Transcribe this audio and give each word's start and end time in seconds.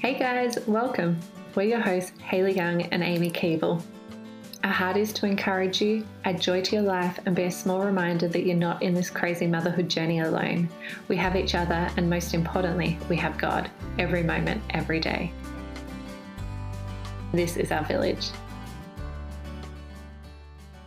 Hey 0.00 0.16
guys, 0.16 0.64
welcome. 0.68 1.18
We're 1.56 1.64
your 1.64 1.80
hosts, 1.80 2.12
Haley 2.20 2.54
Young 2.54 2.82
and 2.82 3.02
Amy 3.02 3.32
Keeble. 3.32 3.82
Our 4.62 4.70
heart 4.70 4.96
is 4.96 5.12
to 5.14 5.26
encourage 5.26 5.82
you, 5.82 6.06
add 6.24 6.40
joy 6.40 6.62
to 6.62 6.76
your 6.76 6.84
life, 6.84 7.18
and 7.26 7.34
be 7.34 7.42
a 7.42 7.50
small 7.50 7.80
reminder 7.80 8.28
that 8.28 8.46
you're 8.46 8.56
not 8.56 8.80
in 8.80 8.94
this 8.94 9.10
crazy 9.10 9.48
motherhood 9.48 9.90
journey 9.90 10.20
alone. 10.20 10.68
We 11.08 11.16
have 11.16 11.34
each 11.34 11.56
other, 11.56 11.90
and 11.96 12.08
most 12.08 12.32
importantly, 12.32 12.96
we 13.08 13.16
have 13.16 13.38
God 13.38 13.72
every 13.98 14.22
moment, 14.22 14.62
every 14.70 15.00
day. 15.00 15.32
This 17.32 17.56
is 17.56 17.72
our 17.72 17.82
village. 17.82 18.30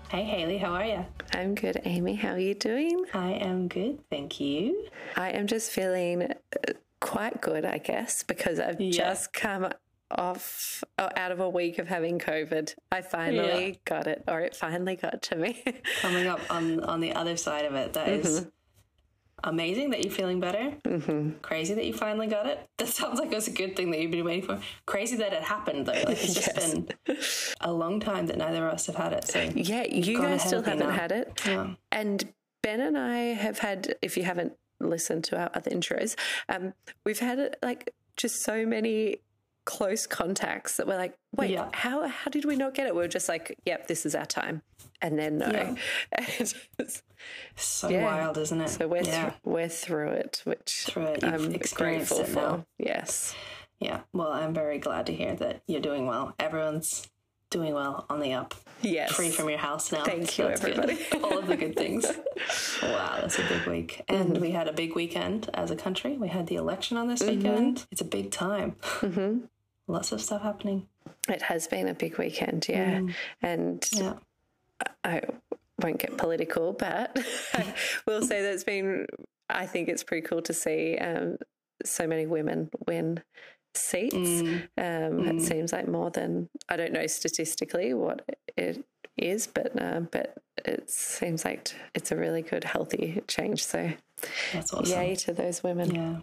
Hey 0.07 0.23
Haley, 0.23 0.57
how 0.57 0.71
are 0.71 0.85
you? 0.85 1.05
I'm 1.33 1.53
good, 1.53 1.81
Amy. 1.83 2.15
How 2.15 2.29
are 2.29 2.39
you 2.39 2.53
doing? 2.53 3.03
I 3.13 3.31
am 3.31 3.67
good, 3.67 3.99
thank 4.09 4.39
you. 4.39 4.87
I 5.17 5.31
am 5.31 5.47
just 5.47 5.71
feeling 5.71 6.23
uh, 6.23 6.71
quite 7.01 7.41
good, 7.41 7.65
I 7.65 7.77
guess, 7.79 8.23
because 8.23 8.59
I've 8.59 8.79
Yeah. 8.79 8.91
just 8.91 9.33
come 9.33 9.69
off 10.09 10.83
oh, 10.97 11.09
out 11.15 11.31
of 11.31 11.39
a 11.39 11.49
week 11.49 11.79
of 11.79 11.87
having 11.87 12.19
COVID. 12.19 12.75
I 12.91 13.01
finally 13.01 13.67
Yeah. 13.69 13.75
got 13.85 14.07
it, 14.07 14.23
or 14.27 14.39
it 14.41 14.55
finally 14.55 14.95
got 14.95 15.21
to 15.23 15.35
me. 15.35 15.63
Coming 16.01 16.27
up 16.27 16.39
on 16.49 16.81
on 16.83 16.99
the 17.01 17.13
other 17.13 17.35
side 17.37 17.65
of 17.65 17.75
it, 17.75 17.93
that 17.93 18.07
is 18.09 18.47
amazing 19.43 19.89
that 19.89 20.03
you're 20.03 20.13
feeling 20.13 20.39
better. 20.39 20.75
Mm-hmm. 20.85 21.39
Crazy 21.41 21.73
that 21.73 21.85
you 21.85 21.93
finally 21.93 22.27
got 22.27 22.45
it. 22.45 22.59
That 22.77 22.87
sounds 22.89 23.19
like 23.19 23.31
it 23.31 23.35
was 23.35 23.47
a 23.47 23.51
good 23.51 23.75
thing 23.75 23.91
that 23.91 23.99
you've 23.99 24.11
been 24.11 24.25
waiting 24.25 24.43
for. 24.45 24.59
Crazy 24.85 25.15
that 25.17 25.33
it 25.33 25.43
happened 25.43 25.85
though. 25.85 25.93
Like 25.93 26.23
it's 26.23 26.33
just 26.41 26.55
been 26.55 26.87
a 27.61 27.71
long 27.71 27.99
time 27.99 28.25
that 28.27 28.37
neither 28.37 28.67
of 28.67 28.73
us 28.73 28.85
have 28.87 28.95
had 28.95 29.13
it. 29.13 29.27
So 29.27 29.39
yeah, 29.55 29.83
you 29.83 30.19
guys 30.21 30.43
still 30.43 30.61
haven't 30.61 30.87
now. 30.89 30.93
had 30.93 31.11
it. 31.11 31.41
Yeah. 31.45 31.73
And 31.91 32.33
Ben 32.63 32.79
and 32.81 32.97
I 32.97 33.17
have 33.33 33.59
had, 33.59 33.95
if 34.01 34.17
you 34.17 34.23
haven't 34.23 34.53
listened 34.89 35.23
to 35.25 35.37
our 35.39 35.49
other 35.53 35.71
intros, 35.71 36.15
um, 36.49 36.73
we've 37.05 37.19
had 37.19 37.57
like 37.61 37.93
just 38.17 38.35
so 38.43 38.65
many 38.65 39.17
close 39.65 40.07
contacts 40.07 40.77
that 40.77 40.87
we're 40.87 40.97
like, 40.97 41.13
wait, 41.35 41.51
Yeah. 41.51 41.69
how 41.73 42.07
how 42.07 42.31
did 42.31 42.45
we 42.45 42.55
not 42.55 42.73
get 42.73 42.87
it? 42.87 42.95
We 42.95 43.03
are 43.03 43.07
just 43.07 43.29
like, 43.29 43.57
yep, 43.65 43.87
this 43.87 44.05
is 44.05 44.15
our 44.15 44.25
time. 44.25 44.63
And 45.03 45.17
then 45.19 45.37
no. 45.37 45.49
Yeah. 45.51 45.75
And 46.11 46.25
it's- 46.79 47.03
so 47.55 47.87
Yeah. 47.89 48.03
wild, 48.03 48.37
isn't 48.39 48.59
it? 48.59 48.69
so 48.69 48.87
we're 48.87 49.03
thr- 49.03 49.35
we're 49.43 49.69
through 49.69 50.09
it, 50.13 50.41
which 50.45 50.85
Through 50.89 51.03
it. 51.05 51.23
I'm 51.23 51.53
experienced 51.53 52.09
grateful 52.11 52.19
it 52.21 52.27
for. 52.27 52.57
now. 52.57 52.65
Yes. 52.79 53.35
yeah. 53.79 54.01
Well, 54.13 54.31
I'm 54.31 54.53
very 54.55 54.79
glad 54.79 55.05
to 55.05 55.13
hear 55.13 55.35
that 55.35 55.61
you're 55.67 55.81
doing 55.81 56.07
well. 56.07 56.33
Everyone's 56.39 57.07
doing 57.51 57.73
well 57.75 58.05
on 58.09 58.19
the 58.19 58.33
up. 58.33 58.55
Yes. 58.81 59.11
free 59.11 59.29
from 59.29 59.47
your 59.47 59.59
house 59.59 59.91
now. 59.91 60.03
Thank 60.03 60.31
So 60.31 60.41
you, 60.43 60.49
that's 60.49 60.61
good. 60.61 60.79
everybody. 60.79 61.05
All 61.23 61.37
of 61.37 61.45
the 61.45 61.55
good 61.55 61.75
things. 61.75 62.03
wow, 62.81 63.19
that's 63.21 63.37
a 63.37 63.43
big 63.43 63.67
week. 63.67 64.01
And 64.07 64.31
Mm-hmm. 64.31 64.41
we 64.41 64.49
had 64.51 64.67
a 64.67 64.73
big 64.73 64.95
weekend 64.95 65.51
as 65.53 65.69
a 65.69 65.75
country. 65.75 66.17
We 66.17 66.29
had 66.29 66.47
the 66.47 66.55
election 66.55 66.97
on 66.97 67.07
this 67.07 67.21
weekend. 67.21 67.85
It's 67.91 68.01
a 68.01 68.05
big 68.05 68.31
time. 68.31 68.75
Mm-hmm. 69.01 69.41
Lots 69.87 70.11
of 70.11 70.19
stuff 70.19 70.41
happening. 70.41 70.87
It 71.29 71.43
has 71.43 71.67
been 71.67 71.87
a 71.87 71.93
big 71.93 72.17
weekend, 72.17 72.65
yeah. 72.67 72.99
Mm. 73.01 73.13
And 73.43 73.89
Yeah. 73.93 74.13
I 75.03 75.21
won't 75.79 75.99
get 75.99 76.17
political, 76.17 76.73
but 76.73 77.19
I 77.53 77.73
will 78.07 78.23
say 78.23 78.41
that 78.41 78.51
it's 78.53 78.63
been, 78.63 79.05
I 79.47 79.67
think 79.67 79.89
it's 79.89 80.03
pretty 80.03 80.25
cool 80.25 80.41
to 80.43 80.53
see 80.53 80.97
um, 80.97 81.37
so 81.85 82.07
many 82.07 82.25
women 82.25 82.71
win 82.87 83.21
seats. 83.73 84.15
Mm. 84.15 84.67
Um, 84.77 85.27
It 85.27 85.41
seems 85.41 85.71
like 85.73 85.87
more 85.87 86.09
than, 86.09 86.49
I 86.69 86.75
don't 86.77 86.91
know 86.93 87.07
statistically 87.07 87.93
what 87.93 88.23
it 88.57 88.83
is, 89.17 89.47
but 89.47 89.79
um, 89.81 90.07
but 90.11 90.35
it 90.65 90.89
seems 90.89 91.45
like 91.45 91.65
t- 91.65 91.75
it's 91.95 92.11
a 92.11 92.15
really 92.15 92.41
good, 92.41 92.63
healthy 92.63 93.21
change. 93.27 93.63
So, 93.63 93.91
That's 94.53 94.73
awesome. 94.73 94.99
yay 95.01 95.15
to 95.15 95.33
those 95.33 95.63
women. 95.63 95.93
Yeah. 95.95 96.15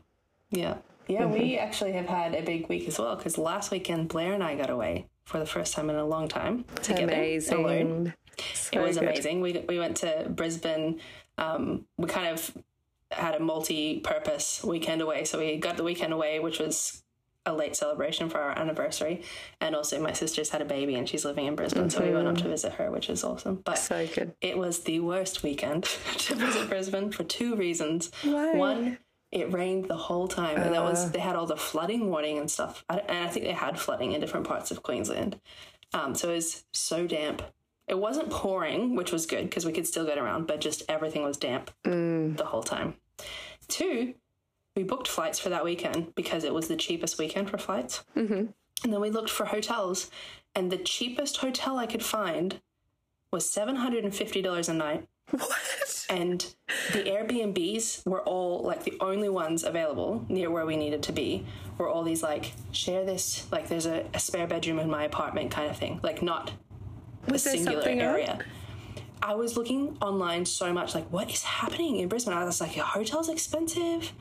Yeah. 0.51 0.75
Yeah, 1.09 1.25
we 1.25 1.57
actually 1.57 1.93
have 1.93 2.05
had 2.07 2.35
a 2.35 2.43
big 2.43 2.69
week 2.69 2.87
as 2.87 2.99
well 2.99 3.17
because 3.17 3.39
last 3.39 3.71
weekend 3.71 4.09
Blair 4.09 4.35
and 4.35 4.45
I 4.45 4.57
got 4.57 4.69
away 4.69 5.07
for 5.25 5.39
the 5.39 5.47
first 5.47 5.73
time 5.75 5.89
in 5.89 5.97
a 5.97 6.05
long 6.05 6.29
time 6.29 6.65
together 6.83 7.15
Amazing. 7.15 7.65
alone. 7.65 8.15
So 8.55 8.79
it 8.79 8.83
was 8.87 8.99
good. 8.99 9.09
amazing. 9.09 9.41
We 9.41 9.65
we 9.67 9.79
went 9.79 9.97
to 9.99 10.27
Brisbane. 10.29 11.01
Um, 11.39 11.87
we 11.97 12.09
kind 12.09 12.29
of 12.29 12.55
had 13.11 13.35
a 13.35 13.41
multi-purpose 13.41 14.63
weekend 14.65 15.01
away. 15.01 15.25
So 15.25 15.39
we 15.39 15.57
got 15.57 15.77
the 15.79 15.83
weekend 15.83 16.13
away, 16.13 16.41
which 16.41 16.59
was 16.59 17.03
a 17.49 17.53
late 17.53 17.75
celebration 17.75 18.29
for 18.29 18.39
our 18.39 18.57
anniversary, 18.57 19.23
and 19.61 19.75
also 19.75 20.01
my 20.01 20.13
sister's 20.13 20.51
had 20.51 20.61
a 20.63 20.65
baby 20.65 20.95
and 20.95 21.09
she's 21.09 21.25
living 21.25 21.47
in 21.47 21.57
Brisbane, 21.57 21.91
so 21.91 22.01
we 22.01 22.13
went 22.13 22.27
mm-hmm. 22.27 22.37
up 22.37 22.43
to 22.43 22.49
visit 22.49 22.75
her, 22.75 22.91
which 22.91 23.09
is 23.09 23.25
awesome. 23.25 23.63
But 23.65 23.79
So 23.79 24.07
good. 24.07 24.35
it 24.41 24.57
was 24.57 24.81
the 24.81 25.01
worst 25.01 25.43
weekend 25.43 25.85
to 26.19 26.35
visit 26.35 26.69
Brisbane 26.69 27.11
for 27.11 27.25
two 27.25 27.57
reasons. 27.57 28.11
Why? 28.23 28.55
One, 28.55 28.99
it 29.33 29.53
rained 29.53 29.87
the 29.87 29.97
whole 29.97 30.29
time, 30.29 30.57
and 30.57 30.75
that 30.75 30.83
was 30.83 31.07
ah. 31.07 31.09
they 31.09 31.19
had 31.19 31.37
all 31.37 31.47
the 31.47 31.57
flooding 31.57 32.11
warning 32.11 32.39
and 32.39 32.51
stuff. 32.51 32.85
I, 32.89 32.99
and 32.99 33.29
I 33.29 33.29
think 33.29 33.47
they 33.47 33.53
had 33.53 33.79
flooding 33.79 34.13
in 34.13 34.21
different 34.21 34.47
parts 34.47 34.71
of 34.71 34.83
Queensland. 34.83 35.41
Um, 35.95 36.15
so 36.15 36.31
it 36.31 36.37
was 36.37 36.65
so 36.73 37.07
damp. 37.07 37.43
It 37.87 37.99
wasn't 37.99 38.29
pouring, 38.29 38.95
which 38.95 39.13
was 39.13 39.25
good 39.25 39.45
because 39.45 39.65
we 39.65 39.73
could 39.73 39.87
still 39.87 40.05
get 40.05 40.19
around, 40.19 40.47
but 40.47 40.61
just 40.61 40.83
everything 40.89 41.23
was 41.23 41.39
damp 41.39 41.71
mm. 41.87 42.37
the 42.37 42.45
whole 42.45 42.63
time. 42.63 42.95
Two, 43.69 44.15
we 44.79 44.85
booked 44.85 45.09
flights 45.09 45.41
for 45.41 45.49
that 45.49 45.65
weekend 45.65 46.15
because 46.15 46.45
it 46.45 46.55
was 46.55 46.69
the 46.69 46.77
cheapest 46.77 47.19
weekend 47.19 47.51
for 47.51 47.59
flights. 47.59 48.05
Mm-hmm. 48.17 48.47
And 48.85 48.93
then 48.93 49.01
we 49.01 49.11
looked 49.11 49.29
for 49.29 49.47
hotels, 49.47 50.09
and 50.55 50.71
the 50.71 50.77
cheapest 50.77 51.39
hotel 51.39 51.79
I 51.79 51.87
could 51.87 52.05
find 52.05 52.61
was 53.33 53.51
$750 53.51 54.69
a 54.69 54.73
night. 54.73 55.09
What? 55.33 56.07
And 56.09 56.55
the 56.93 57.03
Airbnbs 57.03 58.07
were 58.07 58.23
all 58.23 58.63
like 58.63 58.85
the 58.85 58.97
only 59.01 59.29
ones 59.29 59.65
available 59.65 60.25
near 60.29 60.49
where 60.51 60.65
we 60.65 60.77
needed 60.77 61.03
to 61.03 61.13
be. 61.13 61.45
Were 61.77 61.89
all 61.89 62.03
these 62.05 62.23
like 62.23 62.53
share 62.73 63.05
this 63.05 63.47
like 63.53 63.69
there's 63.69 63.85
a, 63.85 64.07
a 64.15 64.19
spare 64.19 64.47
bedroom 64.47 64.79
in 64.79 64.89
my 64.89 65.05
apartment 65.05 65.51
kind 65.51 65.69
of 65.69 65.77
thing. 65.77 66.01
Like 66.03 66.23
not 66.23 66.53
Was 67.27 67.45
a 67.45 67.51
singular 67.51 67.83
something 67.83 68.01
up? 68.01 68.15
area. 68.15 68.39
I 69.21 69.35
was 69.35 69.59
looking 69.59 69.99
online 70.01 70.47
so 70.47 70.73
much 70.73 70.95
like 70.95 71.07
what 71.13 71.31
is 71.31 71.43
happening 71.43 71.97
in 71.99 72.09
Brisbane? 72.09 72.33
I 72.33 72.45
was 72.45 72.61
like, 72.61 72.75
your 72.75 72.87
hotel's 72.87 73.29
expensive 73.29 74.13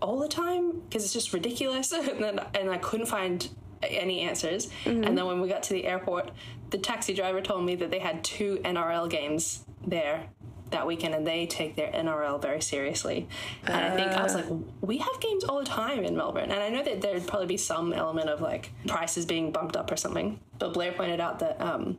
all 0.00 0.18
the 0.18 0.28
time 0.28 0.80
because 0.80 1.04
it's 1.04 1.12
just 1.12 1.32
ridiculous. 1.32 1.92
and 1.92 2.22
then 2.22 2.40
and 2.54 2.70
I 2.70 2.78
couldn't 2.78 3.06
find 3.06 3.48
any 3.82 4.20
answers. 4.20 4.68
Mm-hmm. 4.84 5.04
And 5.04 5.18
then 5.18 5.26
when 5.26 5.40
we 5.40 5.48
got 5.48 5.62
to 5.64 5.72
the 5.72 5.84
airport, 5.84 6.30
the 6.70 6.78
taxi 6.78 7.14
driver 7.14 7.40
told 7.40 7.64
me 7.64 7.74
that 7.76 7.90
they 7.90 7.98
had 7.98 8.24
two 8.24 8.60
NRL 8.64 9.08
games 9.08 9.64
there 9.86 10.28
that 10.70 10.86
weekend 10.86 11.14
and 11.14 11.26
they 11.26 11.46
take 11.46 11.76
their 11.76 11.90
NRL 11.92 12.42
very 12.42 12.60
seriously. 12.60 13.26
And 13.64 13.74
I 13.74 13.96
think 13.96 14.10
I 14.10 14.22
was 14.22 14.34
like, 14.34 14.44
we 14.82 14.98
have 14.98 15.20
games 15.20 15.44
all 15.44 15.60
the 15.60 15.64
time 15.64 16.04
in 16.04 16.14
Melbourne. 16.14 16.50
And 16.50 16.62
I 16.62 16.68
know 16.68 16.82
that 16.82 17.00
there'd 17.00 17.26
probably 17.26 17.46
be 17.46 17.56
some 17.56 17.94
element 17.94 18.28
of 18.28 18.42
like 18.42 18.70
prices 18.86 19.24
being 19.24 19.50
bumped 19.50 19.76
up 19.76 19.90
or 19.90 19.96
something. 19.96 20.40
But 20.58 20.74
Blair 20.74 20.92
pointed 20.92 21.20
out 21.20 21.38
that 21.38 21.58
um, 21.60 21.98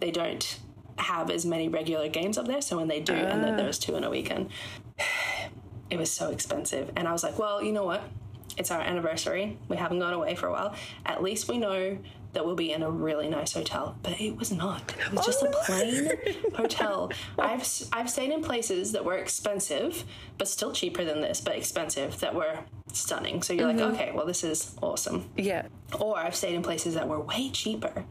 they 0.00 0.10
don't 0.10 0.58
have 0.98 1.30
as 1.30 1.44
many 1.44 1.68
regular 1.68 2.08
games 2.08 2.38
up 2.38 2.46
there. 2.46 2.62
So 2.62 2.78
when 2.78 2.88
they 2.88 3.00
do, 3.00 3.12
and 3.12 3.44
then 3.44 3.56
there 3.56 3.66
was 3.66 3.78
two 3.78 3.96
in 3.96 4.04
a 4.04 4.08
weekend, 4.08 4.48
it 5.90 5.98
was 5.98 6.10
so 6.10 6.30
expensive. 6.30 6.92
And 6.96 7.06
I 7.06 7.12
was 7.12 7.22
like, 7.22 7.38
well, 7.38 7.62
you 7.62 7.72
know 7.72 7.84
what? 7.84 8.02
It's 8.56 8.70
our 8.70 8.80
anniversary. 8.80 9.58
We 9.68 9.76
haven't 9.76 9.98
gone 9.98 10.14
away 10.14 10.34
for 10.34 10.46
a 10.46 10.52
while. 10.52 10.74
At 11.04 11.22
least 11.22 11.48
we 11.48 11.58
know 11.58 11.98
that 12.36 12.44
we'll 12.44 12.54
be 12.54 12.70
in 12.70 12.82
a 12.82 12.90
really 12.90 13.28
nice 13.28 13.54
hotel. 13.54 13.96
But 14.02 14.20
it 14.20 14.36
was 14.36 14.52
not. 14.52 14.94
It 14.98 15.12
was 15.12 15.24
just 15.24 15.42
a 15.42 15.48
oh, 15.48 15.62
plain 15.64 16.10
hotel. 16.54 17.10
I've 17.38 17.66
I've 17.92 18.10
stayed 18.10 18.30
in 18.30 18.42
places 18.42 18.92
that 18.92 19.04
were 19.04 19.16
expensive, 19.16 20.04
but 20.36 20.46
still 20.46 20.72
cheaper 20.72 21.02
than 21.02 21.22
this, 21.22 21.40
but 21.40 21.56
expensive 21.56 22.20
that 22.20 22.34
were 22.34 22.58
stunning. 22.92 23.42
So 23.42 23.54
you're 23.54 23.66
like, 23.66 23.76
mm-hmm. 23.76 23.94
okay, 23.94 24.12
well 24.14 24.26
this 24.26 24.44
is 24.44 24.76
awesome. 24.82 25.30
Yeah. 25.36 25.66
Or 25.98 26.18
I've 26.18 26.36
stayed 26.36 26.54
in 26.54 26.62
places 26.62 26.94
that 26.94 27.08
were 27.08 27.20
way 27.20 27.48
cheaper 27.50 28.04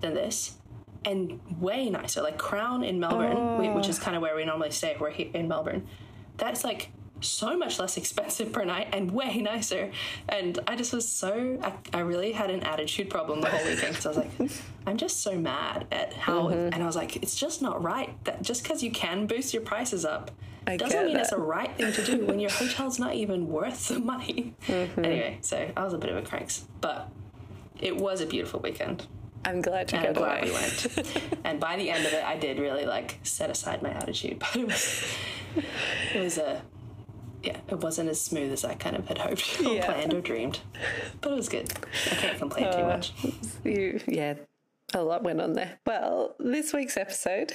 than 0.00 0.14
this 0.14 0.56
and 1.04 1.40
way 1.58 1.90
nicer, 1.90 2.22
like 2.22 2.38
Crown 2.38 2.82
in 2.82 2.98
Melbourne, 2.98 3.58
we- 3.58 3.68
which 3.68 3.86
oh. 3.86 3.90
is 3.90 3.98
kind 3.98 4.16
of 4.16 4.22
where 4.22 4.36
we 4.36 4.44
normally 4.46 4.70
stay. 4.70 4.96
We're 4.98 5.10
here 5.10 5.30
in 5.34 5.48
Melbourne. 5.48 5.86
That's 6.38 6.64
like 6.64 6.90
so 7.20 7.56
much 7.56 7.78
less 7.78 7.96
expensive 7.96 8.52
per 8.52 8.64
night 8.64 8.88
and 8.92 9.10
way 9.10 9.38
nicer. 9.38 9.90
And 10.28 10.58
I 10.66 10.76
just 10.76 10.92
was 10.92 11.08
so, 11.08 11.58
I, 11.62 11.72
I 11.96 12.00
really 12.00 12.32
had 12.32 12.50
an 12.50 12.62
attitude 12.62 13.10
problem 13.10 13.40
the 13.40 13.48
whole 13.48 13.64
weekend 13.66 13.96
because 13.96 14.06
I 14.06 14.08
was 14.08 14.18
like, 14.18 14.50
I'm 14.86 14.96
just 14.96 15.22
so 15.22 15.36
mad 15.36 15.86
at 15.92 16.12
how, 16.12 16.48
mm-hmm. 16.48 16.72
and 16.72 16.82
I 16.82 16.86
was 16.86 16.96
like, 16.96 17.16
it's 17.16 17.36
just 17.36 17.62
not 17.62 17.82
right 17.82 18.12
that 18.24 18.42
just 18.42 18.62
because 18.62 18.82
you 18.82 18.90
can 18.90 19.26
boost 19.26 19.52
your 19.54 19.62
prices 19.62 20.04
up. 20.04 20.30
I 20.66 20.76
doesn't 20.76 21.06
mean 21.06 21.16
it's 21.16 21.30
that. 21.30 21.38
a 21.38 21.42
right 21.42 21.74
thing 21.76 21.92
to 21.92 22.04
do 22.04 22.26
when 22.26 22.38
your 22.38 22.50
hotel's 22.62 22.98
not 22.98 23.14
even 23.14 23.48
worth 23.48 23.88
the 23.88 23.98
money. 23.98 24.54
Mm-hmm. 24.66 25.04
Anyway, 25.04 25.38
so 25.40 25.70
I 25.76 25.84
was 25.84 25.94
a 25.94 25.98
bit 25.98 26.10
of 26.10 26.16
a 26.16 26.22
cranks, 26.22 26.64
but 26.80 27.08
it 27.80 27.96
was 27.96 28.20
a 28.20 28.26
beautiful 28.26 28.60
weekend. 28.60 29.06
I'm 29.44 29.62
glad 29.62 29.90
you 29.90 29.98
And 29.98 30.08
I'm 30.08 30.12
glad 30.12 30.42
away. 30.42 30.50
we 30.50 30.52
went. 30.52 31.38
and 31.44 31.58
by 31.60 31.76
the 31.76 31.90
end 31.90 32.04
of 32.04 32.12
it, 32.12 32.22
I 32.22 32.36
did 32.36 32.58
really 32.58 32.84
like 32.84 33.18
set 33.22 33.50
aside 33.50 33.82
my 33.82 33.90
attitude, 33.90 34.38
but 34.38 34.54
it 34.54 34.66
was, 34.66 35.04
it 36.14 36.20
was 36.20 36.38
a, 36.38 36.60
yeah, 37.42 37.58
it 37.68 37.78
wasn't 37.78 38.08
as 38.10 38.20
smooth 38.20 38.52
as 38.52 38.64
I 38.64 38.74
kind 38.74 38.96
of 38.96 39.06
had 39.08 39.18
hoped 39.18 39.60
or 39.66 39.74
Yeah. 39.74 39.86
planned 39.86 40.14
or 40.14 40.20
dreamed, 40.20 40.60
but 41.20 41.32
it 41.32 41.36
was 41.36 41.48
good. 41.48 41.72
I 42.10 42.14
can't 42.14 42.38
complain 42.38 42.72
too 42.72 42.84
much. 42.84 43.12
You, 43.64 44.00
yeah, 44.06 44.34
a 44.94 45.02
lot 45.02 45.22
went 45.22 45.40
on 45.40 45.52
there. 45.54 45.78
Well, 45.86 46.34
this 46.38 46.72
week's 46.72 46.96
episode, 46.96 47.52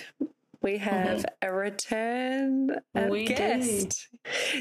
we 0.62 0.78
have 0.80 1.26
a 1.42 1.52
return 1.52 2.72
uh, 2.96 3.08
We 3.10 3.26
guest. 3.26 4.08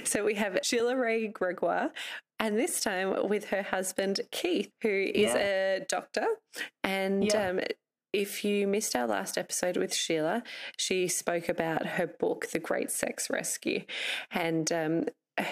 So 0.05 0.25
we 0.25 0.35
have 0.35 0.59
Sheila 0.63 0.97
Wray 0.97 1.29
Gregoire. 1.29 1.91
and 2.39 2.59
this 2.59 2.81
time 2.81 3.29
with 3.29 3.47
her 3.47 3.63
husband 3.63 4.21
Keith, 4.31 4.71
who 4.83 4.89
is 4.89 5.33
yeah. 5.33 5.77
a 5.79 5.81
doctor. 5.89 6.27
And 6.83 7.25
yeah. 7.25 7.49
um, 7.49 7.61
if 8.15 8.45
you 8.45 8.67
missed 8.67 8.95
our 8.95 9.07
last 9.07 9.37
episode 9.37 9.77
with 9.77 9.93
Sheila, 9.93 10.43
she 10.77 11.09
spoke 11.09 11.49
about 11.49 11.85
her 11.85 12.07
book, 12.07 12.47
The 12.47 12.61
Great 12.61 12.91
Sex 12.91 13.29
Rescue. 13.29 13.85
And 14.31 14.71
um, 14.71 15.05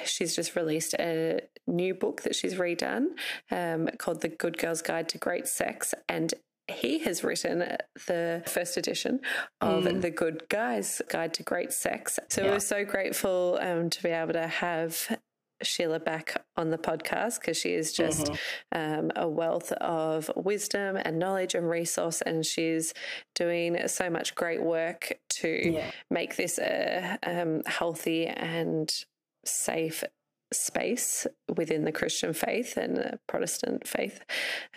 she's 0.05 0.37
just 0.37 0.55
released 0.55 0.95
a 0.95 1.41
new 1.67 1.95
book 1.95 2.23
that 2.23 2.37
she's 2.37 2.55
redone 2.55 3.07
um, 3.51 3.89
called 3.99 4.21
The 4.21 4.29
Good 4.29 4.59
Girl's 4.59 4.81
Guide 4.81 5.09
to 5.11 5.19
Great 5.19 5.49
Sex. 5.49 5.93
And 6.09 6.33
he 6.69 7.01
has 7.01 7.25
written 7.25 7.77
the 8.07 8.45
first 8.47 8.77
edition 8.77 9.21
of 9.61 9.85
mm. 9.85 10.01
The 10.01 10.11
Good 10.11 10.49
Guy's 10.49 11.03
Guide 11.09 11.35
to 11.35 11.43
Great 11.43 11.73
Sex. 11.73 12.21
So 12.29 12.45
yeah. 12.45 12.53
we're 12.53 12.61
so 12.61 12.85
grateful 12.85 13.59
um, 13.61 13.91
to 13.91 14.03
be 14.03 14.11
able 14.11 14.35
to 14.35 14.47
have 14.47 15.19
Sheila 15.63 16.01
back 16.01 16.43
on 16.57 16.71
the 16.71 16.79
podcast 16.79 17.41
because 17.41 17.57
she 17.57 17.75
is 17.75 17.93
just 17.93 18.27
mm-hmm. 18.27 19.01
um, 19.01 19.13
a 19.17 19.29
wealth 19.29 19.73
of 19.73 20.31
wisdom 20.37 20.97
and 20.97 21.19
knowledge 21.19 21.55
and 21.55 21.69
resource, 21.69 22.21
and 22.23 22.45
she's 22.45 22.95
doing 23.35 23.77
so 23.89 24.11
much 24.11 24.35
great 24.35 24.63
work 24.63 25.19
to 25.29 25.73
yeah. 25.75 25.91
make 26.11 26.37
this 26.37 26.59
a 26.59 27.19
um, 27.23 27.63
healthy 27.67 28.27
and 28.27 29.05
safe 29.45 30.05
space 30.53 31.27
within 31.57 31.85
the 31.85 31.93
Christian 31.93 32.33
faith 32.33 32.77
and 32.77 32.97
the 32.97 33.19
Protestant 33.27 33.87
faith. 33.87 34.21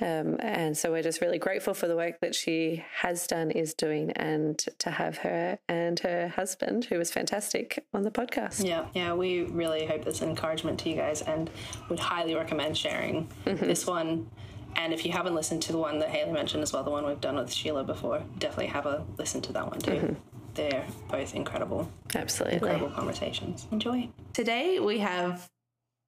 Um, 0.01 0.37
and 0.39 0.77
so 0.77 0.91
we're 0.91 1.03
just 1.03 1.21
really 1.21 1.37
grateful 1.37 1.73
for 1.73 1.87
the 1.87 1.95
work 1.95 2.19
that 2.21 2.35
she 2.35 2.83
has 3.01 3.27
done, 3.27 3.51
is 3.51 3.73
doing, 3.73 4.11
and 4.11 4.57
to 4.79 4.91
have 4.91 5.17
her 5.19 5.59
and 5.67 5.99
her 5.99 6.29
husband, 6.29 6.85
who 6.85 6.97
was 6.97 7.11
fantastic, 7.11 7.85
on 7.93 8.03
the 8.03 8.11
podcast. 8.11 8.65
Yeah, 8.65 8.85
yeah, 8.93 9.13
we 9.13 9.43
really 9.43 9.85
hope 9.85 10.05
an 10.05 10.29
encouragement 10.29 10.79
to 10.79 10.89
you 10.89 10.95
guys 10.95 11.21
and 11.21 11.49
would 11.89 11.99
highly 11.99 12.35
recommend 12.35 12.77
sharing 12.77 13.27
mm-hmm. 13.45 13.65
this 13.65 13.85
one. 13.85 14.29
And 14.75 14.93
if 14.93 15.05
you 15.05 15.11
haven't 15.11 15.35
listened 15.35 15.61
to 15.63 15.71
the 15.71 15.77
one 15.77 15.99
that 15.99 16.09
Haley 16.09 16.33
mentioned 16.33 16.61
as 16.61 16.73
well, 16.73 16.83
the 16.83 16.91
one 16.91 17.05
we've 17.05 17.21
done 17.21 17.35
with 17.35 17.51
Sheila 17.51 17.83
before, 17.83 18.21
definitely 18.37 18.67
have 18.67 18.85
a 18.85 19.05
listen 19.17 19.41
to 19.41 19.53
that 19.53 19.69
one 19.69 19.79
too. 19.79 19.91
Mm-hmm 19.91 20.13
they're 20.55 20.85
both 21.09 21.35
incredible. 21.35 21.91
Absolutely. 22.15 22.55
Incredible 22.55 22.89
conversations. 22.89 23.67
Enjoy. 23.71 24.09
Today 24.33 24.79
we 24.79 24.99
have 24.99 25.49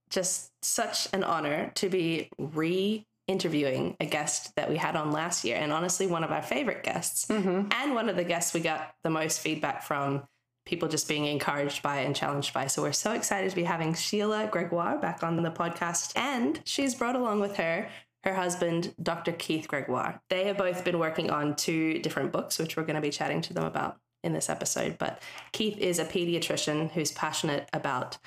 just 0.09 0.51
such 0.61 1.07
an 1.13 1.23
honor 1.23 1.71
to 1.75 1.89
be 1.89 2.29
re 2.37 3.05
interviewing 3.27 3.97
a 3.99 4.05
guest 4.05 4.55
that 4.55 4.69
we 4.69 4.77
had 4.77 4.95
on 4.95 5.11
last 5.11 5.43
year, 5.43 5.57
and 5.57 5.73
honestly, 5.73 6.07
one 6.07 6.23
of 6.23 6.31
our 6.31 6.41
favorite 6.41 6.83
guests, 6.83 7.25
mm-hmm. 7.25 7.67
and 7.71 7.93
one 7.93 8.09
of 8.09 8.15
the 8.15 8.23
guests 8.23 8.53
we 8.53 8.61
got 8.61 8.95
the 9.03 9.09
most 9.09 9.39
feedback 9.39 9.83
from. 9.83 10.23
People 10.65 10.89
just 10.89 11.07
being 11.07 11.25
encouraged 11.25 11.81
by 11.81 11.99
and 11.99 12.13
challenged 12.13 12.53
by. 12.53 12.67
So 12.67 12.81
we're 12.81 12.91
so 12.91 13.13
excited 13.13 13.49
to 13.49 13.55
be 13.55 13.63
having 13.63 13.93
Sheila 13.93 14.49
Gregoire 14.51 14.97
back 14.97 15.23
on 15.23 15.41
the 15.41 15.49
podcast. 15.49 16.11
And 16.17 16.59
she's 16.65 16.93
brought 16.93 17.15
along 17.15 17.39
with 17.39 17.55
her 17.55 17.87
her 18.27 18.33
husband, 18.33 18.93
Dr. 19.01 19.31
Keith 19.31 19.69
Gregoire. 19.69 20.21
They 20.29 20.45
have 20.47 20.57
both 20.57 20.83
been 20.83 20.99
working 20.99 21.29
on 21.29 21.55
two 21.55 21.99
different 21.99 22.33
books, 22.33 22.59
which 22.59 22.75
we're 22.75 22.83
going 22.83 22.95
to 22.95 23.01
be 23.01 23.09
chatting 23.09 23.41
to 23.43 23.53
them 23.53 23.63
about 23.63 23.97
in 24.23 24.33
this 24.33 24.49
episode. 24.49 24.97
But 24.97 25.21
Keith 25.53 25.77
is 25.77 25.99
a 25.99 26.05
pediatrician 26.05 26.91
who's 26.91 27.11
passionate 27.11 27.69
about 27.71 28.17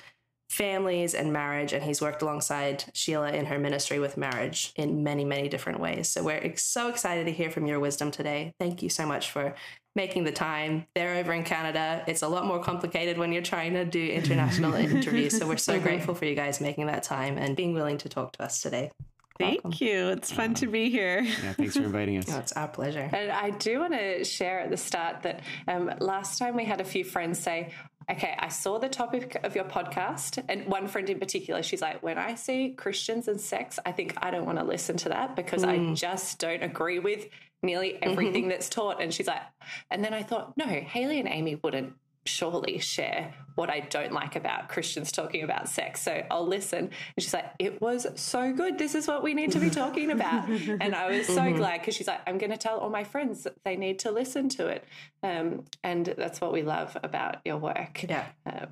families 0.51 1.13
and 1.13 1.31
marriage, 1.31 1.71
and 1.71 1.81
he's 1.81 2.01
worked 2.01 2.21
alongside 2.21 2.83
Sheila 2.93 3.31
in 3.31 3.45
her 3.45 3.57
ministry 3.57 3.99
with 3.99 4.17
marriage 4.17 4.73
in 4.75 5.01
many, 5.01 5.23
many 5.23 5.47
different 5.47 5.79
ways. 5.79 6.09
So 6.09 6.23
we're 6.23 6.57
so 6.57 6.89
excited 6.89 7.25
to 7.27 7.31
hear 7.31 7.49
from 7.49 7.67
your 7.67 7.79
wisdom 7.79 8.11
today. 8.11 8.53
Thank 8.59 8.83
you 8.83 8.89
so 8.89 9.05
much 9.05 9.31
for 9.31 9.55
making 9.95 10.25
the 10.25 10.31
time. 10.33 10.87
They're 10.93 11.15
over 11.15 11.31
in 11.31 11.45
Canada. 11.45 12.03
It's 12.05 12.21
a 12.21 12.27
lot 12.27 12.45
more 12.45 12.61
complicated 12.61 13.17
when 13.17 13.31
you're 13.31 13.41
trying 13.41 13.73
to 13.75 13.85
do 13.85 14.05
international 14.05 14.73
interviews. 14.95 15.37
So 15.37 15.47
we're 15.47 15.55
so 15.55 15.79
grateful 15.79 16.15
for 16.15 16.25
you 16.25 16.35
guys 16.35 16.59
making 16.59 16.87
that 16.87 17.03
time 17.03 17.37
and 17.37 17.55
being 17.55 17.73
willing 17.73 17.97
to 17.99 18.09
talk 18.09 18.33
to 18.33 18.43
us 18.43 18.61
today. 18.61 18.91
Thank 19.39 19.63
Welcome. 19.63 19.87
you. 19.87 20.09
It's 20.09 20.33
fun 20.33 20.53
to 20.55 20.67
be 20.67 20.89
here. 20.89 21.21
Yeah, 21.21 21.53
thanks 21.53 21.77
for 21.77 21.83
inviting 21.83 22.17
us. 22.17 22.25
oh, 22.29 22.37
it's 22.39 22.51
our 22.51 22.67
pleasure. 22.67 23.09
And 23.13 23.31
I 23.31 23.51
do 23.51 23.79
want 23.79 23.93
to 23.93 24.25
share 24.25 24.59
at 24.59 24.69
the 24.69 24.77
start 24.77 25.23
that 25.23 25.39
um, 25.69 25.91
last 25.99 26.37
time 26.37 26.57
we 26.57 26.65
had 26.65 26.81
a 26.81 26.83
few 26.83 27.05
friends 27.05 27.39
say, 27.39 27.73
okay, 28.11 28.35
I 28.37 28.49
saw 28.49 28.77
the 28.77 28.89
topic 28.89 29.39
of 29.43 29.55
your 29.55 29.63
podcast, 29.63 30.43
and 30.49 30.65
one 30.65 30.87
friend 30.87 31.09
in 31.09 31.19
particular, 31.19 31.63
she's 31.63 31.81
like, 31.81 32.03
when 32.03 32.17
I 32.17 32.35
see 32.35 32.69
Christians 32.71 33.27
and 33.27 33.39
sex, 33.39 33.79
I 33.85 33.91
think 33.91 34.15
I 34.21 34.31
don't 34.31 34.45
want 34.45 34.59
to 34.59 34.65
listen 34.65 34.97
to 34.97 35.09
that 35.09 35.35
because 35.35 35.63
mm. 35.63 35.91
I 35.91 35.93
just 35.93 36.39
don't 36.39 36.61
agree 36.61 36.99
with 36.99 37.27
nearly 37.63 38.01
everything 38.01 38.43
mm-hmm. 38.43 38.49
that's 38.49 38.69
taught. 38.69 39.01
And 39.01 39.13
she's 39.13 39.27
like, 39.27 39.41
and 39.89 40.03
then 40.03 40.13
I 40.13 40.23
thought, 40.23 40.57
no, 40.57 40.65
Haley 40.65 41.19
and 41.19 41.29
Amy 41.29 41.55
wouldn't 41.55 41.93
surely 42.25 42.77
share 42.79 43.33
what 43.55 43.69
I 43.69 43.81
don't 43.81 44.13
like 44.13 44.35
about 44.35 44.69
Christians 44.69 45.11
talking 45.11 45.43
about 45.43 45.67
sex. 45.67 46.01
So 46.01 46.23
I'll 46.31 46.47
listen. 46.47 46.79
And 46.79 46.91
she's 47.19 47.33
like, 47.33 47.45
it 47.59 47.81
was 47.81 48.07
so 48.15 48.53
good. 48.53 48.77
This 48.77 48.95
is 48.95 49.07
what 49.07 49.23
we 49.23 49.33
need 49.33 49.51
to 49.51 49.59
be 49.59 49.69
talking 49.69 50.11
about. 50.11 50.47
and 50.81 50.95
I 50.95 51.09
was 51.09 51.27
so 51.27 51.41
mm-hmm. 51.41 51.57
glad 51.57 51.79
because 51.81 51.95
she's 51.95 52.07
like, 52.07 52.21
I'm 52.27 52.37
going 52.37 52.51
to 52.51 52.57
tell 52.57 52.79
all 52.79 52.89
my 52.89 53.03
friends 53.03 53.43
that 53.43 53.55
they 53.63 53.75
need 53.75 53.99
to 53.99 54.11
listen 54.11 54.49
to 54.49 54.67
it. 54.67 54.85
Um, 55.23 55.65
and 55.83 56.13
that's 56.17 56.39
what 56.39 56.53
we 56.53 56.61
love 56.61 56.95
about 57.03 57.37
your 57.45 57.57
work. 57.57 58.03
Yeah. 58.07 58.25
Uh, 58.45 58.67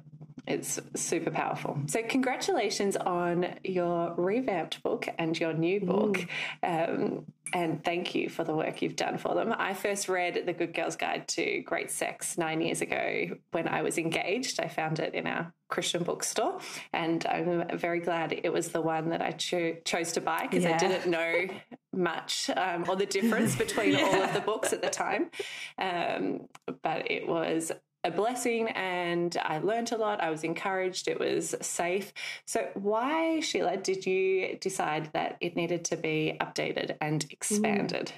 it's 0.49 0.79
super 0.95 1.29
powerful. 1.29 1.79
So, 1.85 2.01
congratulations 2.01 2.97
on 2.97 3.55
your 3.63 4.15
revamped 4.17 4.81
book 4.81 5.07
and 5.17 5.39
your 5.39 5.53
new 5.53 5.79
book. 5.79 6.25
Um, 6.63 7.25
and 7.53 7.83
thank 7.83 8.13
you 8.13 8.29
for 8.29 8.43
the 8.43 8.55
work 8.55 8.81
you've 8.81 8.95
done 8.95 9.17
for 9.17 9.33
them. 9.35 9.53
I 9.57 9.73
first 9.73 10.09
read 10.09 10.43
The 10.45 10.53
Good 10.53 10.73
Girl's 10.73 10.95
Guide 10.95 11.27
to 11.29 11.61
Great 11.61 11.91
Sex 11.91 12.37
nine 12.37 12.61
years 12.61 12.81
ago 12.81 13.37
when 13.51 13.67
I 13.67 13.81
was 13.81 13.97
engaged. 13.97 14.59
I 14.59 14.67
found 14.67 14.99
it 14.99 15.13
in 15.13 15.25
our 15.25 15.53
Christian 15.67 16.03
bookstore, 16.03 16.59
and 16.93 17.25
I'm 17.25 17.77
very 17.77 17.99
glad 17.99 18.33
it 18.43 18.51
was 18.51 18.69
the 18.69 18.81
one 18.81 19.09
that 19.09 19.21
I 19.21 19.31
cho- 19.31 19.77
chose 19.85 20.11
to 20.13 20.21
buy 20.21 20.47
because 20.49 20.63
yeah. 20.63 20.75
I 20.75 20.77
didn't 20.77 21.09
know 21.09 21.47
much 21.93 22.49
um, 22.55 22.85
or 22.87 22.95
the 22.95 23.05
difference 23.05 23.55
between 23.57 23.93
yeah. 23.93 24.01
all 24.03 24.23
of 24.23 24.33
the 24.33 24.41
books 24.41 24.73
at 24.73 24.81
the 24.81 24.89
time. 24.89 25.29
Um, 25.77 26.47
but 26.81 27.09
it 27.09 27.27
was 27.27 27.71
a 28.03 28.11
blessing 28.11 28.69
and 28.69 29.35
I 29.41 29.59
learned 29.59 29.91
a 29.91 29.97
lot. 29.97 30.21
I 30.21 30.29
was 30.29 30.43
encouraged. 30.43 31.07
It 31.07 31.19
was 31.19 31.55
safe. 31.61 32.13
So, 32.45 32.69
why, 32.73 33.39
Sheila, 33.41 33.77
did 33.77 34.05
you 34.05 34.57
decide 34.61 35.09
that 35.13 35.37
it 35.41 35.55
needed 35.55 35.85
to 35.85 35.97
be 35.97 36.37
updated 36.39 36.95
and 37.01 37.25
expanded? 37.29 38.11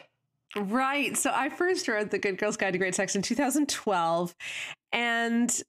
Mm. 0.55 0.71
Right. 0.71 1.17
So, 1.17 1.31
I 1.33 1.49
first 1.49 1.87
read 1.87 2.11
The 2.11 2.19
Good 2.19 2.37
Girl's 2.37 2.57
Guide 2.57 2.73
to 2.73 2.79
Great 2.79 2.95
Sex 2.95 3.15
in 3.15 3.21
2012. 3.21 4.35
And, 4.91 5.61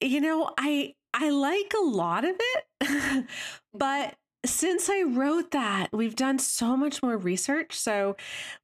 you 0.00 0.20
know, 0.20 0.50
I. 0.58 0.94
I 1.18 1.30
like 1.30 1.72
a 1.74 1.82
lot 1.82 2.26
of 2.26 2.36
it, 2.38 2.64
but 3.72 3.78
mm-hmm. 3.78 4.14
since 4.44 4.90
I 4.90 5.04
wrote 5.04 5.52
that, 5.52 5.88
we've 5.90 6.14
done 6.14 6.38
so 6.38 6.76
much 6.76 7.02
more 7.02 7.16
research. 7.16 7.72
So 7.72 8.16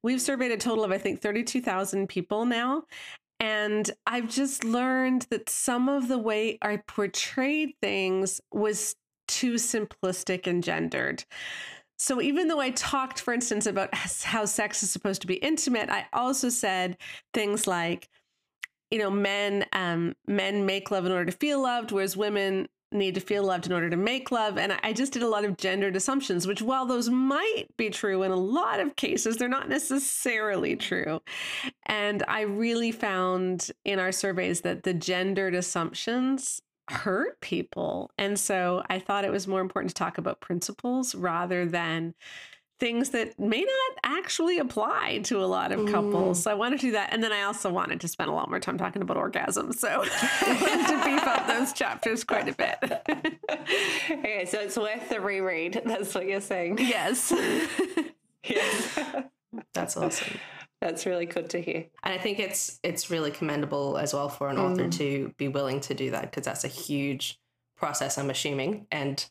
we've 0.03 0.21
surveyed 0.21 0.51
a 0.51 0.57
total 0.57 0.83
of, 0.83 0.91
I 0.91 0.99
think, 0.99 1.19
32,000 1.19 2.07
people 2.07 2.45
now. 2.45 2.83
And 3.43 3.91
I've 4.07 4.29
just 4.29 4.63
learned 4.63 5.27
that 5.29 5.49
some 5.49 5.89
of 5.89 6.07
the 6.07 6.17
way 6.17 6.57
I 6.61 6.77
portrayed 6.77 7.73
things 7.81 8.39
was 8.53 8.95
too 9.27 9.55
simplistic 9.55 10.47
and 10.47 10.63
gendered. 10.63 11.25
So 11.97 12.21
even 12.21 12.47
though 12.47 12.61
I 12.61 12.69
talked, 12.69 13.19
for 13.19 13.33
instance, 13.33 13.65
about 13.65 13.93
how 13.93 14.45
sex 14.45 14.81
is 14.81 14.91
supposed 14.91 15.19
to 15.23 15.27
be 15.27 15.33
intimate, 15.33 15.89
I 15.89 16.05
also 16.13 16.47
said 16.47 16.95
things 17.33 17.67
like, 17.67 18.07
you 18.89 18.99
know, 18.99 19.11
men 19.11 19.65
um, 19.73 20.15
men 20.25 20.65
make 20.65 20.89
love 20.89 21.05
in 21.05 21.11
order 21.11 21.29
to 21.29 21.37
feel 21.37 21.61
loved, 21.61 21.91
whereas 21.91 22.15
women 22.15 22.69
need 22.93 23.15
to 23.15 23.21
feel 23.21 23.43
loved 23.43 23.65
in 23.65 23.71
order 23.71 23.89
to 23.89 23.97
make 23.97 24.31
love. 24.31 24.57
And 24.57 24.77
I 24.83 24.93
just 24.93 25.13
did 25.13 25.23
a 25.23 25.27
lot 25.27 25.45
of 25.45 25.57
gendered 25.57 25.95
assumptions, 25.95 26.47
which, 26.47 26.61
while 26.61 26.85
those 26.85 27.09
might 27.09 27.65
be 27.77 27.89
true 27.89 28.23
in 28.23 28.31
a 28.31 28.35
lot 28.35 28.79
of 28.79 28.95
cases, 28.95 29.37
they're 29.37 29.47
not 29.47 29.69
necessarily 29.69 30.75
true. 30.75 31.21
And 31.85 32.23
I 32.27 32.41
really 32.41 32.91
found 32.91 33.71
in 33.85 33.99
our 33.99 34.11
surveys 34.11 34.61
that 34.61 34.83
the 34.83 34.93
gendered 34.93 35.55
assumptions 35.55 36.61
hurt 36.89 37.39
people. 37.41 38.11
And 38.17 38.37
so 38.39 38.83
I 38.89 38.99
thought 38.99 39.25
it 39.25 39.31
was 39.31 39.47
more 39.47 39.61
important 39.61 39.89
to 39.89 39.95
talk 39.95 40.17
about 40.17 40.41
principles 40.41 41.15
rather 41.15 41.65
than 41.65 42.13
things 42.79 43.11
that 43.11 43.39
may 43.39 43.61
not 43.61 43.99
actually 44.03 44.57
apply 44.57 45.19
to 45.23 45.43
a 45.43 45.45
lot 45.45 45.71
of 45.71 45.85
couples. 45.89 46.39
Mm. 46.39 46.43
So 46.43 46.51
I 46.51 46.53
wanted 46.53 46.79
to 46.81 46.87
do 46.87 46.91
that. 46.93 47.13
And 47.13 47.23
then 47.23 47.31
I 47.31 47.43
also 47.43 47.71
wanted 47.71 48.01
to 48.01 48.07
spend 48.07 48.29
a 48.29 48.33
lot 48.33 48.49
more 48.49 48.59
time 48.59 48.77
talking 48.77 49.01
about 49.01 49.17
orgasms. 49.17 49.75
So 49.75 49.87
I 49.87 49.97
wanted 50.61 50.87
to 50.87 51.05
beef 51.05 51.27
up 51.27 51.47
those 51.47 51.73
chapters 51.73 52.23
quite 52.23 52.49
a 52.49 52.53
bit. 52.53 52.77
okay, 54.11 54.45
so 54.45 54.59
it's 54.59 54.77
worth 54.77 55.09
the 55.09 55.21
reread. 55.21 55.81
That's 55.85 56.13
what 56.13 56.25
you're 56.25 56.41
saying. 56.41 56.79
Yes. 56.79 57.31
yes. 58.43 58.99
That's 59.73 59.95
awesome. 59.95 60.39
That's 60.81 61.05
really 61.05 61.25
good 61.25 61.49
to 61.51 61.61
hear. 61.61 61.85
And 62.03 62.13
I 62.13 62.17
think 62.17 62.39
it's 62.39 62.79
it's 62.83 63.09
really 63.09 63.31
commendable 63.31 63.97
as 63.97 64.13
well 64.13 64.27
for 64.27 64.49
an 64.49 64.57
mm. 64.57 64.71
author 64.71 64.89
to 64.89 65.33
be 65.37 65.47
willing 65.47 65.79
to 65.81 65.93
do 65.93 66.11
that 66.11 66.23
because 66.23 66.43
that's 66.43 66.65
a 66.65 66.69
huge 66.69 67.39
process, 67.77 68.17
I'm 68.17 68.29
assuming. 68.29 68.87
And 68.91 69.25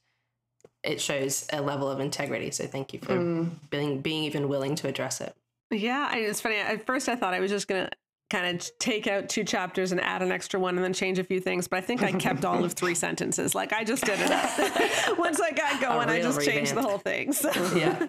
it 0.82 1.00
shows 1.00 1.46
a 1.52 1.60
level 1.60 1.88
of 1.88 2.00
integrity. 2.00 2.50
So 2.50 2.66
thank 2.66 2.92
you 2.92 2.98
for 3.00 3.16
mm. 3.16 3.50
being 3.70 4.00
being 4.00 4.24
even 4.24 4.48
willing 4.48 4.74
to 4.76 4.88
address 4.88 5.20
it. 5.20 5.34
Yeah, 5.70 6.14
it's 6.14 6.40
funny. 6.40 6.56
At 6.56 6.86
first, 6.86 7.08
I 7.08 7.16
thought 7.16 7.34
I 7.34 7.40
was 7.40 7.50
just 7.50 7.68
gonna 7.68 7.88
kind 8.30 8.56
of 8.56 8.78
take 8.78 9.06
out 9.06 9.28
two 9.28 9.44
chapters 9.44 9.92
and 9.92 10.00
add 10.00 10.22
an 10.22 10.32
extra 10.32 10.58
one 10.58 10.76
and 10.76 10.82
then 10.82 10.94
change 10.94 11.18
a 11.18 11.24
few 11.24 11.38
things. 11.38 11.68
But 11.68 11.78
I 11.78 11.80
think 11.82 12.02
I 12.02 12.12
kept 12.12 12.44
all 12.44 12.64
of 12.64 12.72
three 12.72 12.94
sentences. 13.06 13.54
Like 13.54 13.72
I 13.72 13.84
just 13.84 14.04
did 14.04 14.18
it 14.20 14.30
up. 14.30 15.18
Once 15.18 15.40
I 15.40 15.52
got 15.52 15.80
going, 15.80 16.08
I 16.08 16.20
just 16.20 16.38
revamp. 16.38 16.56
changed 16.56 16.74
the 16.74 16.82
whole 16.82 16.98
thing. 16.98 17.32
So. 17.32 17.50
Yeah. 17.76 18.06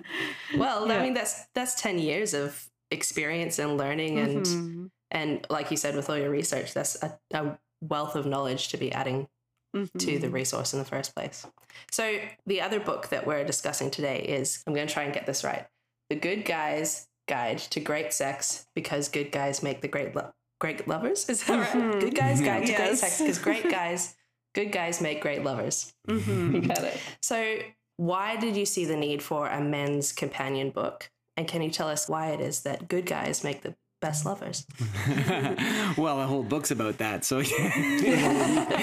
Well, 0.58 0.88
yeah. 0.88 0.96
I 0.96 1.04
mean, 1.04 1.14
that's 1.14 1.46
that's 1.54 1.80
ten 1.82 2.00
years 2.00 2.34
of 2.34 2.68
experience 2.92 3.60
and 3.60 3.78
learning, 3.78 4.20
and 4.20 4.46
mm-hmm. 4.46 4.86
and 5.12 5.46
like 5.50 5.72
you 5.72 5.78
said, 5.78 5.96
with 5.96 6.10
all 6.10 6.18
your 6.18 6.30
research, 6.30 6.74
that's 6.74 7.02
a, 7.04 7.18
a 7.34 7.58
wealth 7.82 8.16
of 8.16 8.26
knowledge 8.26 8.70
to 8.70 8.78
be 8.78 8.92
adding 8.92 9.28
Mm-hmm. 9.76 9.98
to 9.98 10.20
the 10.20 10.28
mm-hmm. 10.28 10.36
resource 10.36 10.74
in 10.74 10.78
the 10.78 10.86
first 10.86 11.16
place. 11.16 11.48
So, 11.90 12.20
the 12.46 12.62
other 12.62 12.80
book 12.80 13.10
that 13.10 13.26
we're 13.26 13.44
discussing 13.44 13.90
today 13.90 14.20
is 14.20 14.64
I'm 14.68 14.76
going 14.76 14.88
to 14.88 14.94
try 14.94 15.02
and 15.02 15.12
get 15.12 15.26
this 15.26 15.44
right 15.44 15.66
The 16.12 16.16
Good 16.16 16.46
Guys 16.46 17.08
Guide 17.28 17.58
to 17.58 17.80
Great 17.80 18.14
Sex 18.14 18.68
because 18.76 19.10
good 19.10 19.32
guys 19.32 19.64
make 19.64 19.82
the 19.82 19.88
great 19.88 20.16
lo- 20.16 20.32
great 20.60 20.88
lovers. 20.88 21.28
Is 21.28 21.44
that 21.46 21.60
right? 21.60 21.70
Mm-hmm. 21.70 22.00
Good 22.02 22.16
guys 22.16 22.40
guide 22.40 22.68
to 22.68 22.74
great 22.74 22.98
sex 22.98 23.20
because 23.20 23.40
great 23.40 23.64
guys, 23.72 24.16
good 24.54 24.72
guys 24.72 25.02
make 25.02 25.22
great 25.22 25.44
lovers. 25.44 25.92
Mm-hmm. 26.08 26.56
You 26.56 26.62
got 26.62 26.84
it. 26.84 26.98
So, 27.24 27.58
why 27.98 28.36
did 28.36 28.56
you 28.56 28.68
see 28.68 28.86
the 28.86 28.96
need 28.96 29.24
for 29.24 29.48
a 29.48 29.60
men's 29.60 30.12
companion 30.12 30.70
book? 30.70 31.10
And 31.36 31.48
can 31.48 31.64
you 31.64 31.72
tell 31.72 31.88
us 31.88 32.08
why 32.08 32.28
it 32.28 32.42
is 32.42 32.62
that 32.62 32.88
good 32.88 33.08
guys 33.08 33.44
make 33.44 33.62
the 33.64 33.76
best 34.04 34.26
lovers. 34.26 34.68
well, 35.98 36.18
the 36.18 36.28
whole 36.28 36.44
book's 36.44 36.72
about 36.72 36.98
that. 36.98 37.24
So, 37.24 37.42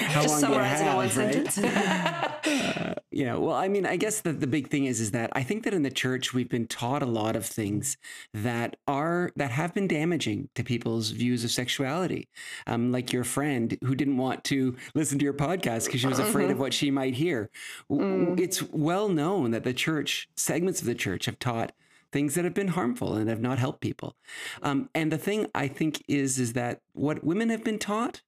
how 0.09 0.23
just 0.23 0.39
summarizing 0.39 0.87
in 0.87 0.95
one 0.95 1.05
right? 1.05 1.13
sentence. 1.13 1.57
uh, 1.59 2.95
yeah. 3.11 3.35
Well, 3.35 3.55
I 3.55 3.67
mean, 3.67 3.85
I 3.85 3.97
guess 3.97 4.21
that 4.21 4.39
the 4.39 4.47
big 4.47 4.69
thing 4.69 4.85
is 4.85 4.99
is 4.99 5.11
that 5.11 5.29
I 5.33 5.43
think 5.43 5.63
that 5.63 5.75
in 5.75 5.83
the 5.83 5.91
church 5.91 6.33
we've 6.33 6.49
been 6.49 6.65
taught 6.65 7.03
a 7.03 7.05
lot 7.05 7.35
of 7.35 7.45
things 7.45 7.97
that 8.33 8.77
are 8.87 9.31
that 9.35 9.51
have 9.51 9.75
been 9.75 9.87
damaging 9.87 10.49
to 10.55 10.63
people's 10.63 11.11
views 11.11 11.43
of 11.43 11.51
sexuality. 11.51 12.27
Um, 12.65 12.91
like 12.91 13.13
your 13.13 13.23
friend 13.23 13.77
who 13.83 13.93
didn't 13.93 14.17
want 14.17 14.43
to 14.45 14.75
listen 14.95 15.19
to 15.19 15.23
your 15.23 15.35
podcast 15.35 15.85
because 15.85 16.01
she 16.01 16.07
was 16.07 16.17
afraid 16.17 16.45
mm-hmm. 16.45 16.53
of 16.53 16.59
what 16.59 16.73
she 16.73 16.89
might 16.89 17.13
hear. 17.13 17.51
Mm. 17.91 18.39
It's 18.39 18.63
well 18.63 19.07
known 19.07 19.51
that 19.51 19.63
the 19.63 19.73
church 19.73 20.29
segments 20.35 20.81
of 20.81 20.87
the 20.87 20.95
church 20.95 21.27
have 21.27 21.37
taught 21.37 21.73
things 22.11 22.35
that 22.35 22.43
have 22.43 22.53
been 22.53 22.69
harmful 22.69 23.15
and 23.15 23.29
have 23.29 23.41
not 23.41 23.59
helped 23.59 23.81
people. 23.81 24.15
Um, 24.61 24.89
and 24.93 25.11
the 25.11 25.17
thing 25.17 25.47
I 25.55 25.67
think 25.67 26.03
is 26.07 26.39
is 26.39 26.53
that 26.53 26.81
what 26.93 27.23
women 27.23 27.49
have 27.49 27.63
been 27.63 27.79
taught 27.79 28.21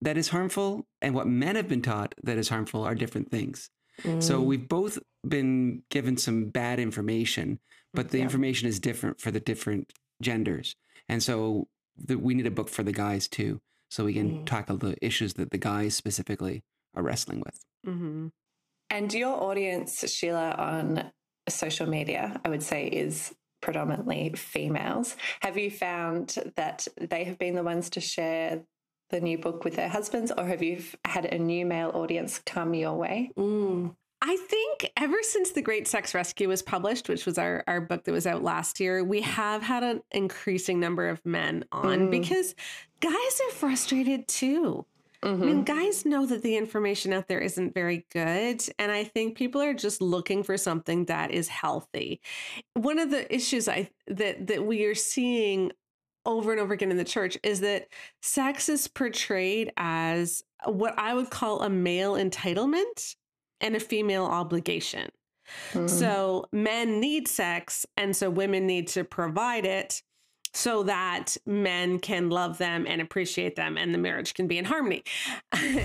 that 0.00 0.16
is 0.16 0.28
harmful 0.28 0.86
and 1.00 1.14
what 1.14 1.26
men 1.26 1.56
have 1.56 1.68
been 1.68 1.82
taught 1.82 2.14
that 2.22 2.38
is 2.38 2.48
harmful 2.48 2.82
are 2.84 2.94
different 2.94 3.30
things. 3.30 3.70
Mm. 4.02 4.22
So 4.22 4.40
we've 4.40 4.68
both 4.68 4.98
been 5.26 5.82
given 5.90 6.16
some 6.16 6.46
bad 6.46 6.80
information, 6.80 7.60
but 7.94 8.10
the 8.10 8.18
yeah. 8.18 8.24
information 8.24 8.68
is 8.68 8.80
different 8.80 9.20
for 9.20 9.30
the 9.30 9.40
different 9.40 9.92
genders. 10.20 10.74
And 11.08 11.22
so 11.22 11.68
the, 11.96 12.16
we 12.16 12.34
need 12.34 12.46
a 12.46 12.50
book 12.50 12.68
for 12.68 12.82
the 12.82 12.92
guys 12.92 13.28
too, 13.28 13.60
so 13.90 14.04
we 14.04 14.14
can 14.14 14.38
mm. 14.38 14.46
tackle 14.46 14.76
the 14.76 14.96
issues 15.04 15.34
that 15.34 15.50
the 15.50 15.58
guys 15.58 15.94
specifically 15.94 16.64
are 16.94 17.02
wrestling 17.02 17.40
with. 17.44 17.64
Mm-hmm. 17.86 18.28
And 18.90 19.14
your 19.14 19.42
audience, 19.42 20.04
Sheila, 20.12 20.50
on 20.58 21.12
social 21.48 21.88
media, 21.88 22.40
I 22.44 22.48
would 22.48 22.62
say, 22.62 22.86
is 22.86 23.34
predominantly 23.60 24.32
females. 24.36 25.16
Have 25.40 25.56
you 25.56 25.70
found 25.70 26.36
that 26.56 26.86
they 27.00 27.24
have 27.24 27.38
been 27.38 27.54
the 27.54 27.62
ones 27.62 27.90
to 27.90 28.00
share 28.00 28.62
the 29.10 29.20
new 29.20 29.38
book 29.38 29.64
with 29.64 29.76
their 29.76 29.88
husbands, 29.88 30.32
or 30.36 30.46
have 30.46 30.62
you 30.62 30.82
had 31.04 31.26
a 31.26 31.38
new 31.38 31.64
male 31.66 31.90
audience 31.94 32.40
come 32.44 32.74
your 32.74 32.96
way? 32.96 33.30
Mm. 33.36 33.94
I 34.24 34.36
think 34.36 34.92
ever 34.96 35.16
since 35.22 35.50
The 35.50 35.62
Great 35.62 35.88
Sex 35.88 36.14
Rescue 36.14 36.48
was 36.48 36.62
published, 36.62 37.08
which 37.08 37.26
was 37.26 37.38
our, 37.38 37.64
our 37.66 37.80
book 37.80 38.04
that 38.04 38.12
was 38.12 38.26
out 38.26 38.42
last 38.42 38.78
year, 38.78 39.02
we 39.02 39.20
have 39.22 39.62
had 39.62 39.82
an 39.82 40.00
increasing 40.12 40.78
number 40.78 41.08
of 41.08 41.24
men 41.26 41.64
on 41.72 42.06
mm. 42.06 42.10
because 42.10 42.54
guys 43.00 43.40
are 43.48 43.52
frustrated 43.52 44.28
too. 44.28 44.86
Mm-hmm. 45.22 45.42
I 45.42 45.46
mean, 45.46 45.64
mm-hmm. 45.64 45.78
guys 45.78 46.04
know 46.04 46.26
that 46.26 46.42
the 46.42 46.56
information 46.56 47.12
out 47.12 47.28
there 47.28 47.38
isn't 47.38 47.74
very 47.74 48.06
good. 48.12 48.62
And 48.78 48.90
I 48.90 49.04
think 49.04 49.36
people 49.36 49.62
are 49.62 49.74
just 49.74 50.02
looking 50.02 50.42
for 50.42 50.56
something 50.56 51.04
that 51.06 51.30
is 51.30 51.48
healthy. 51.48 52.20
One 52.74 52.98
of 52.98 53.10
the 53.10 53.32
issues 53.32 53.68
I 53.68 53.90
that 54.08 54.48
that 54.48 54.66
we 54.66 54.84
are 54.84 54.94
seeing 54.94 55.72
over 56.24 56.52
and 56.52 56.60
over 56.60 56.74
again 56.74 56.90
in 56.90 56.96
the 56.96 57.04
church 57.04 57.36
is 57.42 57.60
that 57.60 57.88
sex 58.20 58.68
is 58.68 58.88
portrayed 58.88 59.72
as 59.76 60.42
what 60.64 60.98
I 60.98 61.14
would 61.14 61.30
call 61.30 61.62
a 61.62 61.70
male 61.70 62.14
entitlement 62.14 63.16
and 63.60 63.76
a 63.76 63.80
female 63.80 64.24
obligation. 64.24 65.10
Mm-hmm. 65.72 65.88
So 65.88 66.46
men 66.52 67.00
need 67.00 67.28
sex, 67.28 67.84
and 67.96 68.14
so 68.14 68.30
women 68.30 68.66
need 68.66 68.88
to 68.88 69.04
provide 69.04 69.66
it 69.66 70.02
so 70.54 70.82
that 70.82 71.36
men 71.46 71.98
can 71.98 72.30
love 72.30 72.58
them 72.58 72.86
and 72.86 73.00
appreciate 73.00 73.56
them 73.56 73.78
and 73.78 73.94
the 73.94 73.98
marriage 73.98 74.34
can 74.34 74.46
be 74.46 74.58
in 74.58 74.64
harmony. 74.64 75.02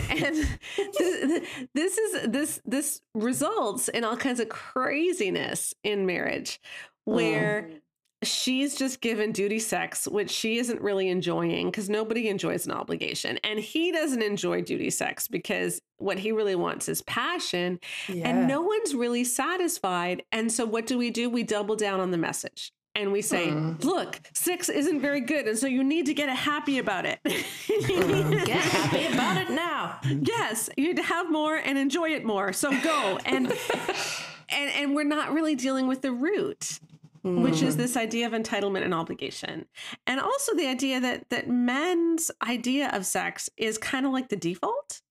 And 0.09 0.35
this, 0.75 1.47
this 1.73 1.97
is 1.97 2.29
this 2.29 2.61
this 2.65 3.01
results 3.13 3.87
in 3.87 4.03
all 4.03 4.17
kinds 4.17 4.39
of 4.39 4.49
craziness 4.49 5.73
in 5.83 6.05
marriage 6.05 6.59
where 7.05 7.69
mm. 7.69 7.79
she's 8.23 8.75
just 8.75 9.01
given 9.01 9.31
duty 9.31 9.59
sex 9.59 10.07
which 10.07 10.31
she 10.31 10.57
isn't 10.57 10.81
really 10.81 11.09
enjoying 11.09 11.67
because 11.67 11.89
nobody 11.89 12.27
enjoys 12.27 12.65
an 12.65 12.71
obligation. 12.71 13.37
And 13.43 13.59
he 13.59 13.91
doesn't 13.91 14.21
enjoy 14.21 14.61
duty 14.61 14.89
sex 14.89 15.27
because 15.27 15.81
what 15.97 16.19
he 16.19 16.31
really 16.31 16.55
wants 16.55 16.89
is 16.89 17.01
passion 17.03 17.79
yeah. 18.07 18.29
and 18.29 18.47
no 18.47 18.61
one's 18.61 18.95
really 18.95 19.23
satisfied. 19.23 20.23
And 20.31 20.51
so 20.51 20.65
what 20.65 20.87
do 20.87 20.97
we 20.97 21.11
do? 21.11 21.29
We 21.29 21.43
double 21.43 21.75
down 21.75 21.99
on 21.99 22.11
the 22.11 22.17
message 22.17 22.71
and 22.97 23.11
we 23.11 23.21
say, 23.21 23.47
mm. 23.47 23.81
look, 23.83 24.19
six 24.33 24.69
isn't 24.69 24.99
very 24.99 25.21
good. 25.21 25.47
And 25.47 25.57
so 25.57 25.67
you 25.67 25.83
need 25.83 26.07
to 26.07 26.15
get 26.15 26.29
happy 26.29 26.79
about 26.79 27.05
it. 27.05 27.19
get 27.23 28.59
happy 28.59 29.05
about 29.13 29.37
it 29.37 29.51
now. 29.51 29.99
Yes, 30.03 30.69
you 30.75 30.87
need 30.87 30.97
to 30.97 31.03
have 31.03 31.31
more 31.31 31.55
and 31.55 31.77
enjoy 31.77 32.09
it 32.09 32.25
more. 32.25 32.51
So 32.53 32.71
go. 32.81 33.19
And 33.23 33.47
and 34.49 34.71
and 34.71 34.95
we're 34.95 35.03
not 35.03 35.31
really 35.31 35.55
dealing 35.55 35.87
with 35.87 36.01
the 36.01 36.11
root. 36.11 36.79
Mm. 37.23 37.41
Which 37.41 37.61
is 37.61 37.75
mm. 37.75 37.79
this 37.79 37.97
idea 37.97 38.25
of 38.25 38.33
entitlement 38.33 38.83
and 38.83 38.93
obligation. 38.93 39.65
And 40.05 40.19
also 40.19 40.55
the 40.55 40.67
idea 40.67 40.99
that 40.99 41.29
that 41.29 41.49
men's 41.49 42.31
idea 42.47 42.89
of 42.93 43.05
sex 43.05 43.49
is 43.57 43.77
kind 43.77 44.05
of 44.05 44.11
like 44.11 44.29
the 44.29 44.35
default. 44.35 45.01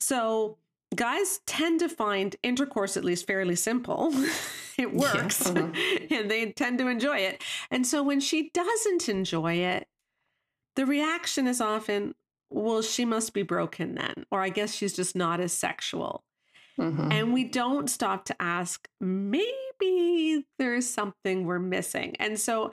So 0.00 0.58
guys 0.94 1.40
tend 1.46 1.80
to 1.80 1.88
find 1.88 2.36
intercourse 2.42 2.96
at 2.96 3.04
least 3.04 3.26
fairly 3.26 3.56
simple. 3.56 4.12
it 4.78 4.92
works 4.92 5.50
yeah. 5.54 5.62
uh-huh. 5.62 5.98
and 6.10 6.30
they 6.30 6.52
tend 6.52 6.78
to 6.78 6.88
enjoy 6.88 7.18
it. 7.18 7.42
And 7.70 7.86
so 7.86 8.02
when 8.02 8.20
she 8.20 8.50
doesn't 8.54 9.08
enjoy 9.08 9.54
it, 9.54 9.86
the 10.76 10.86
reaction 10.86 11.46
is 11.46 11.60
often, 11.60 12.14
well, 12.50 12.82
she 12.82 13.04
must 13.04 13.34
be 13.34 13.42
broken 13.42 13.94
then, 13.94 14.24
or 14.30 14.40
I 14.40 14.48
guess 14.48 14.74
she's 14.74 14.94
just 14.94 15.14
not 15.14 15.40
as 15.40 15.52
sexual. 15.52 16.24
Mm-hmm. 16.78 17.12
And 17.12 17.32
we 17.32 17.44
don't 17.44 17.90
stop 17.90 18.24
to 18.26 18.42
ask, 18.42 18.88
maybe 19.00 20.46
there's 20.58 20.88
something 20.88 21.44
we're 21.44 21.58
missing. 21.58 22.16
And 22.18 22.38
so 22.38 22.72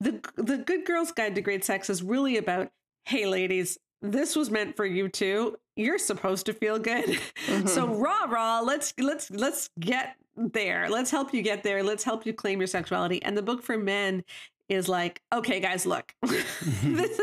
the 0.00 0.20
the 0.36 0.58
Good 0.58 0.84
Girls 0.84 1.12
Guide 1.12 1.34
to 1.34 1.40
Great 1.40 1.64
Sex 1.64 1.88
is 1.88 2.02
really 2.02 2.36
about, 2.36 2.70
hey 3.06 3.26
ladies, 3.26 3.78
this 4.02 4.36
was 4.36 4.50
meant 4.50 4.76
for 4.76 4.86
you 4.86 5.08
too. 5.08 5.56
You're 5.76 5.98
supposed 5.98 6.46
to 6.46 6.52
feel 6.52 6.78
good. 6.78 7.18
Mm-hmm. 7.48 7.66
So 7.66 7.86
rah 7.86 8.24
rah, 8.24 8.60
let's 8.60 8.92
let's 8.98 9.30
let's 9.30 9.70
get 9.80 10.16
there. 10.36 10.90
Let's 10.90 11.10
help 11.10 11.32
you 11.32 11.40
get 11.40 11.62
there. 11.62 11.82
Let's 11.82 12.04
help 12.04 12.26
you 12.26 12.34
claim 12.34 12.60
your 12.60 12.66
sexuality. 12.66 13.22
And 13.22 13.36
the 13.36 13.42
book 13.42 13.62
for 13.62 13.78
men 13.78 14.22
is 14.68 14.86
like, 14.86 15.22
okay, 15.32 15.60
guys, 15.60 15.86
look, 15.86 16.14
this, 16.22 17.20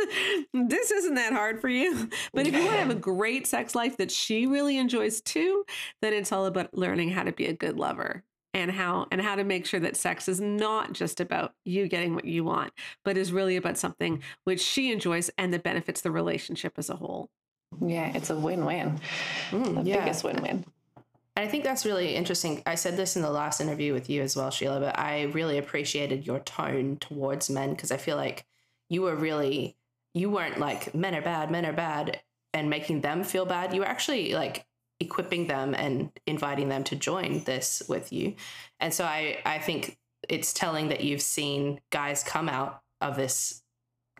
this 0.51 0.91
isn't 0.91 1.13
that 1.13 1.31
hard 1.31 1.61
for 1.61 1.69
you. 1.69 2.09
But 2.33 2.47
if 2.47 2.53
you 2.55 2.61
want 2.61 2.71
to 2.71 2.79
have 2.79 2.89
a 2.89 2.95
great 2.95 3.45
sex 3.45 3.75
life 3.75 3.97
that 3.97 4.09
she 4.09 4.47
really 4.47 4.77
enjoys 4.77 5.21
too, 5.21 5.63
then 6.01 6.13
it's 6.13 6.31
all 6.31 6.47
about 6.47 6.75
learning 6.75 7.11
how 7.11 7.23
to 7.23 7.31
be 7.31 7.45
a 7.45 7.53
good 7.53 7.77
lover 7.77 8.23
and 8.55 8.71
how 8.71 9.05
and 9.11 9.21
how 9.21 9.35
to 9.35 9.43
make 9.43 9.65
sure 9.65 9.81
that 9.81 9.97
sex 9.97 10.29
is 10.29 10.39
not 10.39 10.93
just 10.93 11.19
about 11.19 11.53
you 11.65 11.89
getting 11.89 12.15
what 12.15 12.23
you 12.23 12.45
want, 12.45 12.71
but 13.03 13.17
is 13.17 13.33
really 13.33 13.57
about 13.57 13.77
something 13.77 14.23
which 14.45 14.61
she 14.61 14.93
enjoys 14.93 15.29
and 15.37 15.53
that 15.53 15.61
benefits 15.61 15.99
the 15.99 16.09
relationship 16.09 16.73
as 16.77 16.89
a 16.89 16.95
whole. 16.95 17.29
Yeah, 17.85 18.13
it's 18.15 18.29
a 18.29 18.35
win-win. 18.35 19.01
Mm, 19.51 19.83
the 19.83 19.89
yeah. 19.89 19.99
biggest 19.99 20.23
win-win. 20.23 20.63
And 21.35 21.45
I 21.45 21.49
think 21.49 21.65
that's 21.65 21.85
really 21.85 22.15
interesting. 22.15 22.63
I 22.65 22.75
said 22.75 22.95
this 22.95 23.17
in 23.17 23.21
the 23.21 23.29
last 23.29 23.59
interview 23.59 23.91
with 23.91 24.09
you 24.09 24.21
as 24.21 24.37
well, 24.37 24.49
Sheila, 24.49 24.79
but 24.79 24.97
I 24.97 25.23
really 25.23 25.57
appreciated 25.57 26.25
your 26.25 26.39
tone 26.39 26.95
towards 27.01 27.49
men 27.49 27.71
because 27.71 27.91
I 27.91 27.97
feel 27.97 28.15
like 28.15 28.45
you 28.87 29.01
were 29.01 29.15
really 29.15 29.75
you 30.13 30.29
weren't 30.29 30.59
like 30.59 30.95
men 30.95 31.13
are 31.13 31.21
bad, 31.21 31.51
men 31.51 31.65
are 31.65 31.73
bad 31.73 32.21
and 32.53 32.69
making 32.69 33.01
them 33.01 33.25
feel 33.25 33.45
bad. 33.45 33.73
You 33.73 33.81
were 33.81 33.87
actually 33.87 34.33
like 34.33 34.65
equipping 34.99 35.47
them 35.47 35.73
and 35.73 36.11
inviting 36.25 36.69
them 36.69 36.83
to 36.85 36.95
join 36.95 37.43
this 37.43 37.83
with 37.87 38.13
you. 38.13 38.35
And 38.79 38.93
so 38.93 39.03
I, 39.05 39.39
I 39.45 39.59
think 39.59 39.97
it's 40.29 40.53
telling 40.53 40.89
that 40.89 41.03
you've 41.03 41.21
seen 41.21 41.81
guys 41.91 42.23
come 42.23 42.49
out 42.49 42.81
of 43.01 43.15
this 43.15 43.61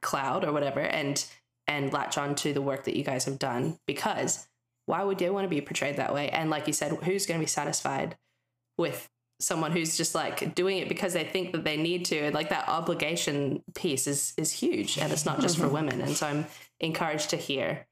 cloud 0.01 0.43
or 0.43 0.51
whatever 0.51 0.81
and 0.81 1.25
and 1.67 1.91
latch 1.91 2.15
on 2.17 2.35
to 2.35 2.53
the 2.53 2.61
work 2.61 2.83
that 2.83 2.95
you 2.95 3.03
guys 3.03 3.25
have 3.25 3.39
done 3.39 3.79
because 3.87 4.47
why 4.85 5.03
would 5.03 5.17
they 5.17 5.31
want 5.31 5.45
to 5.45 5.49
be 5.49 5.61
portrayed 5.61 5.97
that 5.97 6.13
way? 6.13 6.29
And 6.29 6.51
like 6.51 6.67
you 6.67 6.73
said, 6.73 6.91
who's 6.91 7.25
going 7.25 7.39
to 7.39 7.43
be 7.43 7.49
satisfied 7.49 8.15
with 8.77 9.09
someone 9.39 9.71
who's 9.71 9.97
just 9.97 10.15
like 10.15 10.55
doing 10.55 10.77
it 10.77 10.87
because 10.87 11.13
they 11.13 11.23
think 11.23 11.51
that 11.51 11.63
they 11.63 11.77
need 11.77 12.05
to. 12.05 12.31
Like 12.31 12.49
that 12.49 12.67
obligation 12.67 13.63
piece 13.73 14.07
is 14.07 14.33
is 14.37 14.51
huge, 14.51 14.97
and 14.97 15.11
it's 15.11 15.25
not 15.25 15.41
just 15.41 15.57
for 15.57 15.65
mm-hmm. 15.65 15.73
women. 15.73 16.01
And 16.01 16.15
so 16.15 16.27
I'm 16.27 16.45
encouraged 16.79 17.31
to 17.31 17.37
hear 17.37 17.87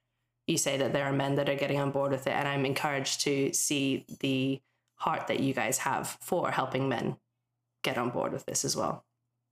you 0.47 0.57
say 0.57 0.77
that 0.77 0.93
there 0.93 1.05
are 1.05 1.13
men 1.13 1.35
that 1.35 1.49
are 1.49 1.55
getting 1.55 1.79
on 1.79 1.91
board 1.91 2.11
with 2.11 2.27
it, 2.27 2.33
and 2.33 2.47
I'm 2.47 2.65
encouraged 2.65 3.21
to 3.21 3.53
see 3.53 4.05
the 4.19 4.61
heart 4.95 5.27
that 5.27 5.39
you 5.39 5.53
guys 5.53 5.79
have 5.79 6.17
for 6.21 6.51
helping 6.51 6.87
men 6.89 7.17
get 7.83 7.97
on 7.97 8.09
board 8.09 8.31
with 8.31 8.45
this 8.45 8.63
as 8.63 8.75
well. 8.75 9.05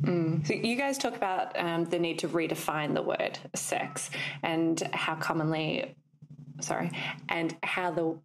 Mm. 0.04 0.46
So 0.48 0.54
you 0.54 0.76
guys 0.76 0.98
talk 0.98 1.16
about 1.16 1.58
um, 1.60 1.86
the 1.86 2.00
need 2.00 2.20
to 2.20 2.28
redefine 2.28 2.94
the 2.94 3.02
word 3.02 3.38
sex 3.56 4.10
and 4.42 4.82
how 4.94 5.16
commonly, 5.16 5.96
sorry, 6.60 6.92
and 7.30 7.56
how 7.64 7.92
the 7.92 8.18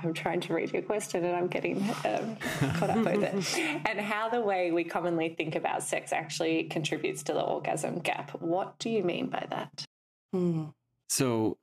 I'm 0.00 0.14
trying 0.14 0.40
to 0.42 0.54
read 0.54 0.72
your 0.72 0.82
question 0.82 1.24
and 1.24 1.34
I'm 1.34 1.48
getting 1.48 1.82
um, 2.04 2.36
caught 2.74 2.90
up 2.90 2.98
with 2.98 3.22
it. 3.22 3.82
And 3.88 4.00
how 4.00 4.28
the 4.28 4.40
way 4.40 4.70
we 4.70 4.84
commonly 4.84 5.30
think 5.30 5.56
about 5.56 5.82
sex 5.82 6.12
actually 6.12 6.64
contributes 6.64 7.24
to 7.24 7.32
the 7.32 7.40
orgasm 7.40 7.98
gap. 7.98 8.30
What 8.40 8.78
do 8.78 8.90
you 8.90 9.02
mean 9.02 9.26
by 9.26 9.46
that? 9.50 9.84
Mm. 10.34 10.72
So, 11.08 11.56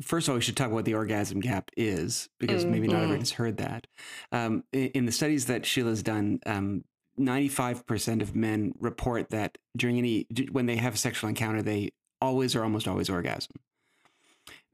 first 0.00 0.28
of 0.28 0.32
all, 0.32 0.36
we 0.36 0.42
should 0.42 0.56
talk 0.56 0.66
about 0.66 0.76
what 0.76 0.84
the 0.84 0.94
orgasm 0.94 1.40
gap 1.40 1.70
is 1.76 2.28
because 2.38 2.64
mm, 2.64 2.70
maybe 2.70 2.88
not 2.88 2.96
everyone 2.96 3.20
has 3.20 3.32
heard 3.32 3.56
that. 3.58 3.86
Um, 4.32 4.64
in, 4.72 4.88
in, 4.88 5.06
the 5.06 5.12
studies 5.12 5.46
that 5.46 5.64
Sheila's 5.64 6.02
done, 6.02 6.40
um, 6.46 6.84
95% 7.18 8.20
of 8.20 8.36
men 8.36 8.72
report 8.78 9.30
that 9.30 9.58
during 9.76 9.98
any, 9.98 10.26
when 10.52 10.66
they 10.66 10.76
have 10.76 10.94
a 10.94 10.98
sexual 10.98 11.28
encounter, 11.28 11.62
they 11.62 11.90
always 12.20 12.54
or 12.54 12.62
almost 12.62 12.86
always 12.86 13.08
orgasm. 13.08 13.56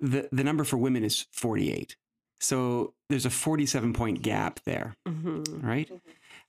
The, 0.00 0.28
the 0.32 0.44
number 0.44 0.64
for 0.64 0.76
women 0.76 1.04
is 1.04 1.26
48. 1.30 1.96
So 2.40 2.94
there's 3.08 3.26
a 3.26 3.30
47 3.30 3.92
point 3.92 4.22
gap 4.22 4.60
there, 4.64 4.96
mm-hmm. 5.06 5.64
right? 5.64 5.88
Mm-hmm. 5.88 5.96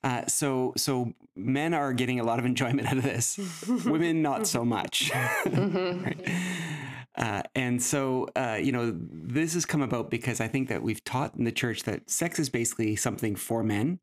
Uh, 0.04 0.28
so 0.28 0.74
so 0.76 1.14
men 1.36 1.74
are 1.74 1.94
getting 1.94 2.20
a 2.20 2.24
lot 2.24 2.40
of 2.40 2.46
enjoyment 2.48 2.88
out 2.88 2.98
of 2.98 3.04
this, 3.04 3.40
women 3.86 4.22
not 4.22 4.48
so 4.48 4.66
much. 4.66 5.12
mm-hmm. 5.46 6.04
right? 6.04 6.30
Uh, 7.16 7.44
and 7.56 7.82
so 7.82 8.28
uh, 8.36 8.58
you 8.62 8.72
know 8.72 8.94
this 8.96 9.54
has 9.54 9.66
come 9.66 9.82
about 9.82 10.10
because 10.10 10.42
I 10.42 10.48
think 10.48 10.70
that 10.70 10.82
we've 10.82 11.04
taught 11.04 11.36
in 11.36 11.44
the 11.44 11.52
church 11.52 11.84
that 11.84 12.10
sex 12.10 12.40
is 12.40 12.50
basically 12.50 12.96
something 12.96 13.36
for 13.36 13.64
men, 13.64 14.00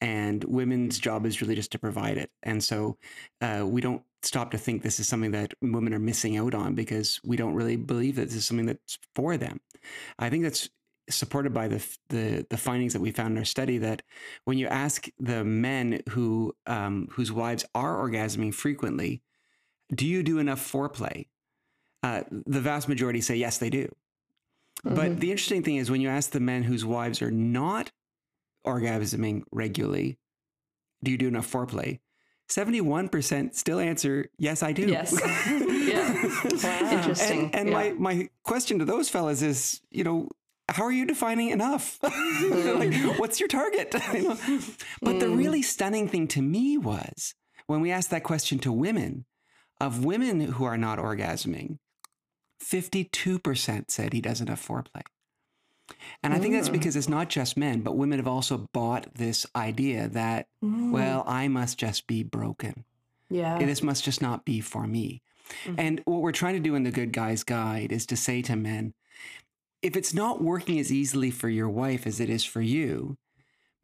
and 0.00 0.44
women's 0.44 0.98
job 0.98 1.26
is 1.26 1.40
really 1.40 1.54
just 1.54 1.72
to 1.72 1.78
provide 1.78 2.18
it. 2.18 2.30
And 2.42 2.62
so 2.62 2.96
uh, 3.40 3.64
we 3.66 3.80
don't 3.80 4.02
stop 4.22 4.50
to 4.52 4.58
think 4.58 4.82
this 4.82 5.00
is 5.00 5.08
something 5.08 5.32
that 5.32 5.52
women 5.60 5.92
are 5.92 5.98
missing 5.98 6.36
out 6.36 6.54
on 6.54 6.74
because 6.74 7.20
we 7.24 7.36
don't 7.36 7.54
really 7.54 7.76
believe 7.76 8.16
that 8.16 8.26
this 8.26 8.36
is 8.36 8.46
something 8.46 8.66
that's 8.66 8.98
for 9.14 9.36
them. 9.36 9.60
I 10.18 10.30
think 10.30 10.44
that's 10.44 10.68
supported 11.10 11.52
by 11.52 11.68
the, 11.68 11.86
the 12.08 12.46
the 12.48 12.56
findings 12.56 12.92
that 12.92 13.00
we 13.00 13.10
found 13.10 13.32
in 13.32 13.38
our 13.38 13.44
study 13.44 13.78
that 13.78 14.02
when 14.44 14.58
you 14.58 14.66
ask 14.68 15.08
the 15.18 15.44
men 15.44 16.02
who 16.10 16.54
um, 16.66 17.08
whose 17.10 17.32
wives 17.32 17.64
are 17.74 17.96
orgasming 17.96 18.54
frequently, 18.54 19.22
do 19.94 20.06
you 20.06 20.22
do 20.22 20.38
enough 20.38 20.60
foreplay? 20.60 21.26
Uh, 22.04 22.22
the 22.30 22.60
vast 22.60 22.86
majority 22.86 23.22
say 23.22 23.34
yes, 23.34 23.56
they 23.56 23.70
do. 23.70 23.88
Mm-hmm. 24.84 24.94
But 24.94 25.20
the 25.20 25.30
interesting 25.30 25.62
thing 25.62 25.76
is 25.76 25.90
when 25.90 26.02
you 26.02 26.10
ask 26.10 26.30
the 26.30 26.40
men 26.40 26.62
whose 26.62 26.84
wives 26.84 27.22
are 27.22 27.30
not 27.30 27.90
orgasming 28.66 29.44
regularly, 29.50 30.18
do 31.02 31.10
you 31.10 31.16
do 31.16 31.28
enough 31.28 31.50
foreplay? 31.50 32.00
71% 32.50 33.54
still 33.54 33.80
answer, 33.80 34.28
yes, 34.36 34.62
I 34.62 34.72
do. 34.72 34.86
Yes. 34.86 35.12
yeah. 35.48 36.10
Wow. 36.62 36.90
Interesting. 36.90 37.44
And, 37.44 37.54
and 37.54 37.68
yeah. 37.68 37.74
my, 37.74 37.92
my 37.92 38.28
question 38.42 38.78
to 38.80 38.84
those 38.84 39.08
fellas 39.08 39.40
is, 39.40 39.80
you 39.90 40.04
know, 40.04 40.28
how 40.68 40.84
are 40.84 40.92
you 40.92 41.06
defining 41.06 41.50
enough? 41.50 41.98
like, 42.02 43.18
what's 43.18 43.40
your 43.40 43.48
target? 43.48 43.94
you 44.12 44.28
know? 44.28 44.38
But 45.00 45.16
mm. 45.16 45.20
the 45.20 45.28
really 45.30 45.62
stunning 45.62 46.08
thing 46.08 46.28
to 46.28 46.42
me 46.42 46.76
was 46.76 47.34
when 47.66 47.80
we 47.80 47.90
asked 47.90 48.10
that 48.10 48.24
question 48.24 48.58
to 48.60 48.72
women, 48.72 49.24
of 49.80 50.04
women 50.04 50.40
who 50.40 50.64
are 50.64 50.78
not 50.78 50.98
orgasming, 50.98 51.78
52% 52.64 53.90
said 53.90 54.12
he 54.12 54.20
doesn't 54.20 54.48
have 54.48 54.60
foreplay. 54.60 55.02
And 56.22 56.32
I 56.32 56.38
think 56.38 56.54
that's 56.54 56.70
mm. 56.70 56.72
because 56.72 56.96
it's 56.96 57.08
not 57.08 57.28
just 57.28 57.56
men, 57.56 57.82
but 57.82 57.96
women 57.96 58.18
have 58.18 58.26
also 58.26 58.68
bought 58.72 59.14
this 59.14 59.44
idea 59.54 60.08
that, 60.08 60.48
mm. 60.64 60.90
well, 60.90 61.24
I 61.26 61.48
must 61.48 61.78
just 61.78 62.06
be 62.06 62.22
broken. 62.22 62.84
Yeah. 63.28 63.58
This 63.58 63.82
must 63.82 64.04
just 64.04 64.22
not 64.22 64.44
be 64.44 64.60
for 64.60 64.86
me. 64.86 65.22
Mm-hmm. 65.64 65.74
And 65.78 66.02
what 66.06 66.22
we're 66.22 66.32
trying 66.32 66.54
to 66.54 66.60
do 66.60 66.74
in 66.74 66.84
the 66.84 66.90
Good 66.90 67.12
Guy's 67.12 67.42
Guide 67.42 67.92
is 67.92 68.06
to 68.06 68.16
say 68.16 68.40
to 68.42 68.56
men, 68.56 68.94
if 69.82 69.96
it's 69.96 70.14
not 70.14 70.42
working 70.42 70.78
as 70.78 70.90
easily 70.90 71.30
for 71.30 71.50
your 71.50 71.68
wife 71.68 72.06
as 72.06 72.18
it 72.18 72.30
is 72.30 72.44
for 72.44 72.62
you, 72.62 73.18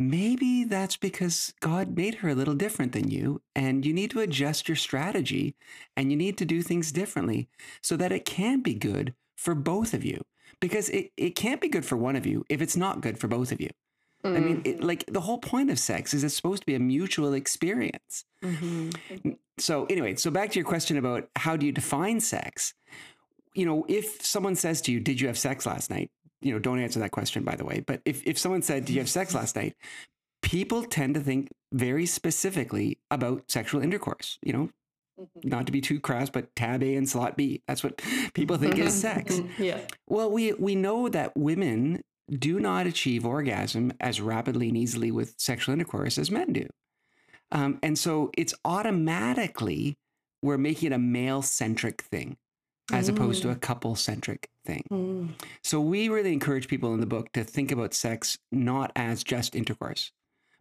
maybe 0.00 0.64
that's 0.64 0.96
because 0.96 1.54
God 1.60 1.96
made 1.96 2.16
her 2.16 2.28
a 2.28 2.34
little 2.34 2.54
different 2.54 2.92
than 2.92 3.10
you, 3.10 3.42
and 3.54 3.84
you 3.84 3.92
need 3.92 4.10
to 4.12 4.20
adjust 4.20 4.68
your 4.68 4.76
strategy 4.76 5.54
and 5.96 6.10
you 6.10 6.16
need 6.16 6.38
to 6.38 6.44
do 6.44 6.62
things 6.62 6.92
differently 6.92 7.48
so 7.82 7.96
that 7.96 8.12
it 8.12 8.24
can 8.24 8.62
be 8.62 8.74
good 8.74 9.14
for 9.36 9.54
both 9.54 9.94
of 9.94 10.04
you. 10.04 10.22
Because 10.60 10.88
it, 10.88 11.12
it 11.16 11.36
can't 11.36 11.60
be 11.60 11.68
good 11.68 11.84
for 11.84 11.96
one 11.96 12.16
of 12.16 12.26
you 12.26 12.44
if 12.48 12.60
it's 12.60 12.76
not 12.76 13.00
good 13.00 13.18
for 13.18 13.28
both 13.28 13.52
of 13.52 13.60
you. 13.60 13.70
Mm-hmm. 14.24 14.36
I 14.36 14.40
mean, 14.40 14.62
it, 14.64 14.76
mm-hmm. 14.76 14.86
like 14.86 15.04
the 15.06 15.22
whole 15.22 15.38
point 15.38 15.70
of 15.70 15.78
sex 15.78 16.12
is 16.12 16.24
it's 16.24 16.34
supposed 16.34 16.62
to 16.62 16.66
be 16.66 16.74
a 16.74 16.80
mutual 16.80 17.32
experience. 17.32 18.24
Mm-hmm. 18.42 19.30
So, 19.58 19.86
anyway, 19.86 20.16
so 20.16 20.30
back 20.30 20.50
to 20.50 20.58
your 20.58 20.66
question 20.66 20.96
about 20.96 21.28
how 21.36 21.56
do 21.56 21.64
you 21.64 21.72
define 21.72 22.20
sex? 22.20 22.74
you 23.54 23.66
know, 23.66 23.84
if 23.88 24.24
someone 24.24 24.54
says 24.54 24.80
to 24.82 24.92
you, 24.92 25.00
Did 25.00 25.20
you 25.20 25.26
have 25.26 25.38
sex 25.38 25.66
last 25.66 25.90
night? 25.90 26.10
You 26.42 26.52
know, 26.52 26.58
don't 26.58 26.80
answer 26.80 27.00
that 27.00 27.10
question, 27.10 27.44
by 27.44 27.56
the 27.56 27.64
way. 27.64 27.82
But 27.86 28.00
if, 28.04 28.26
if 28.26 28.38
someone 28.38 28.62
said, 28.62 28.84
Do 28.84 28.92
you 28.92 29.00
have 29.00 29.10
sex 29.10 29.34
last 29.40 29.56
night? 29.56 29.74
People 30.42 30.84
tend 30.84 31.14
to 31.14 31.20
think 31.20 31.48
very 31.72 32.06
specifically 32.06 32.98
about 33.10 33.50
sexual 33.50 33.82
intercourse, 33.82 34.38
you 34.42 34.52
know, 34.52 34.70
mm-hmm. 35.20 35.48
not 35.48 35.66
to 35.66 35.72
be 35.72 35.80
too 35.80 36.00
crass, 36.00 36.30
but 36.30 36.54
tab 36.56 36.82
A 36.82 36.94
and 36.94 37.08
slot 37.08 37.36
B. 37.36 37.62
That's 37.68 37.84
what 37.84 38.00
people 38.34 38.56
think 38.56 38.78
is 38.78 38.98
sex. 38.98 39.40
yeah. 39.58 39.80
Well, 40.08 40.30
we 40.30 40.52
we 40.54 40.74
know 40.74 41.08
that 41.08 41.36
women 41.36 42.02
do 42.30 42.60
not 42.60 42.86
achieve 42.86 43.26
orgasm 43.26 43.92
as 44.00 44.20
rapidly 44.20 44.68
and 44.68 44.76
easily 44.76 45.10
with 45.10 45.34
sexual 45.36 45.72
intercourse 45.72 46.16
as 46.16 46.30
men 46.30 46.52
do. 46.52 46.66
Um, 47.52 47.78
and 47.82 47.98
so 47.98 48.30
it's 48.36 48.54
automatically 48.64 49.96
we're 50.42 50.58
making 50.58 50.92
it 50.92 50.94
a 50.94 50.98
male 50.98 51.42
centric 51.42 52.02
thing 52.02 52.36
as 52.92 53.08
mm. 53.08 53.14
opposed 53.14 53.42
to 53.42 53.48
mm. 53.48 53.52
a 53.52 53.56
couple 53.56 53.94
centric 53.94 54.50
thing. 54.64 54.84
Mm. 54.90 55.30
So 55.62 55.80
we 55.80 56.08
really 56.08 56.32
encourage 56.32 56.68
people 56.68 56.94
in 56.94 57.00
the 57.00 57.06
book 57.06 57.32
to 57.32 57.44
think 57.44 57.72
about 57.72 57.94
sex 57.94 58.38
not 58.52 58.92
as 58.96 59.24
just 59.24 59.54
intercourse, 59.54 60.12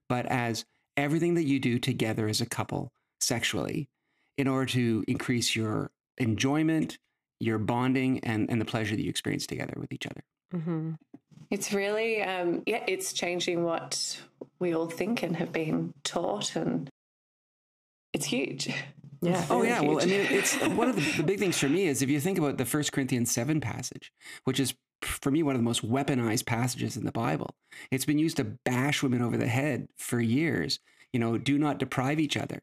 but 0.07 0.25
as 0.25 0.65
everything 0.97 1.35
that 1.35 1.45
you 1.45 1.59
do 1.59 1.79
together 1.79 2.27
as 2.27 2.41
a 2.41 2.45
couple 2.45 2.91
sexually 3.19 3.89
in 4.37 4.47
order 4.47 4.65
to 4.65 5.03
increase 5.07 5.55
your 5.55 5.91
enjoyment, 6.17 6.97
your 7.39 7.57
bonding, 7.57 8.19
and, 8.19 8.49
and 8.49 8.59
the 8.59 8.65
pleasure 8.65 8.95
that 8.95 9.03
you 9.03 9.09
experience 9.09 9.47
together 9.47 9.73
with 9.77 9.91
each 9.91 10.05
other. 10.05 10.23
Mm-hmm. 10.53 10.91
It's 11.51 11.73
really, 11.73 12.21
um, 12.21 12.63
yeah, 12.65 12.83
it's 12.87 13.13
changing 13.13 13.63
what 13.63 14.19
we 14.59 14.73
all 14.73 14.87
think 14.87 15.23
and 15.23 15.35
have 15.37 15.51
been 15.51 15.93
taught, 16.03 16.55
and 16.55 16.89
it's 18.13 18.25
huge. 18.25 18.73
Yeah. 19.21 19.45
Oh, 19.49 19.63
yeah. 19.63 19.81
Well, 19.81 20.01
I 20.01 20.05
mean, 20.05 20.21
it's 20.21 20.55
one 20.67 20.89
of 20.89 20.95
the, 20.95 21.17
the, 21.17 21.23
big 21.25 21.39
things 21.39 21.57
for 21.57 21.69
me 21.69 21.87
is 21.87 22.01
if 22.01 22.09
you 22.09 22.19
think 22.19 22.37
about 22.37 22.57
the 22.57 22.65
First 22.65 22.91
Corinthians 22.91 23.31
7 23.31 23.59
passage, 23.59 24.11
which 24.45 24.59
is 24.59 24.73
for 25.01 25.31
me 25.31 25.43
one 25.43 25.55
of 25.55 25.59
the 25.59 25.65
most 25.65 25.87
weaponized 25.87 26.45
passages 26.45 26.97
in 26.97 27.05
the 27.05 27.11
Bible. 27.11 27.55
It's 27.91 28.05
been 28.05 28.19
used 28.19 28.37
to 28.37 28.43
bash 28.43 29.01
women 29.03 29.21
over 29.21 29.37
the 29.37 29.47
head 29.47 29.87
for 29.97 30.19
years. 30.19 30.79
You 31.13 31.19
know, 31.19 31.37
do 31.37 31.57
not 31.57 31.79
deprive 31.79 32.19
each 32.19 32.37
other. 32.37 32.61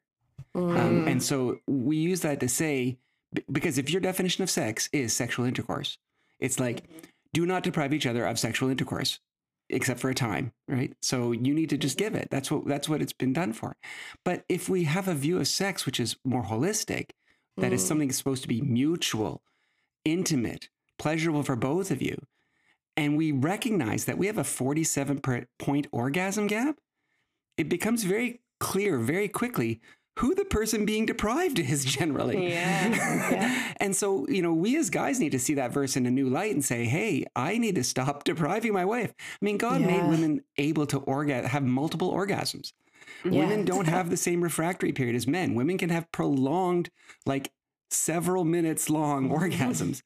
Mm. 0.55 0.79
Um, 0.79 1.09
and 1.09 1.23
so 1.23 1.59
we 1.67 1.97
use 1.97 2.21
that 2.21 2.41
to 2.41 2.49
say, 2.49 2.99
because 3.51 3.79
if 3.79 3.91
your 3.91 4.01
definition 4.01 4.43
of 4.43 4.51
sex 4.51 4.89
is 4.93 5.15
sexual 5.15 5.47
intercourse, 5.47 5.99
it's 6.39 6.61
like, 6.61 6.83
mm-hmm. 6.83 6.99
do 7.33 7.47
not 7.47 7.63
deprive 7.63 7.93
each 7.93 8.07
other 8.07 8.27
of 8.27 8.39
sexual 8.39 8.69
intercourse 8.69 9.19
except 9.69 10.01
for 10.01 10.11
a 10.11 10.15
time, 10.15 10.53
right? 10.69 10.93
So 11.03 11.33
you 11.33 11.55
need 11.55 11.71
to 11.71 11.79
just 11.79 11.99
give 11.99 12.15
it. 12.15 12.29
That's 12.31 12.51
what 12.51 12.67
that's 12.67 12.89
what 12.89 13.03
it's 13.03 13.13
been 13.13 13.33
done 13.33 13.53
for. 13.53 13.77
But 14.25 14.45
if 14.49 14.69
we 14.69 14.85
have 14.85 15.09
a 15.09 15.15
view 15.15 15.39
of 15.39 15.49
sex 15.49 15.87
which 15.87 16.01
is 16.01 16.17
more 16.25 16.45
holistic, 16.45 17.11
that 17.57 17.71
mm. 17.71 17.75
is 17.75 17.87
something 17.87 18.09
that's 18.09 18.19
supposed 18.19 18.43
to 18.43 18.49
be 18.49 18.61
mutual, 18.61 19.43
intimate, 20.05 20.69
pleasurable 20.99 21.43
for 21.43 21.57
both 21.57 21.91
of 21.91 22.03
you, 22.03 22.17
and 22.97 23.17
we 23.17 23.33
recognize 23.33 24.05
that 24.07 24.19
we 24.19 24.27
have 24.27 24.39
a 24.39 24.45
47 24.45 25.21
point 25.59 25.87
orgasm 25.93 26.47
gap, 26.47 26.77
it 27.57 27.69
becomes 27.69 28.05
very 28.05 28.41
clear 28.59 28.99
very 28.99 29.29
quickly 29.29 29.81
who 30.19 30.35
the 30.35 30.45
person 30.45 30.85
being 30.85 31.07
deprived 31.07 31.59
is 31.59 31.85
generally. 31.97 32.49
Yeah. 32.49 32.89
yeah. 32.89 33.73
and 33.79 33.95
so, 33.95 34.27
you 34.29 34.43
know, 34.43 34.53
we 34.53 34.77
as 34.77 34.91
guys 34.91 35.21
need 35.21 35.33
to 35.33 35.39
see 35.39 35.55
that 35.55 35.73
verse 35.73 35.97
in 35.97 36.07
a 36.07 36.11
new 36.11 36.29
light 36.29 36.53
and 36.53 36.65
say, 36.65 36.85
hey, 36.87 37.27
I 37.35 37.59
need 37.59 37.75
to 37.77 37.85
stop 37.85 38.25
depriving 38.25 38.73
my 38.73 38.85
wife. 38.85 39.15
I 39.19 39.45
mean, 39.45 39.59
God 39.59 39.81
yeah. 39.81 39.87
made 39.87 40.09
women 40.09 40.43
able 40.59 40.87
to 40.87 41.01
orga- 41.01 41.45
have 41.45 41.63
multiple 41.63 42.13
orgasms. 42.13 42.73
Yeah. 43.25 43.41
Women 43.41 43.65
don't 43.65 43.87
have 43.87 44.11
the 44.11 44.17
same 44.17 44.43
refractory 44.43 44.93
period 44.93 45.17
as 45.17 45.27
men. 45.27 45.55
Women 45.55 45.79
can 45.79 45.91
have 45.91 46.11
prolonged, 46.13 46.91
like 47.25 47.53
several 47.91 48.45
minutes 48.45 48.91
long 48.91 49.31
orgasms. 49.31 50.03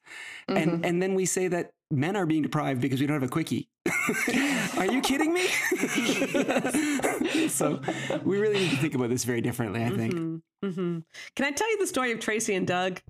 Mm-hmm. 0.49 0.57
And 0.57 0.85
and 0.85 1.01
then 1.01 1.15
we 1.15 1.25
say 1.25 1.47
that 1.47 1.71
men 1.91 2.15
are 2.15 2.25
being 2.25 2.41
deprived 2.41 2.81
because 2.81 2.99
we 2.99 3.07
don't 3.07 3.15
have 3.15 3.29
a 3.29 3.31
quickie. 3.31 3.69
Are 4.77 4.85
you 4.85 5.01
kidding 5.01 5.33
me? 5.33 5.47
so 7.49 7.81
we 8.23 8.39
really 8.39 8.59
need 8.59 8.71
to 8.71 8.77
think 8.77 8.95
about 8.95 9.09
this 9.09 9.23
very 9.23 9.41
differently, 9.41 9.83
I 9.83 9.89
think. 9.89 10.13
Mm-hmm. 10.13 10.67
Mm-hmm. 10.67 10.99
Can 11.35 11.45
I 11.45 11.51
tell 11.51 11.69
you 11.69 11.79
the 11.79 11.87
story 11.87 12.11
of 12.11 12.19
Tracy 12.19 12.55
and 12.55 12.67
Doug? 12.67 13.01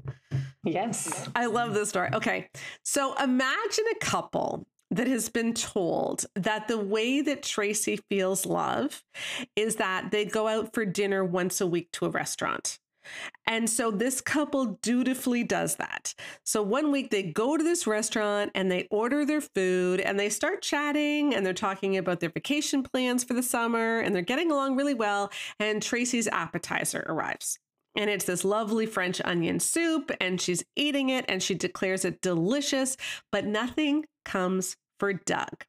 Yes. 0.63 1.29
I 1.35 1.47
love 1.47 1.73
this 1.73 1.89
story. 1.89 2.09
Okay. 2.13 2.49
So 2.83 3.13
imagine 3.15 3.85
a 3.91 3.99
couple 3.99 4.67
that 4.91 5.07
has 5.07 5.29
been 5.29 5.53
told 5.53 6.25
that 6.35 6.67
the 6.67 6.77
way 6.77 7.21
that 7.21 7.43
Tracy 7.43 7.99
feels 8.09 8.45
love 8.45 9.03
is 9.55 9.77
that 9.77 10.11
they 10.11 10.25
go 10.25 10.47
out 10.47 10.73
for 10.73 10.85
dinner 10.85 11.23
once 11.23 11.61
a 11.61 11.67
week 11.67 11.89
to 11.93 12.05
a 12.05 12.09
restaurant. 12.09 12.77
And 13.47 13.69
so 13.69 13.91
this 13.91 14.21
couple 14.21 14.77
dutifully 14.81 15.43
does 15.43 15.75
that. 15.75 16.13
So 16.43 16.61
one 16.61 16.91
week 16.91 17.09
they 17.09 17.23
go 17.23 17.57
to 17.57 17.63
this 17.63 17.87
restaurant 17.87 18.51
and 18.55 18.71
they 18.71 18.87
order 18.91 19.25
their 19.25 19.41
food 19.41 19.99
and 19.99 20.19
they 20.19 20.29
start 20.29 20.61
chatting 20.61 21.33
and 21.33 21.45
they're 21.45 21.53
talking 21.53 21.97
about 21.97 22.19
their 22.19 22.29
vacation 22.29 22.83
plans 22.83 23.23
for 23.23 23.33
the 23.33 23.43
summer 23.43 23.99
and 23.99 24.15
they're 24.15 24.21
getting 24.21 24.51
along 24.51 24.75
really 24.75 24.93
well. 24.93 25.31
And 25.59 25.81
Tracy's 25.81 26.27
appetizer 26.27 27.05
arrives. 27.07 27.59
And 27.95 28.09
it's 28.09 28.25
this 28.25 28.45
lovely 28.45 28.85
French 28.85 29.19
onion 29.25 29.59
soup, 29.59 30.11
and 30.21 30.39
she's 30.39 30.63
eating 30.77 31.09
it 31.09 31.25
and 31.27 31.43
she 31.43 31.55
declares 31.55 32.05
it 32.05 32.21
delicious, 32.21 32.95
but 33.33 33.45
nothing 33.45 34.05
comes 34.23 34.77
for 34.97 35.11
Doug. 35.11 35.65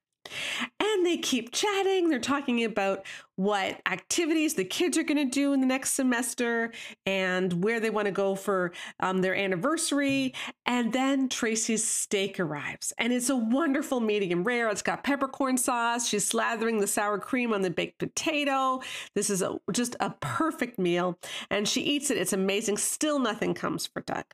And 0.81 1.07
they 1.07 1.17
keep 1.17 1.53
chatting. 1.53 2.09
They're 2.09 2.19
talking 2.19 2.65
about 2.65 3.05
what 3.37 3.81
activities 3.87 4.55
the 4.55 4.65
kids 4.65 4.99
are 4.99 5.03
going 5.03 5.17
to 5.17 5.25
do 5.25 5.53
in 5.53 5.61
the 5.61 5.67
next 5.67 5.93
semester 5.93 6.71
and 7.07 7.65
where 7.65 7.81
they 7.81 7.91
want 7.91 8.07
to 8.07 8.13
go 8.13 8.35
for 8.35 8.73
um, 9.01 9.23
their 9.23 9.35
anniversary. 9.35 10.35
And 10.67 10.93
then 10.93 11.29
Tracy's 11.29 11.83
steak 11.83 12.39
arrives, 12.39 12.93
and 12.99 13.13
it's 13.13 13.31
a 13.31 13.37
wonderful 13.37 14.01
medium 14.01 14.45
rare. 14.45 14.69
It's 14.69 14.83
got 14.83 15.03
peppercorn 15.03 15.57
sauce. 15.57 16.09
She's 16.09 16.31
slathering 16.31 16.81
the 16.81 16.87
sour 16.87 17.19
cream 17.19 17.53
on 17.53 17.63
the 17.63 17.71
baked 17.71 17.99
potato. 17.99 18.81
This 19.15 19.31
is 19.31 19.43
a, 19.43 19.59
just 19.73 19.97
a 20.01 20.11
perfect 20.21 20.79
meal. 20.79 21.19
And 21.51 21.67
she 21.67 21.81
eats 21.81 22.11
it. 22.11 22.19
It's 22.19 22.33
amazing. 22.33 22.77
Still, 22.77 23.19
nothing 23.19 23.55
comes 23.55 23.87
for 23.87 24.03
Doug. 24.03 24.25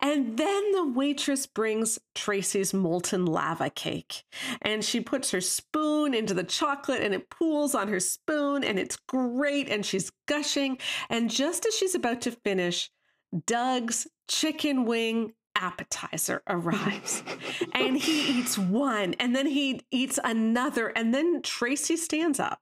And 0.00 0.36
then 0.38 0.72
the 0.72 0.88
waitress 0.88 1.46
brings 1.46 1.98
Tracy's 2.14 2.72
molten 2.74 3.26
lava 3.26 3.70
cake. 3.70 4.24
And 4.60 4.84
she 4.84 5.00
puts 5.00 5.30
her 5.30 5.40
spoon 5.40 6.14
into 6.14 6.34
the 6.34 6.44
chocolate 6.44 7.02
and 7.02 7.14
it 7.14 7.30
pools 7.30 7.74
on 7.74 7.88
her 7.88 8.00
spoon 8.00 8.64
and 8.64 8.78
it's 8.78 8.96
great. 8.96 9.68
And 9.68 9.84
she's 9.84 10.10
gushing. 10.26 10.78
And 11.08 11.30
just 11.30 11.66
as 11.66 11.74
she's 11.74 11.94
about 11.94 12.20
to 12.22 12.32
finish, 12.32 12.90
Doug's 13.46 14.06
chicken 14.28 14.84
wing 14.84 15.34
appetizer 15.54 16.42
arrives 16.48 17.22
and 17.72 17.96
he 17.96 18.38
eats 18.38 18.56
one 18.56 19.14
and 19.14 19.36
then 19.36 19.46
he 19.46 19.82
eats 19.90 20.18
another. 20.22 20.88
And 20.88 21.14
then 21.14 21.42
Tracy 21.42 21.96
stands 21.96 22.40
up 22.40 22.61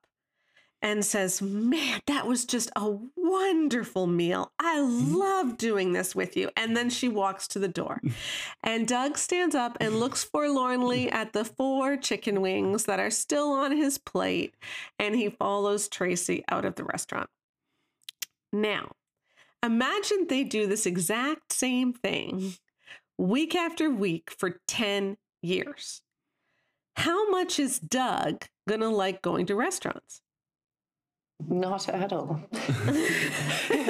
and 0.82 1.04
says, 1.04 1.42
Man, 1.42 2.00
that 2.06 2.26
was 2.26 2.44
just 2.44 2.70
a 2.76 2.96
wonderful 3.16 4.06
meal. 4.06 4.52
I 4.58 4.78
Mm-hmm. 4.78 5.14
love 5.14 5.56
doing 5.58 5.92
this 5.92 6.14
with 6.14 6.36
you. 6.36 6.48
And 6.56 6.76
then 6.76 6.90
she 6.90 7.08
walks 7.08 7.46
to 7.48 7.58
the 7.58 7.68
door. 7.68 8.00
And 8.62 8.86
Doug 8.86 9.16
stands 9.18 9.54
up 9.54 9.76
and 9.80 9.98
looks 10.00 10.22
forlornly 10.22 11.10
at 11.10 11.32
the 11.32 11.44
four 11.44 11.96
chicken 11.96 12.40
wings 12.40 12.84
that 12.84 13.00
are 13.00 13.10
still 13.10 13.50
on 13.52 13.74
his 13.76 13.96
plate. 13.98 14.54
And 14.98 15.14
he 15.14 15.30
follows 15.30 15.88
Tracy 15.88 16.44
out 16.48 16.64
of 16.64 16.74
the 16.76 16.84
restaurant. 16.84 17.30
Now, 18.52 18.92
imagine 19.62 20.26
they 20.28 20.44
do 20.44 20.66
this 20.66 20.86
exact 20.86 21.52
same 21.52 21.92
thing 21.92 22.54
week 23.18 23.54
after 23.54 23.90
week 23.90 24.30
for 24.30 24.60
10 24.68 25.16
years. 25.42 26.02
How 26.96 27.30
much 27.30 27.58
is 27.58 27.78
Doug 27.78 28.44
going 28.68 28.80
to 28.80 28.88
like 28.88 29.22
going 29.22 29.46
to 29.46 29.54
restaurants? 29.54 30.20
Not 31.48 31.88
at 31.88 32.12
all. 32.12 32.40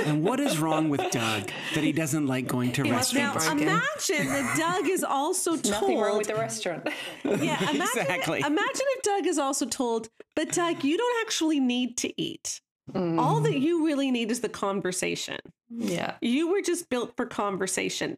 And 0.07 0.23
what 0.25 0.41
is 0.41 0.59
wrong 0.59 0.89
with 0.89 1.01
Doug 1.11 1.51
that 1.75 1.85
he 1.85 1.93
doesn't 1.93 2.27
like 2.27 2.47
going 2.47 2.73
to 2.73 2.83
He 2.85 2.91
must 2.91 3.13
be 3.13 3.21
Now, 3.21 3.35
imagine 3.35 4.27
that 4.29 4.55
Doug 4.59 4.89
is 4.91 5.05
also 5.05 5.53
told. 5.57 5.65
Nothing 5.71 6.01
wrong 6.01 6.19
with 6.19 6.27
the 6.29 6.35
restaurant. 6.37 6.89
yeah, 7.25 7.61
imagine, 7.71 7.81
Exactly. 7.83 8.41
Imagine 8.41 8.87
if 8.97 9.03
Doug 9.03 9.27
is 9.27 9.39
also 9.39 9.67
told, 9.67 10.09
but 10.37 10.53
Doug, 10.53 10.85
you 10.85 10.97
don't 10.97 11.27
actually 11.27 11.61
need 11.61 11.97
to 11.99 12.21
eat. 12.21 12.61
All 12.93 13.41
that 13.43 13.61
you 13.61 13.87
really 13.87 14.11
need 14.11 14.33
is 14.33 14.41
the 14.41 14.49
conversation. 14.49 15.39
Yeah. 15.69 16.15
You 16.21 16.51
were 16.51 16.61
just 16.61 16.89
built 16.89 17.15
for 17.17 17.25
conversation. 17.25 18.17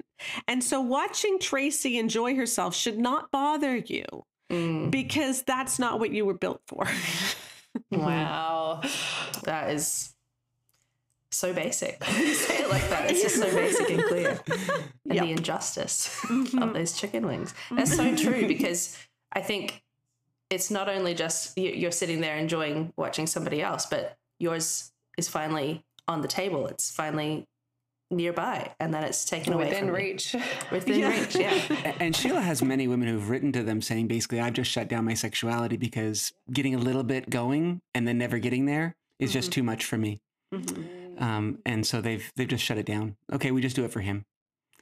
And 0.49 0.65
so 0.65 0.81
watching 0.81 1.39
Tracy 1.39 1.99
enjoy 1.99 2.37
herself 2.37 2.75
should 2.75 2.99
not 2.99 3.31
bother 3.31 3.77
you 3.77 4.05
Mm. 4.51 4.91
because 4.91 5.43
that's 5.45 5.79
not 5.79 5.99
what 5.99 6.11
you 6.11 6.27
were 6.27 6.35
built 6.35 6.61
for. 6.67 6.87
Mm-hmm. 7.77 8.05
Wow. 8.05 8.81
That 9.45 9.71
is 9.71 10.15
so 11.31 11.53
basic. 11.53 12.03
You 12.09 12.35
say 12.35 12.63
it 12.63 12.71
like 12.71 12.89
that, 12.91 13.11
it's 13.11 13.23
just 13.23 13.37
so 13.37 13.51
basic 13.55 13.91
and 13.91 14.05
clear. 14.05 14.41
And 15.09 15.15
Yep. 15.15 15.25
the 15.25 15.31
injustice 15.33 16.07
of 16.25 16.31
mm-hmm. 16.31 16.73
those 16.73 16.99
chicken 16.99 17.27
wings. 17.27 17.55
That's 17.71 17.95
so 17.95 18.05
mm-hmm. 18.05 18.17
true 18.17 18.49
because 18.49 18.97
I 19.33 19.41
think 19.41 19.83
it's 20.49 20.71
not 20.71 20.89
only 20.89 21.15
just 21.15 21.57
you're 21.59 21.91
sitting 21.91 22.21
there 22.21 22.37
enjoying 22.37 22.93
watching 22.97 23.27
somebody 23.27 23.63
else, 23.63 23.87
but 23.87 24.17
yours 24.39 24.93
is 25.19 25.29
finally 25.29 25.85
on 26.09 26.21
the 26.21 26.29
table. 26.29 26.67
It's 26.67 26.91
finally 26.91 27.47
nearby, 28.13 28.71
and 28.79 28.93
then 28.95 29.03
it's 29.05 29.25
taken 29.25 29.53
away 29.53 29.65
Within 29.65 29.79
from 29.81 29.89
you. 29.89 29.95
reach. 29.95 30.37
Within 30.71 31.01
Yeah. 31.01 31.21
reach, 31.21 31.35
yeah. 31.37 31.95
And 32.01 32.15
Sheila 32.15 32.41
has 32.41 32.63
many 32.63 32.87
women 32.87 33.09
who've 33.09 33.29
written 33.29 33.51
to 33.53 33.63
them 33.63 33.81
saying 33.83 34.07
basically, 34.09 34.41
I've 34.41 34.53
just 34.53 34.71
shut 34.71 34.89
down 34.89 35.05
my 35.05 35.15
sexuality 35.15 35.77
because 35.77 36.33
getting 36.53 36.75
a 36.75 36.79
little 36.79 37.03
bit 37.03 37.31
going 37.31 37.81
and 37.95 38.07
then 38.07 38.19
never 38.19 38.39
getting 38.39 38.67
there 38.67 38.95
is 39.19 39.33
just 39.33 39.51
too 39.53 39.63
much 39.63 39.85
for 39.85 39.97
me. 39.99 40.21
Mhm. 40.55 41.21
Um, 41.21 41.59
and 41.67 41.87
so 41.87 42.01
they've 42.01 42.31
they've 42.37 42.49
just 42.49 42.65
shut 42.65 42.79
it 42.79 42.87
down. 42.87 43.17
Okay, 43.33 43.51
we 43.51 43.61
just 43.61 43.77
do 43.77 43.85
it 43.85 43.91
for 43.93 44.01
him. 44.01 44.25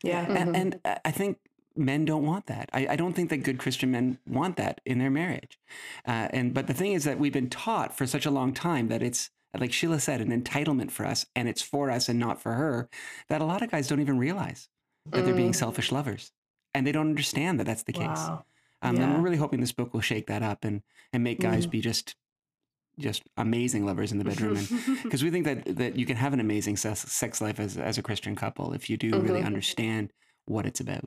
Yeah. 0.03 0.27
Mhm. 0.27 0.37
And, 0.41 0.57
and 0.57 0.81
I- 0.85 0.99
I 1.07 1.11
think 1.11 1.39
men 1.77 2.05
don't 2.05 2.25
want 2.27 2.47
that. 2.47 2.69
I, 2.73 2.89
I 2.91 2.97
don't 2.97 3.13
think 3.15 3.31
that 3.31 3.39
good 3.39 3.59
Christian 3.59 3.91
men 3.91 4.19
want 4.27 4.57
that 4.57 4.81
in 4.85 4.99
their 4.99 5.11
marriage. 5.11 5.59
Uh, 6.07 6.29
and 6.31 6.53
but 6.55 6.67
the 6.67 6.75
thing 6.75 6.93
is 6.93 7.05
that 7.05 7.19
we've 7.19 7.33
been 7.33 7.51
taught 7.51 7.97
for 7.97 8.07
such 8.07 8.27
a 8.27 8.31
long 8.31 8.53
time 8.53 8.89
that 8.89 9.03
it's 9.03 9.31
like 9.59 9.73
Sheila 9.73 9.99
said, 10.01 10.21
an 10.21 10.31
entitlement 10.43 10.91
for 10.91 11.05
us, 11.07 11.27
and 11.35 11.49
it's 11.49 11.63
for 11.63 11.91
us 11.91 12.09
and 12.09 12.19
not 12.19 12.41
for 12.41 12.53
her. 12.53 12.89
That 13.29 13.41
a 13.41 13.45
lot 13.45 13.63
of 13.63 13.71
guys 13.71 13.89
don't 13.89 14.01
even 14.01 14.19
realize 14.19 14.69
that 15.13 15.25
they're 15.25 15.35
being 15.35 15.53
Mm. 15.53 15.57
selfish 15.57 15.91
lovers, 15.91 16.33
and 16.75 16.87
they 16.87 16.93
don't 16.93 17.09
understand 17.09 17.59
that 17.59 17.65
that's 17.65 17.83
the 17.83 17.93
case. 17.93 18.29
Wow. 18.29 18.45
Um, 18.83 18.97
And 18.97 18.99
Yeah. 18.99 19.15
we're 19.17 19.23
really 19.23 19.37
hoping 19.37 19.61
this 19.61 19.73
book 19.73 19.93
will 19.93 20.01
shake 20.01 20.27
that 20.29 20.43
up 20.43 20.65
and 20.65 20.83
and 21.13 21.25
make 21.25 21.41
guys 21.41 21.67
be 21.67 21.81
just 21.81 22.15
just 22.99 23.23
amazing 23.39 23.87
lovers 23.87 24.13
in 24.13 24.19
the 24.19 24.25
bedroom 24.25 24.57
and 24.57 24.69
because 25.03 25.23
we 25.25 25.31
think 25.31 25.47
that 25.47 25.65
that 25.77 25.97
you 25.97 26.05
can 26.05 26.17
have 26.17 26.33
an 26.35 26.41
amazing 26.41 26.77
sex, 26.77 27.01
sex 27.11 27.41
life 27.41 27.59
as 27.59 27.77
as 27.79 27.99
a 27.99 28.03
Christian 28.03 28.37
couple 28.37 28.73
if 28.75 28.89
you 28.91 28.97
do 28.97 29.19
really 29.21 29.41
Mhm. 29.41 29.47
understand 29.47 30.13
what 30.45 30.67
it's 30.67 30.81
about. 30.81 31.05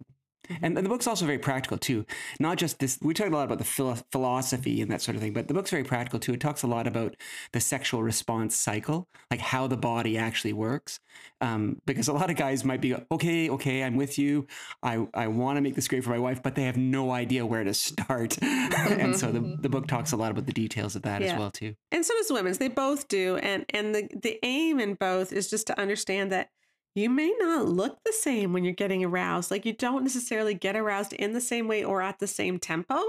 And, 0.62 0.77
and 0.77 0.86
the 0.86 0.89
book's 0.89 1.08
also 1.08 1.25
very 1.25 1.38
practical 1.39 1.77
too. 1.77 2.06
Not 2.39 2.58
just 2.58 2.79
this. 2.79 2.99
We 3.01 3.13
talked 3.13 3.32
a 3.32 3.36
lot 3.36 3.45
about 3.45 3.60
the 3.60 3.63
philo- 3.63 3.97
philosophy 4.12 4.82
and 4.82 4.91
that 4.91 5.01
sort 5.01 5.15
of 5.15 5.21
thing, 5.21 5.34
but 5.34 5.47
the 5.47 5.53
book's 5.53 5.71
very 5.71 5.84
practical 5.84 6.19
too. 6.19 6.34
It 6.34 6.41
talks 6.41 6.63
a 6.63 6.67
lot 6.67 6.86
about 6.88 7.15
the 7.53 7.60
sexual 7.60 8.03
response 8.03 8.56
cycle, 8.56 9.08
like 9.32 9.39
how 9.39 9.67
the 9.67 9.77
body 9.77 10.17
actually 10.17 10.53
works. 10.53 10.99
Um, 11.41 11.82
because 11.86 12.08
a 12.08 12.13
lot 12.13 12.29
of 12.29 12.36
guys 12.36 12.63
might 12.63 12.82
be 12.82 12.95
okay, 13.12 13.49
okay, 13.49 13.84
I'm 13.84 13.95
with 13.95 14.17
you. 14.17 14.47
I 14.82 15.08
I 15.13 15.27
want 15.27 15.58
to 15.58 15.62
make 15.62 15.75
this 15.75 15.88
great 15.88 16.03
for 16.03 16.10
my 16.10 16.19
wife, 16.19 16.43
but 16.43 16.56
they 16.56 16.63
have 16.63 16.77
no 16.77 17.12
idea 17.12 17.45
where 17.45 17.63
to 17.63 17.73
start. 17.73 18.38
and 18.41 19.15
so 19.15 19.32
the 19.32 19.58
the 19.62 19.69
book 19.69 19.88
talks 19.88 20.12
a 20.12 20.17
lot 20.17 20.32
about 20.32 20.45
the 20.45 20.53
details 20.53 20.95
of 20.95 21.03
that 21.03 21.21
as 21.21 21.38
well 21.38 21.51
too. 21.51 21.75
and 21.91 22.06
so 22.06 22.13
does 22.15 22.32
women's. 22.32 22.58
They 22.58 22.67
both 22.67 23.08
do. 23.08 23.38
And 23.38 23.65
and 23.69 23.95
the, 23.95 24.10
the 24.21 24.39
aim 24.43 24.79
in 24.79 24.95
both 24.95 25.32
is 25.32 25.49
just 25.49 25.67
to 25.67 25.79
understand 25.79 26.32
that 26.32 26.49
you 26.95 27.10
may 27.10 27.34
not 27.39 27.67
look 27.67 27.97
the 28.03 28.13
same 28.13 28.53
when 28.53 28.63
you're 28.63 28.73
getting 28.73 29.03
aroused. 29.03 29.49
Like 29.49 29.65
you 29.65 29.73
don't 29.73 30.03
necessarily 30.03 30.53
get 30.53 30.75
aroused 30.75 31.13
in 31.13 31.34
the 31.34 31.41
same 31.41 31.67
way 31.67 31.84
or 31.84 32.01
at 32.01 32.19
the 32.19 32.27
same 32.27 32.60
tempo. 32.60 33.01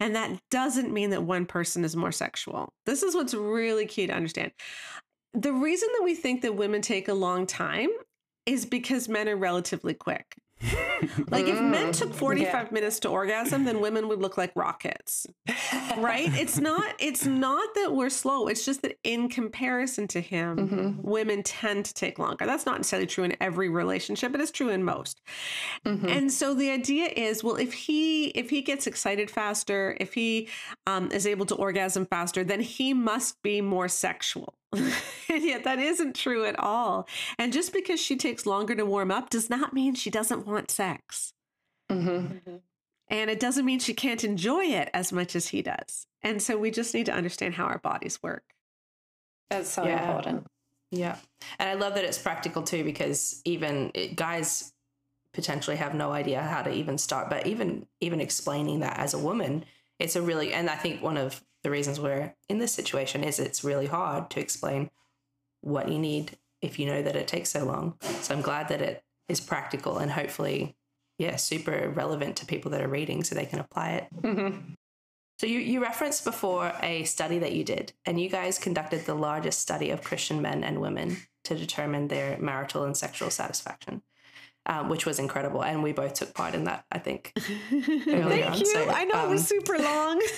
And 0.00 0.14
that 0.16 0.40
doesn't 0.50 0.92
mean 0.92 1.10
that 1.10 1.22
one 1.22 1.46
person 1.46 1.84
is 1.84 1.94
more 1.94 2.12
sexual. 2.12 2.72
This 2.86 3.02
is 3.02 3.14
what's 3.14 3.34
really 3.34 3.86
key 3.86 4.06
to 4.06 4.12
understand. 4.14 4.52
The 5.34 5.52
reason 5.52 5.88
that 5.96 6.04
we 6.04 6.14
think 6.14 6.42
that 6.42 6.56
women 6.56 6.82
take 6.82 7.08
a 7.08 7.14
long 7.14 7.46
time 7.46 7.90
is 8.46 8.64
because 8.66 9.08
men 9.08 9.28
are 9.28 9.36
relatively 9.36 9.94
quick. 9.94 10.36
Like 11.30 11.46
if 11.46 11.60
men 11.60 11.88
Mm, 11.88 11.92
took 11.98 12.12
45 12.12 12.72
minutes 12.72 12.98
to 13.00 13.08
orgasm, 13.08 13.64
then 13.64 13.80
women 13.80 14.08
would 14.08 14.20
look 14.20 14.36
like 14.36 14.50
rockets. 14.56 15.26
Right? 15.96 16.28
It's 16.34 16.58
not 16.58 16.94
it's 16.98 17.24
not 17.24 17.74
that 17.76 17.92
we're 17.94 18.10
slow. 18.10 18.48
It's 18.48 18.64
just 18.64 18.82
that 18.82 18.98
in 19.04 19.28
comparison 19.28 20.08
to 20.08 20.20
him, 20.20 20.56
Mhm. 20.68 21.02
women 21.02 21.42
tend 21.44 21.84
to 21.86 21.94
take 21.94 22.18
longer. 22.18 22.44
That's 22.46 22.66
not 22.66 22.78
necessarily 22.78 23.06
true 23.06 23.24
in 23.24 23.36
every 23.40 23.68
relationship, 23.68 24.32
but 24.32 24.40
it's 24.40 24.50
true 24.50 24.68
in 24.70 24.82
most. 24.84 25.20
Mhm. 25.86 26.08
And 26.10 26.32
so 26.32 26.54
the 26.54 26.70
idea 26.70 27.06
is, 27.06 27.44
well, 27.44 27.56
if 27.56 27.72
he 27.72 28.26
if 28.28 28.50
he 28.50 28.62
gets 28.62 28.86
excited 28.86 29.30
faster, 29.30 29.96
if 30.00 30.14
he 30.14 30.48
um, 30.86 31.10
is 31.12 31.26
able 31.26 31.46
to 31.46 31.54
orgasm 31.54 32.06
faster, 32.06 32.42
then 32.44 32.60
he 32.60 32.92
must 32.92 33.40
be 33.42 33.60
more 33.60 33.88
sexual. 33.88 34.54
and 34.72 35.42
yet 35.44 35.64
that 35.64 35.78
isn't 35.78 36.14
true 36.14 36.44
at 36.44 36.58
all. 36.58 37.08
And 37.38 37.52
just 37.52 37.72
because 37.72 38.00
she 38.00 38.16
takes 38.16 38.46
longer 38.46 38.74
to 38.74 38.84
warm 38.84 39.10
up 39.10 39.30
does 39.30 39.48
not 39.48 39.72
mean 39.72 39.94
she 39.94 40.10
doesn't 40.10 40.46
want 40.46 40.70
sex. 40.70 41.32
Mhm. 41.90 42.60
And 43.10 43.30
it 43.30 43.40
doesn't 43.40 43.64
mean 43.64 43.78
she 43.78 43.94
can't 43.94 44.22
enjoy 44.24 44.64
it 44.66 44.90
as 44.92 45.12
much 45.12 45.34
as 45.34 45.48
he 45.48 45.62
does. 45.62 46.06
And 46.22 46.42
so 46.42 46.58
we 46.58 46.70
just 46.70 46.92
need 46.92 47.06
to 47.06 47.12
understand 47.14 47.54
how 47.54 47.64
our 47.64 47.78
bodies 47.78 48.22
work. 48.22 48.44
That's 49.48 49.70
so 49.70 49.84
Yeah. 49.84 50.06
important. 50.06 50.46
Yeah. 50.90 51.16
And 51.58 51.68
I 51.68 51.74
love 51.74 51.94
that 51.94 52.04
it's 52.04 52.18
practical 52.18 52.62
too, 52.62 52.84
because 52.84 53.40
even 53.44 53.90
it, 53.94 54.16
guys 54.16 54.72
potentially 55.32 55.76
have 55.76 55.94
no 55.94 56.12
idea 56.12 56.42
how 56.42 56.62
to 56.62 56.70
even 56.72 56.98
start, 56.98 57.30
but 57.30 57.46
even 57.46 57.86
even 58.00 58.20
explaining 58.20 58.80
that 58.80 58.98
as 58.98 59.14
a 59.14 59.18
woman, 59.18 59.64
it's 59.98 60.16
a 60.16 60.22
really 60.22 60.52
and 60.52 60.68
I 60.68 60.76
think 60.76 61.02
one 61.02 61.16
of 61.16 61.42
the 61.68 61.72
reasons 61.72 62.00
we're 62.00 62.32
in 62.48 62.58
this 62.58 62.72
situation 62.72 63.22
is 63.22 63.38
it's 63.38 63.62
really 63.62 63.84
hard 63.84 64.30
to 64.30 64.40
explain 64.40 64.88
what 65.60 65.90
you 65.90 65.98
need 65.98 66.38
if 66.62 66.78
you 66.78 66.86
know 66.86 67.02
that 67.02 67.14
it 67.14 67.28
takes 67.28 67.50
so 67.50 67.62
long. 67.62 67.94
So 68.22 68.34
I'm 68.34 68.40
glad 68.40 68.68
that 68.68 68.80
it 68.80 69.04
is 69.28 69.38
practical 69.38 69.98
and 69.98 70.10
hopefully, 70.10 70.76
yeah, 71.18 71.36
super 71.36 71.90
relevant 71.90 72.36
to 72.36 72.46
people 72.46 72.70
that 72.70 72.80
are 72.80 72.88
reading 72.88 73.22
so 73.22 73.34
they 73.34 73.44
can 73.44 73.58
apply 73.58 73.90
it. 73.90 74.06
Mm-hmm. 74.22 74.60
So 75.40 75.46
you, 75.46 75.58
you 75.58 75.82
referenced 75.82 76.24
before 76.24 76.72
a 76.82 77.04
study 77.04 77.38
that 77.38 77.52
you 77.52 77.64
did, 77.64 77.92
and 78.06 78.18
you 78.18 78.30
guys 78.30 78.58
conducted 78.58 79.04
the 79.04 79.14
largest 79.14 79.60
study 79.60 79.90
of 79.90 80.02
Christian 80.02 80.40
men 80.40 80.64
and 80.64 80.80
women 80.80 81.18
to 81.44 81.54
determine 81.54 82.08
their 82.08 82.38
marital 82.38 82.84
and 82.84 82.96
sexual 82.96 83.28
satisfaction, 83.28 84.02
um, 84.68 84.88
which 84.88 85.06
was 85.06 85.18
incredible. 85.18 85.64
And 85.64 85.82
we 85.82 85.92
both 85.92 86.14
took 86.14 86.34
part 86.34 86.54
in 86.54 86.64
that, 86.64 86.84
I 86.92 86.98
think. 86.98 87.32
early 87.72 88.44
on. 88.44 88.52
Thank 88.52 88.60
you. 88.60 88.66
So, 88.66 88.88
I 88.88 89.04
know 89.04 89.24
it 89.24 89.30
was 89.30 89.40
um, 89.40 89.46
super 89.46 89.78
long. 89.78 90.20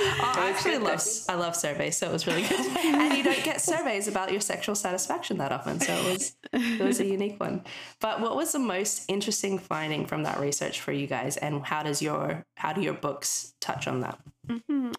I 0.00 0.50
actually 0.52 0.78
love 0.78 1.02
I 1.28 1.34
love 1.34 1.54
surveys, 1.54 1.96
so 1.96 2.08
it 2.08 2.12
was 2.12 2.26
really 2.26 2.42
good. 2.42 2.60
and 2.84 3.16
you 3.16 3.22
don't 3.22 3.42
get 3.44 3.60
surveys 3.60 4.08
about 4.08 4.32
your 4.32 4.40
sexual 4.40 4.74
satisfaction 4.74 5.38
that 5.38 5.52
often, 5.52 5.80
so 5.80 5.94
it 5.94 6.12
was 6.12 6.36
it 6.52 6.82
was 6.82 7.00
a 7.00 7.06
unique 7.06 7.38
one. 7.40 7.62
But 8.00 8.20
what 8.20 8.36
was 8.36 8.52
the 8.52 8.58
most 8.58 9.04
interesting 9.08 9.58
finding 9.58 10.06
from 10.06 10.24
that 10.24 10.40
research 10.40 10.80
for 10.80 10.92
you 10.92 11.06
guys, 11.06 11.36
and 11.36 11.64
how 11.64 11.82
does 11.82 12.02
your 12.02 12.44
how 12.56 12.72
do 12.72 12.80
your 12.82 12.94
books 12.94 13.54
touch 13.60 13.86
on 13.86 14.00
that? 14.00 14.18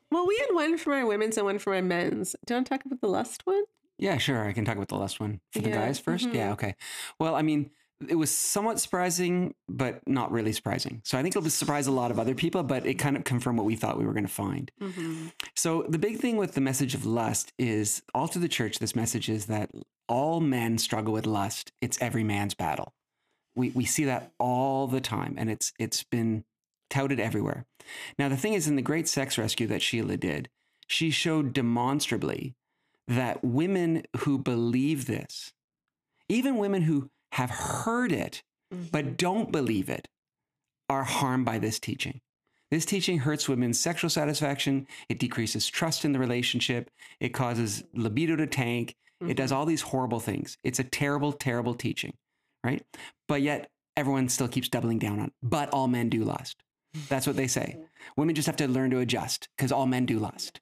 well, 0.09 0.27
we 0.27 0.37
had 0.37 0.53
one 0.53 0.77
for 0.77 0.91
my 0.91 1.03
women's 1.03 1.37
and 1.37 1.45
one 1.45 1.59
for 1.59 1.71
my 1.71 1.81
men's. 1.81 2.35
Do 2.45 2.53
you 2.53 2.57
want 2.57 2.67
to 2.67 2.69
talk 2.69 2.85
about 2.85 3.01
the 3.01 3.09
lust 3.09 3.41
one? 3.45 3.63
Yeah, 3.97 4.17
sure. 4.17 4.47
I 4.47 4.53
can 4.53 4.65
talk 4.65 4.75
about 4.75 4.87
the 4.89 4.97
last 4.97 5.19
one 5.19 5.39
for 5.51 5.59
the 5.59 5.69
Yeah, 5.69 5.75
guys 5.75 6.01
1st 6.01 6.33
Yeah, 6.33 6.51
okay. 6.53 6.75
Well, 7.19 7.35
I 7.35 7.41
mean, 7.41 7.69
it 8.09 8.15
was 8.15 8.31
somewhat 8.31 8.79
surprising, 8.79 9.53
but 9.67 10.01
not 10.07 10.31
really 10.31 10.53
surprising. 10.53 11.01
So 11.03 11.17
I 11.17 11.21
think 11.21 11.35
it'll 11.35 11.49
surprise 11.49 11.87
a 11.87 11.91
lot 11.91 12.11
of 12.11 12.19
other 12.19 12.35
people, 12.35 12.63
but 12.63 12.85
it 12.85 12.95
kind 12.95 13.15
of 13.15 13.23
confirmed 13.23 13.57
what 13.57 13.65
we 13.65 13.75
thought 13.75 13.97
we 13.97 14.05
were 14.05 14.13
going 14.13 14.25
to 14.25 14.31
find. 14.31 14.71
Mm-hmm. 14.81 15.27
So 15.55 15.85
the 15.87 15.99
big 15.99 16.19
thing 16.19 16.37
with 16.37 16.53
the 16.53 16.61
message 16.61 16.93
of 16.93 17.05
lust 17.05 17.53
is 17.57 18.01
all 18.13 18.27
through 18.27 18.41
the 18.41 18.47
church, 18.47 18.79
this 18.79 18.95
message 18.95 19.29
is 19.29 19.45
that 19.47 19.71
all 20.07 20.39
men 20.39 20.77
struggle 20.77 21.13
with 21.13 21.25
lust. 21.25 21.71
It's 21.81 22.01
every 22.01 22.23
man's 22.23 22.53
battle. 22.53 22.93
We 23.55 23.69
we 23.69 23.85
see 23.85 24.05
that 24.05 24.31
all 24.39 24.87
the 24.87 25.01
time, 25.01 25.35
and 25.37 25.49
it's 25.49 25.73
it's 25.79 26.03
been 26.03 26.43
touted 26.89 27.19
everywhere. 27.19 27.65
Now 28.17 28.29
the 28.29 28.37
thing 28.37 28.53
is, 28.53 28.67
in 28.67 28.75
the 28.75 28.81
great 28.81 29.07
sex 29.07 29.37
rescue 29.37 29.67
that 29.67 29.81
Sheila 29.81 30.17
did, 30.17 30.49
she 30.87 31.09
showed 31.11 31.53
demonstrably 31.53 32.55
that 33.07 33.43
women 33.43 34.03
who 34.19 34.37
believe 34.37 35.05
this, 35.05 35.53
even 36.29 36.57
women 36.57 36.83
who 36.83 37.09
have 37.33 37.49
heard 37.49 38.11
it 38.11 38.43
but 38.91 39.05
mm-hmm. 39.05 39.13
don't 39.15 39.51
believe 39.51 39.89
it, 39.89 40.07
are 40.89 41.03
harmed 41.03 41.45
by 41.45 41.59
this 41.59 41.79
teaching. 41.79 42.21
This 42.71 42.85
teaching 42.85 43.19
hurts 43.19 43.47
women's 43.47 43.79
sexual 43.79 44.09
satisfaction. 44.09 44.87
It 45.09 45.19
decreases 45.19 45.67
trust 45.67 46.05
in 46.05 46.11
the 46.11 46.19
relationship. 46.19 46.89
It 47.19 47.29
causes 47.29 47.83
libido 47.93 48.35
to 48.35 48.47
tank. 48.47 48.95
It 49.21 49.37
does 49.37 49.51
mm-hmm. 49.51 49.59
all 49.59 49.65
these 49.65 49.81
horrible 49.81 50.19
things. 50.19 50.57
It's 50.63 50.79
a 50.79 50.83
terrible, 50.83 51.31
terrible 51.31 51.75
teaching, 51.75 52.13
right? 52.63 52.83
But 53.27 53.41
yet 53.41 53.69
everyone 53.95 54.27
still 54.27 54.47
keeps 54.47 54.67
doubling 54.67 54.99
down 54.99 55.19
on. 55.19 55.27
it. 55.27 55.33
But 55.41 55.69
all 55.69 55.87
men 55.87 56.09
do 56.09 56.23
lust. 56.23 56.61
That's 57.07 57.25
what 57.25 57.37
they 57.37 57.47
say. 57.47 57.75
Mm-hmm. 57.77 57.83
Women 58.17 58.35
just 58.35 58.47
have 58.47 58.57
to 58.57 58.67
learn 58.67 58.89
to 58.89 58.99
adjust 58.99 59.47
because 59.55 59.71
all 59.71 59.85
men 59.85 60.05
do 60.05 60.19
lust. 60.19 60.59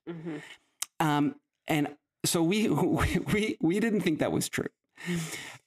Um, 0.99 1.35
and 1.67 1.95
so 2.23 2.43
we, 2.43 2.67
we 2.67 3.57
we 3.59 3.79
didn't 3.79 4.01
think 4.01 4.19
that 4.19 4.31
was 4.31 4.47
true. 4.47 4.67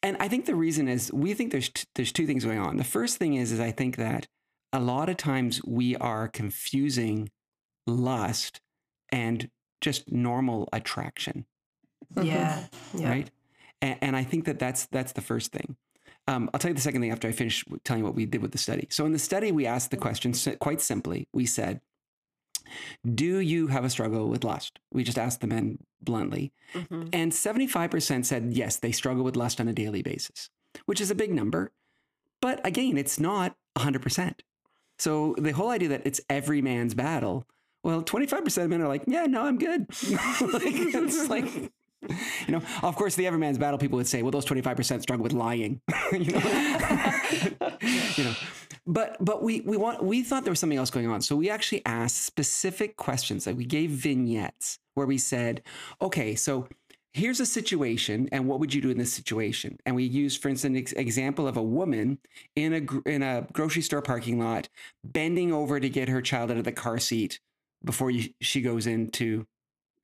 And 0.02 0.16
I 0.20 0.28
think 0.28 0.46
the 0.46 0.54
reason 0.54 0.88
is 0.88 1.12
we 1.12 1.34
think 1.34 1.50
there's 1.50 1.70
t- 1.70 1.86
there's 1.94 2.12
two 2.12 2.26
things 2.26 2.44
going 2.44 2.58
on. 2.58 2.76
The 2.76 2.84
first 2.84 3.16
thing 3.16 3.34
is 3.34 3.52
is 3.52 3.60
I 3.60 3.70
think 3.70 3.96
that 3.96 4.26
a 4.72 4.80
lot 4.80 5.08
of 5.08 5.16
times 5.16 5.62
we 5.64 5.96
are 5.96 6.28
confusing 6.28 7.30
lust 7.86 8.60
and 9.10 9.48
just 9.80 10.10
normal 10.10 10.68
attraction, 10.72 11.46
Yeah, 12.20 12.66
yeah. 12.94 13.08
right? 13.08 13.30
And, 13.80 13.98
and 14.00 14.16
I 14.16 14.24
think 14.24 14.44
that 14.46 14.58
that's 14.58 14.86
that's 14.86 15.12
the 15.12 15.20
first 15.20 15.52
thing. 15.52 15.76
Um, 16.26 16.48
I'll 16.52 16.58
tell 16.58 16.70
you 16.70 16.74
the 16.74 16.80
second 16.80 17.02
thing 17.02 17.10
after 17.10 17.28
I 17.28 17.32
finish 17.32 17.64
telling 17.84 18.00
you 18.00 18.06
what 18.06 18.14
we 18.14 18.24
did 18.24 18.40
with 18.40 18.52
the 18.52 18.58
study. 18.58 18.86
So 18.90 19.04
in 19.04 19.12
the 19.12 19.18
study, 19.18 19.52
we 19.52 19.66
asked 19.66 19.90
the 19.90 19.96
question 19.98 20.32
quite 20.58 20.80
simply. 20.80 21.28
We 21.34 21.44
said, 21.44 21.80
"Do 23.14 23.38
you 23.38 23.68
have 23.68 23.84
a 23.84 23.90
struggle 23.90 24.28
with 24.28 24.44
lust?" 24.44 24.78
We 24.92 25.04
just 25.04 25.18
asked 25.18 25.40
the 25.40 25.46
men 25.46 25.78
bluntly, 26.00 26.52
mm-hmm. 26.74 27.08
and 27.12 27.32
75% 27.32 28.24
said 28.24 28.52
yes, 28.52 28.76
they 28.76 28.92
struggle 28.92 29.24
with 29.24 29.36
lust 29.36 29.60
on 29.60 29.68
a 29.68 29.72
daily 29.72 30.02
basis, 30.02 30.50
which 30.86 31.00
is 31.00 31.10
a 31.10 31.14
big 31.14 31.32
number. 31.32 31.72
But 32.40 32.64
again, 32.66 32.98
it's 32.98 33.18
not 33.18 33.56
100%. 33.76 34.40
So 34.98 35.34
the 35.38 35.52
whole 35.52 35.70
idea 35.70 35.88
that 35.88 36.02
it's 36.04 36.20
every 36.28 36.62
man's 36.62 36.94
battle, 36.94 37.46
well, 37.82 38.02
25% 38.02 38.64
of 38.64 38.70
men 38.70 38.80
are 38.80 38.88
like, 38.88 39.04
yeah, 39.06 39.24
no, 39.26 39.42
I'm 39.42 39.58
good. 39.58 39.86
like, 40.10 40.62
it's 40.64 41.28
like, 41.28 41.72
you 42.46 42.52
know, 42.52 42.62
of 42.82 42.96
course, 42.96 43.14
the 43.14 43.26
Everyman's 43.26 43.58
battle 43.58 43.78
people 43.78 43.96
would 43.96 44.06
say, 44.06 44.22
well, 44.22 44.30
those 44.30 44.46
25% 44.46 45.02
struggle 45.02 45.22
with 45.22 45.32
lying. 45.32 45.80
you 46.12 46.32
know? 46.32 46.40
you 48.16 48.24
know. 48.24 48.34
But 48.86 49.16
but 49.18 49.42
we 49.42 49.62
we 49.62 49.78
want 49.78 50.04
we 50.04 50.22
thought 50.22 50.44
there 50.44 50.52
was 50.52 50.60
something 50.60 50.78
else 50.78 50.90
going 50.90 51.08
on. 51.08 51.22
So 51.22 51.36
we 51.36 51.48
actually 51.48 51.80
asked 51.86 52.22
specific 52.22 52.96
questions. 52.96 53.46
Like 53.46 53.56
we 53.56 53.64
gave 53.64 53.90
vignettes 53.90 54.78
where 54.94 55.06
we 55.06 55.16
said, 55.16 55.62
okay, 56.02 56.34
so 56.34 56.68
here's 57.14 57.40
a 57.40 57.46
situation, 57.46 58.28
and 58.30 58.46
what 58.46 58.60
would 58.60 58.74
you 58.74 58.82
do 58.82 58.90
in 58.90 58.98
this 58.98 59.12
situation? 59.12 59.78
And 59.86 59.96
we 59.96 60.04
used, 60.04 60.42
for 60.42 60.48
instance, 60.48 60.72
an 60.72 60.76
ex- 60.76 60.92
example 60.92 61.48
of 61.48 61.56
a 61.56 61.62
woman 61.62 62.18
in 62.56 62.74
a 62.74 63.08
in 63.08 63.22
a 63.22 63.46
grocery 63.52 63.82
store 63.82 64.02
parking 64.02 64.38
lot 64.38 64.68
bending 65.02 65.52
over 65.52 65.80
to 65.80 65.88
get 65.88 66.08
her 66.08 66.20
child 66.20 66.50
out 66.50 66.58
of 66.58 66.64
the 66.64 66.72
car 66.72 66.98
seat 66.98 67.40
before 67.84 68.10
you, 68.10 68.30
she 68.40 68.60
goes 68.60 68.86
into 68.86 69.46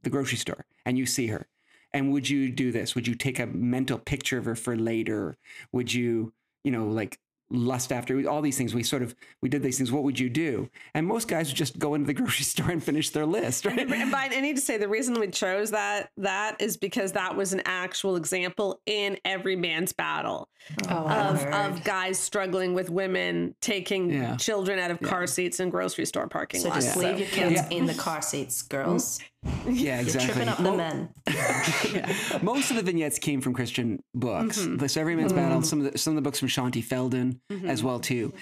the 0.02 0.10
grocery 0.10 0.38
store, 0.38 0.64
and 0.86 0.96
you 0.96 1.04
see 1.04 1.26
her. 1.26 1.48
And 1.92 2.12
would 2.12 2.28
you 2.28 2.50
do 2.50 2.70
this? 2.72 2.94
Would 2.94 3.06
you 3.08 3.14
take 3.14 3.38
a 3.38 3.46
mental 3.46 3.98
picture 3.98 4.38
of 4.38 4.44
her 4.44 4.54
for 4.54 4.76
later? 4.76 5.36
Would 5.72 5.92
you, 5.92 6.32
you 6.64 6.70
know, 6.70 6.86
like 6.86 7.18
lust 7.52 7.90
after 7.90 8.28
all 8.28 8.42
these 8.42 8.56
things? 8.56 8.74
We 8.74 8.84
sort 8.84 9.02
of 9.02 9.12
we 9.42 9.48
did 9.48 9.64
these 9.64 9.76
things. 9.76 9.90
What 9.90 10.04
would 10.04 10.18
you 10.20 10.30
do? 10.30 10.70
And 10.94 11.04
most 11.04 11.26
guys 11.26 11.48
would 11.48 11.56
just 11.56 11.80
go 11.80 11.94
into 11.94 12.06
the 12.06 12.14
grocery 12.20 12.44
store 12.44 12.70
and 12.70 12.82
finish 12.82 13.10
their 13.10 13.26
list, 13.26 13.64
right? 13.66 13.90
And 13.90 14.12
by, 14.12 14.28
I 14.32 14.40
need 14.40 14.54
to 14.54 14.62
say 14.62 14.76
the 14.78 14.86
reason 14.88 15.18
we 15.18 15.26
chose 15.28 15.72
that 15.72 16.10
that 16.18 16.60
is 16.60 16.76
because 16.76 17.10
that 17.12 17.34
was 17.36 17.52
an 17.52 17.62
actual 17.64 18.14
example 18.14 18.80
in 18.86 19.18
every 19.24 19.56
man's 19.56 19.92
battle 19.92 20.48
Oh, 20.88 21.08
of, 21.08 21.42
of 21.46 21.82
guys 21.84 22.18
struggling 22.18 22.74
with 22.74 22.90
women 22.90 23.54
taking 23.60 24.10
Yeah. 24.10 24.36
children 24.36 24.78
out 24.78 24.90
of 24.92 25.00
car 25.00 25.26
seats 25.26 25.58
in 25.58 25.70
grocery 25.70 26.04
store 26.04 26.28
parking 26.28 26.60
So 26.60 26.68
lots. 26.68 26.84
just 26.84 26.94
So- 26.94 27.00
leave 27.00 27.18
your 27.18 27.28
kids 27.28 27.54
Yeah. 27.54 27.68
in 27.76 27.86
the 27.86 27.94
car 27.94 28.20
seats, 28.22 28.62
mm-hmm. 28.62 28.76
girls. 28.90 29.20
Yeah, 29.66 30.00
exactly. 30.00 30.32
tripping 30.32 30.48
up 30.48 30.58
the 30.58 30.72
men. 30.72 31.08
Most 32.42 32.70
of 32.70 32.76
the 32.76 32.82
vignettes 32.82 33.18
came 33.18 33.40
from 33.40 33.54
Christian 33.54 34.02
books. 34.14 34.66
This 34.68 34.96
Everyman's 34.96 35.32
Battle, 35.32 35.62
some 35.62 35.84
of 35.84 35.92
the 35.92 35.98
some 35.98 36.12
of 36.12 36.16
the 36.16 36.22
books 36.22 36.38
from 36.38 36.48
Shaunti 36.48 36.84
Feldhahn 36.84 37.40
as 37.66 37.82
well 37.82 38.00
too. 38.00 38.34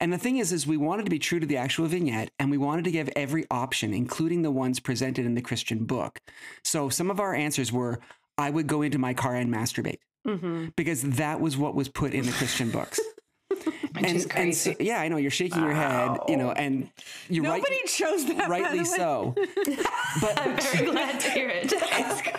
And 0.00 0.12
the 0.12 0.18
thing 0.18 0.38
is, 0.38 0.52
is 0.52 0.66
we 0.66 0.76
wanted 0.76 1.04
to 1.04 1.10
be 1.10 1.18
true 1.18 1.38
to 1.40 1.46
the 1.46 1.56
actual 1.58 1.86
vignette, 1.86 2.30
and 2.38 2.50
we 2.50 2.56
wanted 2.58 2.84
to 2.84 2.90
give 2.90 3.10
every 3.14 3.44
option, 3.50 3.92
including 3.92 4.42
the 4.42 4.50
ones 4.50 4.80
presented 4.80 5.26
in 5.26 5.34
the 5.34 5.42
Christian 5.42 5.84
book. 5.84 6.18
So 6.64 6.88
some 6.88 7.10
of 7.10 7.20
our 7.20 7.34
answers 7.34 7.70
were, 7.70 8.00
"I 8.38 8.48
would 8.50 8.66
go 8.66 8.80
into 8.82 8.98
my 8.98 9.12
car 9.14 9.34
and 9.34 9.52
masturbate," 9.52 9.98
because 10.76 11.02
that 11.02 11.40
was 11.40 11.56
what 11.58 11.74
was 11.74 11.88
put 11.88 12.14
in 12.14 12.24
the 12.24 12.32
Christian 12.32 12.70
books. 12.70 12.98
Which 13.92 14.12
is 14.12 14.26
and 14.26 14.54
so- 14.54 14.74
yeah, 14.80 15.00
I 15.00 15.08
know 15.08 15.16
you're 15.16 15.30
shaking 15.30 15.62
your 15.62 15.72
head, 15.74 16.18
you 16.28 16.36
know, 16.36 16.52
and 16.52 16.88
you're 17.28 17.44
right, 17.44 17.58
Nobody 17.62 17.80
chose 17.86 18.26
that. 18.26 18.48
rightly 18.48 18.84
so. 18.84 19.34
But 20.20 20.40
I'm 20.40 20.56
very 20.56 20.86
glad 20.86 21.20
to 21.20 21.30
hear 21.30 21.48
it. 21.52 21.72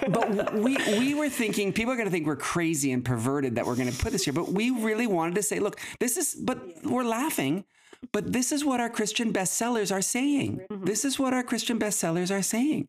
but 0.10 0.54
we 0.56 0.78
we 0.98 1.14
were 1.14 1.30
thinking 1.30 1.74
people 1.74 1.94
are 1.94 1.96
going 1.96 2.08
to 2.08 2.12
think 2.12 2.26
we're 2.26 2.36
crazy 2.36 2.92
and 2.92 3.04
perverted 3.04 3.56
that 3.56 3.66
we're 3.66 3.76
going 3.76 3.92
to 3.92 3.98
put 3.98 4.12
this 4.12 4.26
here 4.26 4.34
but 4.34 4.50
we 4.50 4.72
really 4.72 5.08
wanted 5.08 5.36
to 5.36 5.44
say 5.44 5.60
look 5.60 5.80
this 6.00 6.18
is 6.18 6.36
but 6.36 6.60
we're 6.84 7.04
laughing 7.04 7.66
but 8.12 8.32
this 8.32 8.52
is 8.52 8.64
what 8.64 8.80
our 8.80 8.90
christian 8.90 9.32
bestsellers 9.34 9.94
are 9.94 10.02
saying 10.02 10.62
mm-hmm. 10.70 10.86
this 10.86 11.06
is 11.06 11.20
what 11.20 11.34
our 11.34 11.44
christian 11.44 11.80
bestsellers 11.80 12.32
are 12.32 12.42
saying 12.42 12.88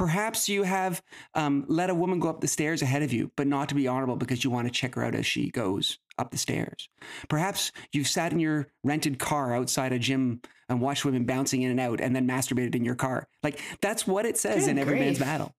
perhaps 0.00 0.48
you 0.48 0.62
have 0.62 1.02
um, 1.34 1.62
let 1.68 1.90
a 1.90 1.94
woman 1.94 2.18
go 2.18 2.30
up 2.30 2.40
the 2.40 2.48
stairs 2.48 2.80
ahead 2.80 3.02
of 3.02 3.12
you 3.12 3.30
but 3.36 3.46
not 3.46 3.68
to 3.68 3.74
be 3.74 3.86
honorable 3.86 4.16
because 4.16 4.42
you 4.42 4.48
want 4.48 4.66
to 4.66 4.72
check 4.72 4.94
her 4.94 5.04
out 5.04 5.14
as 5.14 5.26
she 5.26 5.50
goes 5.50 5.98
up 6.16 6.30
the 6.30 6.38
stairs. 6.38 6.88
Perhaps 7.28 7.70
you've 7.92 8.08
sat 8.08 8.32
in 8.32 8.40
your 8.40 8.68
rented 8.82 9.18
car 9.18 9.54
outside 9.54 9.92
a 9.92 9.98
gym 9.98 10.40
and 10.70 10.80
watched 10.80 11.04
women 11.04 11.26
bouncing 11.26 11.60
in 11.60 11.70
and 11.70 11.78
out 11.78 12.00
and 12.00 12.16
then 12.16 12.26
masturbated 12.26 12.74
in 12.74 12.82
your 12.82 12.94
car. 12.94 13.28
Like 13.42 13.60
that's 13.82 14.06
what 14.06 14.24
it 14.24 14.38
says 14.38 14.64
Good 14.64 14.70
in 14.70 14.78
every 14.78 14.98
man's 14.98 15.18
battle 15.18 15.54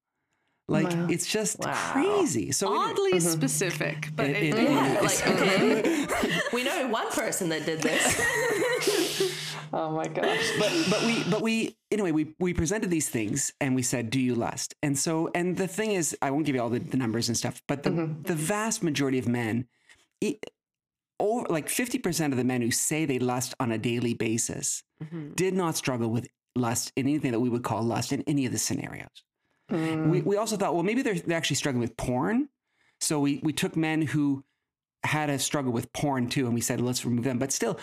Like 0.71 0.87
Wow. 0.89 1.07
it's 1.09 1.25
just 1.37 1.59
Wow. 1.59 1.73
crazy. 1.93 2.51
So 2.51 2.67
anyway- 2.67 2.91
Oddly 2.91 3.19
specific, 3.19 3.97
but 4.15 4.27
It- 4.29 4.35
it, 4.37 4.53
it 4.55 4.63
Yeah, 4.69 5.03
is. 5.03 5.21
like 5.21 5.27
okay, 5.33 6.07
we 6.53 6.63
know 6.63 6.87
one 6.87 7.09
person 7.11 7.49
that 7.49 7.65
did 7.65 7.79
this. 7.81 8.03
Oh 9.73 9.89
my 9.91 10.05
gosh. 10.07 10.45
but 10.59 10.71
but 10.89 11.01
we 11.05 11.23
but 11.33 11.41
we 11.41 11.77
anyway 11.91 12.11
we 12.11 12.23
we 12.39 12.53
presented 12.53 12.89
these 12.89 13.07
things 13.07 13.53
and 13.61 13.73
we 13.73 13.81
said 13.83 14.09
do 14.09 14.19
you 14.19 14.35
lust 14.35 14.75
and 14.83 14.97
so 14.99 15.29
and 15.33 15.55
the 15.55 15.67
thing 15.77 15.91
is 15.93 16.13
i 16.21 16.29
won't 16.29 16.45
give 16.45 16.55
you 16.55 16.61
all 16.61 16.69
the, 16.69 16.79
the 16.79 16.97
numbers 16.97 17.29
and 17.29 17.37
stuff 17.37 17.61
but 17.69 17.83
the 17.83 17.91
the 18.23 18.35
vast 18.35 18.83
majority 18.83 19.17
of 19.17 19.27
men 19.29 19.65
e- 20.19 20.35
over 21.21 21.45
like 21.49 21.67
50% 21.69 22.31
of 22.33 22.37
the 22.37 22.43
men 22.43 22.61
who 22.61 22.69
say 22.71 23.05
they 23.05 23.19
lust 23.19 23.53
on 23.61 23.71
a 23.71 23.77
daily 23.77 24.13
basis 24.13 24.83
Mhm. 25.01 25.35
did 25.37 25.53
not 25.53 25.77
struggle 25.77 26.09
with 26.09 26.27
lust 26.55 26.91
in 26.97 27.07
anything 27.07 27.31
that 27.31 27.39
we 27.39 27.47
would 27.47 27.63
call 27.63 27.81
lust 27.81 28.11
in 28.11 28.23
any 28.27 28.45
of 28.45 28.51
the 28.51 28.59
scenarios 28.59 29.23
Mm. 29.71 30.09
we, 30.09 30.21
we 30.21 30.37
also 30.37 30.57
thought 30.57 30.73
well 30.73 30.83
maybe 30.83 31.01
they're, 31.01 31.15
they're 31.15 31.37
actually 31.37 31.55
struggling 31.55 31.81
with 31.81 31.95
porn 31.97 32.49
so 32.99 33.19
we 33.19 33.39
we 33.43 33.53
took 33.53 33.75
men 33.75 34.01
who 34.01 34.43
had 35.03 35.29
a 35.29 35.39
struggle 35.39 35.71
with 35.71 35.91
porn 35.93 36.29
too 36.29 36.45
and 36.45 36.53
we 36.53 36.61
said 36.61 36.81
let's 36.81 37.05
remove 37.05 37.23
them 37.23 37.39
but 37.39 37.51
still 37.51 37.79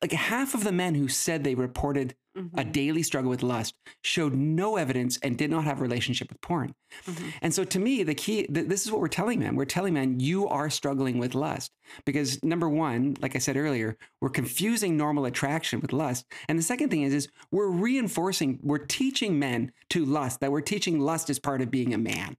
like 0.00 0.12
half 0.12 0.54
of 0.54 0.64
the 0.64 0.72
men 0.72 0.94
who 0.94 1.08
said 1.08 1.44
they 1.44 1.54
reported 1.54 2.14
Mm-hmm. 2.36 2.58
a 2.58 2.64
daily 2.64 3.04
struggle 3.04 3.30
with 3.30 3.44
lust 3.44 3.76
showed 4.02 4.34
no 4.34 4.76
evidence 4.76 5.18
and 5.22 5.38
did 5.38 5.50
not 5.52 5.62
have 5.62 5.78
a 5.78 5.82
relationship 5.82 6.28
with 6.30 6.40
porn 6.40 6.74
Mhm. 7.06 7.32
and 7.42 7.54
so 7.54 7.62
to 7.62 7.78
me 7.78 8.02
the 8.02 8.14
key 8.16 8.44
th- 8.48 8.66
this 8.66 8.84
is 8.84 8.90
what 8.90 9.00
we're 9.00 9.06
telling 9.06 9.38
men 9.38 9.54
we're 9.54 9.64
telling 9.64 9.94
men 9.94 10.18
you 10.18 10.48
are 10.48 10.68
struggling 10.68 11.18
with 11.18 11.36
lust 11.36 11.70
because 12.04 12.42
number 12.42 12.68
one 12.68 13.16
like 13.20 13.36
i 13.36 13.38
said 13.38 13.56
earlier 13.56 13.96
we're 14.20 14.30
confusing 14.30 14.96
normal 14.96 15.26
attraction 15.26 15.78
with 15.78 15.92
lust 15.92 16.24
and 16.48 16.58
the 16.58 16.62
second 16.64 16.88
thing 16.88 17.02
is 17.02 17.14
is 17.14 17.28
we're 17.52 17.68
reinforcing 17.70 18.58
we're 18.64 18.78
teaching 18.78 19.38
men 19.38 19.70
to 19.90 20.04
lust 20.04 20.40
that 20.40 20.50
we're 20.50 20.60
teaching 20.60 20.98
lust 20.98 21.30
as 21.30 21.38
part 21.38 21.62
of 21.62 21.70
being 21.70 21.94
a 21.94 21.98
man 21.98 22.36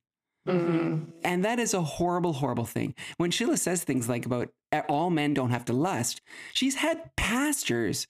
Mm. 0.48 1.08
and 1.24 1.44
that 1.44 1.58
is 1.58 1.74
a 1.74 1.82
horrible, 1.82 2.34
horrible 2.34 2.66
thing. 2.66 2.94
When 3.18 3.32
Sheila 3.32 3.58
says 3.58 3.84
things 3.84 4.08
like 4.08 4.28
about 4.28 4.50
"Uh, 4.72 4.82
all 4.88 5.10
men 5.10 5.34
don't 5.34 5.50
have 5.50 5.66
to 5.66 5.74
lust, 5.74 6.22
she's 6.54 6.76
had 6.76 7.10
pastors 7.18 8.06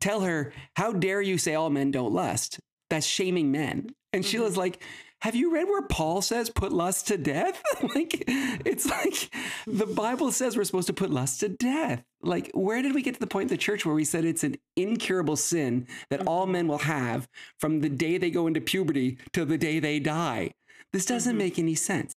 tell 0.00 0.20
her, 0.20 0.52
How 0.76 0.92
dare 0.92 1.22
you 1.22 1.38
say 1.38 1.54
all 1.54 1.70
men 1.70 1.90
don't 1.90 2.12
lust? 2.12 2.60
That's 2.90 3.06
shaming 3.06 3.50
men. 3.52 3.90
And 4.12 4.24
Sheila's 4.24 4.52
mm-hmm. 4.52 4.60
like, 4.60 4.82
Have 5.22 5.34
you 5.34 5.52
read 5.52 5.68
where 5.68 5.82
Paul 5.82 6.22
says 6.22 6.50
put 6.50 6.72
lust 6.72 7.08
to 7.08 7.18
death? 7.18 7.62
like, 7.94 8.24
it's 8.26 8.86
like 8.86 9.30
the 9.66 9.86
Bible 9.86 10.32
says 10.32 10.56
we're 10.56 10.64
supposed 10.64 10.86
to 10.86 10.92
put 10.92 11.10
lust 11.10 11.40
to 11.40 11.48
death. 11.48 12.02
Like, 12.22 12.50
where 12.54 12.82
did 12.82 12.94
we 12.94 13.02
get 13.02 13.14
to 13.14 13.20
the 13.20 13.26
point 13.26 13.50
in 13.50 13.56
the 13.56 13.62
church 13.62 13.84
where 13.84 13.94
we 13.94 14.04
said 14.04 14.24
it's 14.24 14.44
an 14.44 14.56
incurable 14.76 15.36
sin 15.36 15.86
that 16.10 16.26
all 16.26 16.44
mm-hmm. 16.44 16.52
men 16.52 16.68
will 16.68 16.78
have 16.78 17.28
from 17.60 17.80
the 17.80 17.88
day 17.88 18.18
they 18.18 18.30
go 18.30 18.46
into 18.46 18.60
puberty 18.60 19.18
to 19.32 19.44
the 19.44 19.58
day 19.58 19.80
they 19.80 20.00
die? 20.00 20.52
This 20.92 21.06
doesn't 21.06 21.32
mm-hmm. 21.32 21.38
make 21.38 21.58
any 21.58 21.74
sense. 21.74 22.14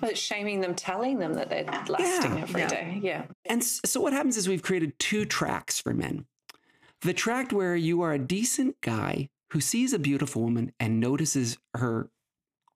But 0.00 0.10
it's 0.10 0.20
shaming 0.20 0.60
them, 0.60 0.74
telling 0.74 1.18
them 1.18 1.34
that 1.34 1.50
they're 1.50 1.64
lusting 1.88 2.36
Yeah. 2.36 2.42
every 2.42 2.60
Yeah. 2.62 2.68
day. 2.68 3.00
Yeah. 3.02 3.22
And 3.44 3.62
so 3.62 4.00
what 4.00 4.12
happens 4.12 4.36
is 4.36 4.48
we've 4.48 4.62
created 4.62 4.98
two 4.98 5.24
tracks 5.24 5.80
for 5.80 5.94
men. 5.94 6.26
The 7.04 7.12
tract 7.12 7.52
where 7.52 7.76
you 7.76 8.00
are 8.00 8.14
a 8.14 8.18
decent 8.18 8.80
guy 8.80 9.28
who 9.50 9.60
sees 9.60 9.92
a 9.92 9.98
beautiful 9.98 10.40
woman 10.40 10.72
and 10.80 10.98
notices 10.98 11.58
her 11.74 12.10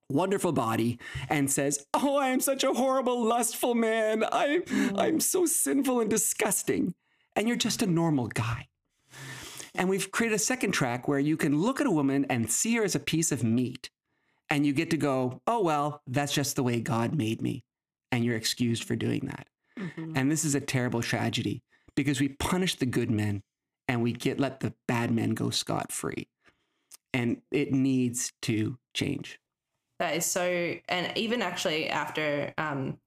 wonderful 0.07 0.51
body 0.51 0.99
and 1.29 1.49
says, 1.49 1.85
"Oh, 1.95 2.15
I 2.15 2.29
am 2.29 2.39
such 2.39 2.63
a 2.63 2.73
horrible 2.73 3.23
lustful 3.23 3.73
man. 3.73 4.23
I 4.23 4.61
I'm 4.95 5.19
so 5.19 5.47
sinful 5.47 5.99
and 5.99 6.09
disgusting." 6.09 6.93
And 7.35 7.47
you're 7.47 7.57
just 7.57 7.81
a 7.81 7.87
normal 7.87 8.27
guy. 8.27 8.67
And 9.73 9.89
we've 9.89 10.11
created 10.11 10.35
a 10.35 10.39
second 10.39 10.73
track 10.73 11.07
where 11.07 11.19
you 11.19 11.35
can 11.35 11.61
look 11.61 11.81
at 11.81 11.87
a 11.87 11.91
woman 11.91 12.25
and 12.29 12.51
see 12.51 12.75
her 12.75 12.83
as 12.83 12.93
a 12.93 12.99
piece 12.99 13.31
of 13.31 13.43
meat. 13.43 13.89
And 14.47 14.63
you 14.63 14.73
get 14.73 14.91
to 14.91 14.97
go, 14.97 15.41
"Oh, 15.47 15.63
well, 15.63 16.03
that's 16.05 16.33
just 16.33 16.55
the 16.55 16.63
way 16.63 16.81
God 16.81 17.15
made 17.15 17.41
me." 17.41 17.63
And 18.11 18.23
you're 18.23 18.37
excused 18.37 18.83
for 18.83 18.95
doing 18.95 19.21
that. 19.25 19.47
Mhm. 19.75 20.13
And 20.15 20.31
this 20.31 20.45
is 20.45 20.53
a 20.53 20.61
terrible 20.61 21.01
tragedy 21.01 21.63
because 21.95 22.19
we 22.19 22.29
punish 22.29 22.75
the 22.75 22.85
good 22.85 23.09
men 23.09 23.41
and 23.89 24.03
we 24.03 24.13
get 24.13 24.39
let 24.39 24.59
the 24.61 24.73
bad 24.87 25.11
men 25.11 25.31
go 25.31 25.49
scot 25.49 25.91
free. 25.91 26.29
And 27.13 27.41
it 27.51 27.73
needs 27.73 28.31
to 28.43 28.77
change. 28.93 29.39
That 29.97 30.15
is 30.15 30.25
so, 30.25 30.75
and 30.87 31.17
even 31.17 31.41
actually 31.41 31.89
after 31.89 32.53
um, 32.57 32.99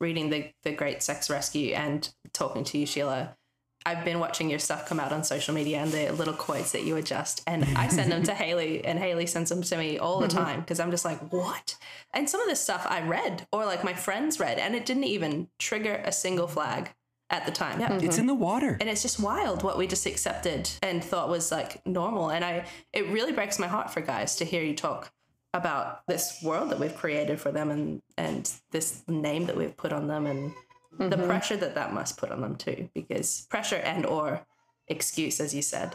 reading 0.00 0.30
the 0.30 0.50
the 0.64 0.72
Great 0.72 1.02
Sex 1.02 1.28
Rescue 1.30 1.74
and 1.74 2.12
talking 2.32 2.64
to 2.64 2.78
you, 2.78 2.86
Sheila, 2.86 3.36
I've 3.84 4.04
been 4.04 4.18
watching 4.18 4.48
your 4.50 4.58
stuff 4.58 4.88
come 4.88 4.98
out 4.98 5.12
on 5.12 5.24
social 5.24 5.54
media 5.54 5.78
and 5.78 5.92
the 5.92 6.10
little 6.10 6.34
quotes 6.34 6.72
that 6.72 6.84
you 6.84 6.96
adjust, 6.96 7.42
and 7.46 7.64
I 7.76 7.88
send 7.88 8.10
them 8.10 8.22
to 8.24 8.34
Haley, 8.34 8.84
and 8.84 8.98
Haley 8.98 9.26
sends 9.26 9.50
them 9.50 9.62
to 9.62 9.76
me 9.76 9.98
all 9.98 10.20
the 10.20 10.28
time 10.28 10.60
because 10.60 10.80
I'm 10.80 10.90
just 10.90 11.04
like, 11.04 11.32
what? 11.32 11.76
And 12.14 12.28
some 12.28 12.40
of 12.40 12.48
this 12.48 12.60
stuff 12.60 12.86
I 12.88 13.02
read 13.02 13.46
or 13.52 13.66
like 13.66 13.84
my 13.84 13.94
friends 13.94 14.40
read, 14.40 14.58
and 14.58 14.74
it 14.74 14.86
didn't 14.86 15.04
even 15.04 15.48
trigger 15.58 16.02
a 16.04 16.12
single 16.12 16.48
flag 16.48 16.90
at 17.30 17.46
the 17.46 17.52
time. 17.52 17.80
Yeah. 17.80 17.98
It's 18.00 18.18
in 18.18 18.26
the 18.26 18.34
water. 18.34 18.76
And 18.80 18.88
it's 18.88 19.02
just 19.02 19.20
wild 19.20 19.62
what 19.62 19.78
we 19.78 19.86
just 19.86 20.04
accepted 20.04 20.68
and 20.82 21.02
thought 21.02 21.28
was 21.28 21.50
like 21.52 21.84
normal. 21.86 22.30
And 22.30 22.44
I, 22.44 22.66
it 22.92 23.08
really 23.08 23.32
breaks 23.32 23.58
my 23.58 23.68
heart 23.68 23.90
for 23.90 24.00
guys 24.00 24.36
to 24.36 24.44
hear 24.44 24.62
you 24.62 24.74
talk 24.74 25.12
about 25.54 26.06
this 26.06 26.40
world 26.42 26.70
that 26.70 26.78
we've 26.78 26.94
created 26.94 27.40
for 27.40 27.50
them 27.50 27.70
and 27.70 28.02
and 28.16 28.52
this 28.70 29.02
name 29.08 29.46
that 29.46 29.56
we've 29.56 29.76
put 29.76 29.92
on 29.92 30.06
them 30.06 30.26
and 30.26 30.52
the 30.98 31.16
mm-hmm. 31.16 31.26
pressure 31.26 31.56
that 31.56 31.74
that 31.74 31.92
must 31.92 32.18
put 32.18 32.30
on 32.30 32.40
them 32.40 32.56
too. 32.56 32.88
Because 32.94 33.46
pressure 33.48 33.76
and 33.76 34.04
or 34.04 34.44
excuse, 34.88 35.40
as 35.40 35.54
you 35.54 35.62
said, 35.62 35.94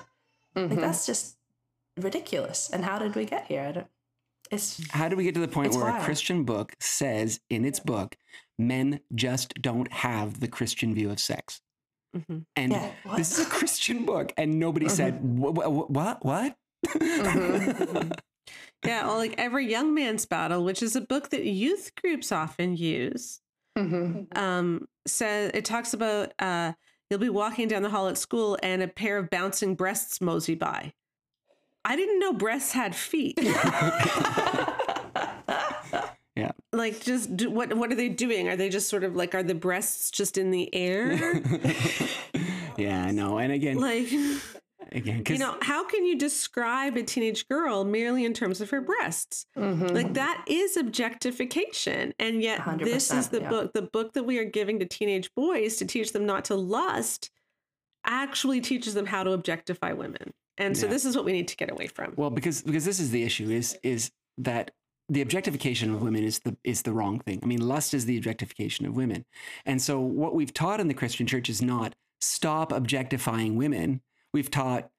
like 0.55 0.69
mm-hmm. 0.69 0.81
that's 0.81 1.05
just 1.05 1.37
ridiculous. 1.97 2.69
And 2.71 2.83
how 2.83 2.97
did 2.97 3.15
we 3.15 3.25
get 3.25 3.45
here? 3.47 3.61
I 3.61 3.71
don't. 3.71 3.87
It's 4.51 4.79
How 4.91 5.09
do 5.09 5.15
we 5.15 5.23
get 5.23 5.33
to 5.35 5.39
the 5.39 5.47
point 5.47 5.67
It's 5.67 5.77
where 5.77 5.95
a. 5.95 6.01
Christian 6.01 6.43
book 6.43 6.73
says 6.79 7.39
in 7.49 7.65
its 7.65 7.79
book, 7.79 8.15
men 8.57 8.99
just 9.13 9.61
don't 9.61 9.91
have 9.91 10.39
the 10.39 10.47
Christian 10.47 10.93
view 10.95 11.09
of 11.09 11.19
sex? 11.19 11.61
Mhm. 12.15 12.45
And 12.55 12.71
Yeah, 12.71 12.91
this 13.17 13.37
is 13.37 13.45
a 13.45 13.49
Christian 13.49 14.05
book, 14.05 14.31
and 14.37 14.57
nobody 14.59 14.87
said, 14.89 15.19
"Wha- 15.21 15.51
wha- 15.51 15.85
what? 15.87 16.23
What? 16.25 16.55
Yeah, 18.85 19.07
well, 19.07 19.17
like 19.17 19.33
every 19.39 19.65
young 19.67 19.95
man's 19.95 20.25
battle, 20.27 20.63
which 20.63 20.83
is 20.83 20.95
a 20.95 21.01
book 21.01 21.29
that 21.31 21.43
youth 21.43 21.91
groups 21.99 22.31
often 22.31 22.75
use. 22.77 23.41
Mm-hmm. 23.77 24.37
um, 24.39 24.87
says 25.07 25.51
it 25.53 25.65
talks 25.65 25.93
about 25.93 26.31
uh, 26.39 26.73
you'll 27.09 27.19
be 27.19 27.29
walking 27.29 27.67
down 27.67 27.81
the 27.81 27.89
hall 27.89 28.07
at 28.07 28.17
school 28.17 28.57
and 28.63 28.81
a 28.83 28.87
pair 28.87 29.17
of 29.17 29.29
bouncing 29.31 29.75
breasts 29.75 30.21
mosey 30.21 30.53
by. 30.55 30.93
I 31.83 31.95
didn't 31.95 32.19
know 32.19 32.31
breasts 32.33 32.71
had 32.73 32.95
feet. 32.95 33.37
Yeah. 36.35 36.51
like, 36.73 37.01
just 37.01 37.35
do, 37.37 37.49
what? 37.49 37.73
What 37.73 37.91
are 37.91 37.95
they 37.95 38.09
doing? 38.09 38.49
Are 38.49 38.57
they 38.57 38.69
just 38.69 38.89
sort 38.89 39.03
of 39.03 39.15
like 39.15 39.33
are 39.33 39.43
the 39.43 39.55
breasts 39.55 40.11
just 40.11 40.37
in 40.37 40.51
the 40.51 40.73
air? 40.75 41.13
yeah, 42.77 43.05
I 43.05 43.11
know. 43.11 43.37
And 43.37 43.53
again, 43.53 43.79
like, 43.79 44.11
again, 44.91 45.23
you 45.29 45.37
know, 45.37 45.57
how 45.61 45.85
can 45.85 46.05
you 46.05 46.17
describe 46.17 46.97
a 46.97 47.03
teenage 47.03 47.47
girl 47.47 47.85
merely 47.85 48.25
in 48.25 48.33
terms 48.33 48.59
of 48.59 48.69
her 48.71 48.81
breasts? 48.81 49.45
Mm-hmm. 49.57 49.87
Like 49.87 50.13
that 50.15 50.43
is 50.47 50.75
objectification. 50.77 52.13
And 52.19 52.41
yet 52.41 52.61
this 52.79 53.11
is 53.11 53.29
the 53.29 53.41
yeah. 53.41 53.49
book, 53.49 53.73
the 53.73 53.81
book 53.83 54.13
that 54.13 54.23
we 54.23 54.37
are 54.37 54.45
giving 54.45 54.79
to 54.79 54.85
teenage 54.85 55.33
boys 55.35 55.77
to 55.77 55.85
teach 55.85 56.11
them 56.11 56.25
not 56.25 56.45
to 56.45 56.55
lust 56.55 57.31
actually 58.05 58.61
teaches 58.61 58.93
them 58.93 59.05
how 59.05 59.23
to 59.23 59.31
objectify 59.31 59.93
women. 59.93 60.33
And 60.57 60.77
so 60.77 60.85
Yeah. 60.85 60.91
this 60.91 61.05
is 61.05 61.15
what 61.15 61.25
we 61.25 61.31
need 61.33 61.47
to 61.49 61.55
get 61.57 61.71
away 61.71 61.87
from. 61.87 62.13
Well, 62.15 62.29
because 62.29 62.61
because 62.61 62.85
this 62.85 62.99
is 62.99 63.11
the 63.11 63.23
issue 63.23 63.49
is 63.49 63.77
is 63.83 64.11
that 64.37 64.71
the 65.09 65.21
objectification 65.21 65.93
of 65.93 66.01
women 66.01 66.23
is 66.23 66.39
the 66.39 66.57
is 66.63 66.81
the 66.81 66.91
wrong 66.91 67.19
thing. 67.19 67.39
I 67.43 67.45
mean, 67.45 67.61
lust 67.67 67.93
is 67.93 68.05
the 68.05 68.17
objectification 68.17 68.85
of 68.85 68.95
women. 68.95 69.25
And 69.65 69.81
so 69.81 69.99
what 69.99 70.33
we've 70.33 70.53
taught 70.53 70.79
in 70.79 70.87
the 70.87 70.93
Christian 70.95 71.27
church 71.27 71.49
is 71.49 71.61
not 71.61 71.93
stop 72.21 72.71
objectifying 72.71 73.55
women. 73.55 74.01
We've 74.33 74.49
taught 74.51 74.89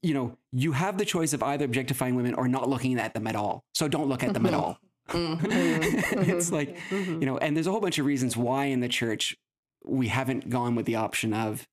you 0.00 0.14
know, 0.14 0.36
you 0.52 0.72
have 0.72 0.96
the 0.96 1.04
choice 1.04 1.32
of 1.32 1.42
either 1.42 1.64
objectifying 1.64 2.14
women 2.14 2.32
or 2.34 2.46
not 2.46 2.68
looking 2.68 2.98
at 3.00 3.14
them 3.14 3.26
at 3.26 3.34
all. 3.34 3.64
So 3.74 3.88
don't 3.88 4.08
look 4.08 4.22
at 4.22 4.32
them 4.32 4.46
at 4.46 4.54
all. 4.60 4.78
it's 5.12 6.52
like, 6.52 6.76
Mhm. 6.90 7.20
you 7.20 7.26
know, 7.26 7.36
and 7.38 7.56
there's 7.56 7.66
a 7.66 7.70
whole 7.72 7.80
bunch 7.80 7.98
of 7.98 8.06
reasons 8.06 8.36
why 8.36 8.66
in 8.66 8.78
the 8.80 8.88
church 8.88 9.36
we 9.84 10.06
haven't 10.08 10.50
gone 10.50 10.74
with 10.76 10.86
the 10.86 10.94
option 10.96 11.32
of 11.34 11.66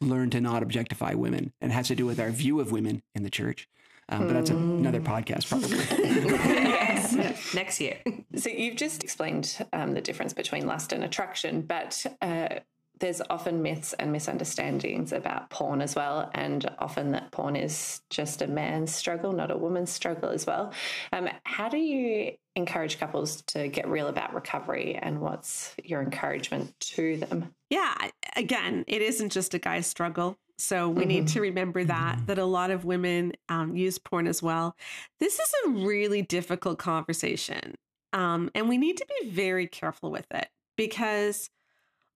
learn 0.00 0.28
to 0.30 0.40
not 0.42 0.62
objectify 0.62 1.14
women. 1.14 1.52
And 1.62 1.70
it 1.72 1.74
has 1.74 1.88
to 1.88 1.94
do 1.94 2.04
with 2.04 2.20
our 2.20 2.30
view 2.30 2.60
of 2.60 2.70
women 2.72 3.02
in 3.14 3.22
the 3.22 3.30
church. 3.30 3.66
Um, 4.10 4.26
but 4.26 4.34
that's 4.34 4.50
another 4.50 5.00
podcast, 5.00 5.48
probably. 5.48 5.78
next 7.54 7.80
year. 7.80 7.98
So 8.36 8.50
you've 8.50 8.76
just 8.76 9.04
explained 9.04 9.58
um, 9.72 9.92
the 9.94 10.00
difference 10.00 10.32
between 10.32 10.66
lust 10.66 10.92
and 10.92 11.04
attraction, 11.04 11.62
but 11.62 12.04
uh, 12.22 12.60
there's 13.00 13.20
often 13.28 13.62
myths 13.62 13.92
and 13.94 14.12
misunderstandings 14.12 15.12
about 15.12 15.50
porn 15.50 15.82
as 15.82 15.96
well, 15.96 16.30
and 16.34 16.68
often 16.78 17.12
that 17.12 17.32
porn 17.32 17.56
is 17.56 18.00
just 18.10 18.40
a 18.40 18.46
man's 18.46 18.94
struggle, 18.94 19.32
not 19.32 19.50
a 19.50 19.56
woman's 19.56 19.90
struggle 19.90 20.30
as 20.30 20.46
well. 20.46 20.72
Um, 21.12 21.28
how 21.44 21.68
do 21.68 21.78
you 21.78 22.32
encourage 22.56 23.00
couples 23.00 23.42
to 23.42 23.68
get 23.68 23.88
real 23.88 24.06
about 24.06 24.32
recovery, 24.32 24.96
and 25.00 25.20
what's 25.20 25.74
your 25.82 26.02
encouragement 26.02 26.78
to 26.80 27.16
them? 27.16 27.54
Yeah, 27.68 27.94
again, 28.36 28.84
it 28.86 29.02
isn't 29.02 29.32
just 29.32 29.54
a 29.54 29.58
guy's 29.58 29.86
struggle. 29.86 30.38
So 30.56 30.88
we 30.88 31.04
need 31.04 31.28
to 31.28 31.40
remember 31.40 31.84
that 31.84 32.26
that 32.26 32.38
a 32.38 32.44
lot 32.44 32.70
of 32.70 32.84
women 32.84 33.32
um, 33.48 33.76
use 33.76 33.98
porn 33.98 34.26
as 34.26 34.42
well. 34.42 34.76
This 35.18 35.38
is 35.38 35.52
a 35.66 35.70
really 35.70 36.22
difficult 36.22 36.78
conversation. 36.78 37.74
Um, 38.12 38.50
and 38.54 38.68
we 38.68 38.78
need 38.78 38.96
to 38.98 39.06
be 39.20 39.30
very 39.30 39.66
careful 39.66 40.10
with 40.10 40.26
it 40.30 40.48
because 40.76 41.50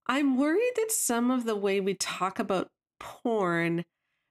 I'm 0.07 0.37
worried 0.37 0.73
that 0.77 0.93
some 0.93 1.31
of 1.31 1.45
the 1.45 1.57
way 1.57 1.81
we 1.81 1.95
talk 1.95 2.39
about 2.39 2.71
porn 3.01 3.85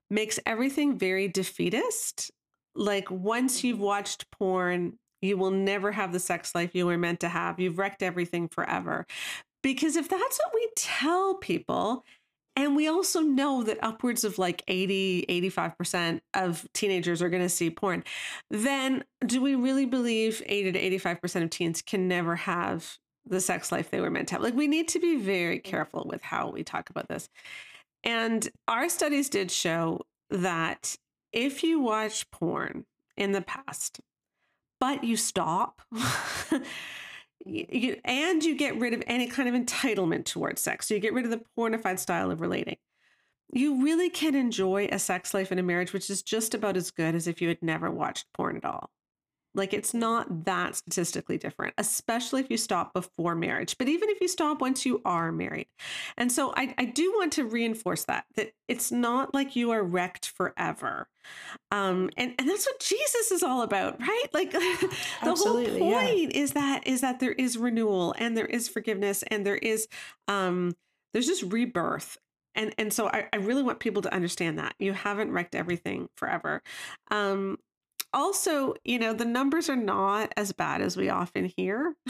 makes 0.09 0.39
everything 0.45 0.97
very 0.97 1.27
defeatist. 1.27 2.31
Like 2.73 3.11
once 3.11 3.63
you've 3.63 3.79
watched 3.79 4.31
porn, 4.31 4.97
you 5.21 5.37
will 5.37 5.51
never 5.51 5.91
have 5.91 6.13
the 6.13 6.19
sex 6.19 6.55
life 6.55 6.73
you 6.73 6.85
were 6.85 6.97
meant 6.97 7.19
to 7.21 7.29
have. 7.29 7.59
You've 7.59 7.77
wrecked 7.77 8.03
everything 8.03 8.47
forever. 8.47 9.05
Because 9.63 9.95
if 9.95 10.07
that's 10.07 10.39
what 10.45 10.53
we 10.53 10.69
tell 10.75 11.35
people, 11.35 12.05
and 12.57 12.75
we 12.75 12.87
also 12.87 13.21
know 13.21 13.61
that 13.61 13.77
upwards 13.83 14.23
of 14.23 14.39
like 14.39 14.63
80, 14.67 15.27
85% 15.29 16.21
of 16.33 16.67
teenagers 16.73 17.21
are 17.21 17.29
going 17.29 17.43
to 17.43 17.49
see 17.49 17.69
porn, 17.69 18.03
then 18.49 19.03
do 19.23 19.43
we 19.43 19.53
really 19.53 19.85
believe 19.85 20.41
80 20.43 20.71
to 20.71 20.99
85% 20.99 21.43
of 21.43 21.49
teens 21.51 21.83
can 21.83 22.07
never 22.07 22.35
have 22.35 22.97
the 23.27 23.39
sex 23.39 23.71
life 23.71 23.91
they 23.91 24.01
were 24.01 24.09
meant 24.09 24.29
to 24.29 24.35
have? 24.35 24.41
Like, 24.41 24.55
we 24.55 24.67
need 24.67 24.87
to 24.87 24.99
be 24.99 25.17
very 25.17 25.59
mm. 25.59 25.63
careful 25.63 26.07
with 26.09 26.23
how 26.23 26.49
we 26.49 26.63
talk 26.63 26.89
about 26.89 27.07
this. 27.07 27.29
And 28.03 28.49
our 28.67 28.89
studies 28.89 29.29
did 29.29 29.51
show 29.51 30.01
that 30.31 30.95
if 31.31 31.61
you 31.61 31.79
watch 31.79 32.29
porn 32.31 32.85
in 33.15 33.33
the 33.33 33.41
past, 33.41 33.99
but 34.79 35.03
you 35.03 35.15
stop, 35.15 35.83
you, 37.47 37.99
and 38.03 38.43
you 38.43 38.55
get 38.55 38.77
rid 38.77 38.93
of 38.93 39.03
any 39.07 39.27
kind 39.27 39.47
of 39.49 39.55
entitlement 39.55 40.25
towards 40.25 40.61
sex. 40.61 40.87
So 40.87 40.93
you 40.93 40.99
get 40.99 41.13
rid 41.13 41.25
of 41.25 41.31
the 41.31 41.41
pornified 41.57 41.99
style 41.99 42.31
of 42.31 42.41
relating. 42.41 42.77
You 43.51 43.83
really 43.83 44.09
can 44.09 44.35
enjoy 44.35 44.89
a 44.91 44.99
sex 44.99 45.33
life 45.33 45.51
in 45.51 45.59
a 45.59 45.63
marriage, 45.63 45.93
which 45.93 46.09
is 46.09 46.21
just 46.21 46.53
about 46.53 46.75
as 46.75 46.91
good 46.91 47.15
as 47.15 47.27
if 47.27 47.41
you 47.41 47.47
had 47.47 47.61
never 47.61 47.89
watched 47.89 48.25
porn 48.33 48.57
at 48.57 48.65
all. 48.65 48.91
Like 49.57 49.73
it's 49.73 49.93
not 49.93 50.45
that 50.45 50.75
statistically 50.75 51.37
different, 51.37 51.73
especially 51.77 52.41
if 52.41 52.49
you 52.49 52.57
stop 52.57 52.93
before 52.93 53.35
marriage, 53.35 53.77
but 53.77 53.89
even 53.89 54.09
if 54.09 54.21
you 54.21 54.27
stop 54.27 54.61
once 54.61 54.85
you 54.85 55.01
are 55.03 55.31
married. 55.31 55.67
And 56.17 56.31
so 56.31 56.53
I, 56.55 56.73
I 56.77 56.85
do 56.85 57.11
want 57.17 57.33
to 57.33 57.45
reinforce 57.45 58.05
that, 58.05 58.25
that 58.35 58.53
it's 58.67 58.91
not 58.91 59.33
like 59.33 59.55
you 59.55 59.71
are 59.71 59.83
wrecked 59.83 60.27
forever. 60.27 61.09
Um, 61.71 62.09
and, 62.15 62.33
and 62.39 62.47
that's 62.47 62.65
what 62.65 62.79
Jesus 62.79 63.31
is 63.31 63.43
all 63.43 63.63
about, 63.63 63.99
right? 63.99 64.27
Like 64.33 64.51
the 64.51 64.95
Absolutely, 65.21 65.79
whole 65.79 65.89
yeah. 65.89 66.05
point 66.05 66.33
is 66.33 66.53
that 66.53 66.87
is 66.87 67.01
that 67.01 67.19
there 67.19 67.33
is 67.33 67.57
renewal 67.57 68.15
and 68.17 68.37
there 68.37 68.45
is 68.45 68.69
forgiveness 68.69 69.23
and 69.23 69.45
there 69.45 69.57
is 69.57 69.87
um 70.27 70.75
there's 71.13 71.27
just 71.27 71.43
rebirth 71.43 72.17
and 72.55 72.73
and 72.77 72.91
so 72.91 73.07
I, 73.07 73.27
I 73.31 73.37
really 73.37 73.63
want 73.63 73.79
people 73.79 74.01
to 74.01 74.13
understand 74.13 74.59
that 74.59 74.75
you 74.79 74.93
haven't 74.93 75.31
wrecked 75.31 75.55
everything 75.55 76.09
forever 76.15 76.61
um 77.11 77.57
also 78.13 78.73
you 78.83 78.99
know 78.99 79.13
the 79.13 79.25
numbers 79.25 79.69
are 79.69 79.75
not 79.75 80.33
as 80.37 80.51
bad 80.51 80.81
as 80.81 80.97
we 80.97 81.09
often 81.09 81.45
hear. 81.45 81.95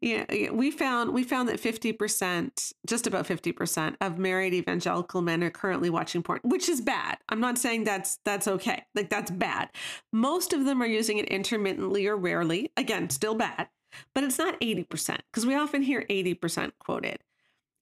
Yeah 0.00 0.50
we 0.50 0.70
found 0.70 1.12
we 1.12 1.22
found 1.22 1.48
that 1.48 1.60
50% 1.60 2.72
just 2.86 3.06
about 3.06 3.26
50% 3.26 3.96
of 4.00 4.18
married 4.18 4.52
evangelical 4.52 5.22
men 5.22 5.42
are 5.42 5.50
currently 5.50 5.88
watching 5.88 6.22
porn 6.22 6.40
which 6.42 6.68
is 6.68 6.80
bad. 6.80 7.18
I'm 7.28 7.40
not 7.40 7.56
saying 7.56 7.84
that's 7.84 8.18
that's 8.24 8.46
okay 8.46 8.84
like 8.94 9.08
that's 9.08 9.30
bad. 9.30 9.70
Most 10.12 10.52
of 10.52 10.64
them 10.64 10.82
are 10.82 10.86
using 10.86 11.18
it 11.18 11.26
intermittently 11.26 12.06
or 12.06 12.16
rarely. 12.16 12.72
Again 12.76 13.08
still 13.10 13.34
bad 13.34 13.68
but 14.14 14.24
it's 14.24 14.38
not 14.38 14.60
80% 14.60 15.18
because 15.32 15.46
we 15.46 15.54
often 15.54 15.82
hear 15.82 16.04
80% 16.10 16.72
quoted. 16.78 17.18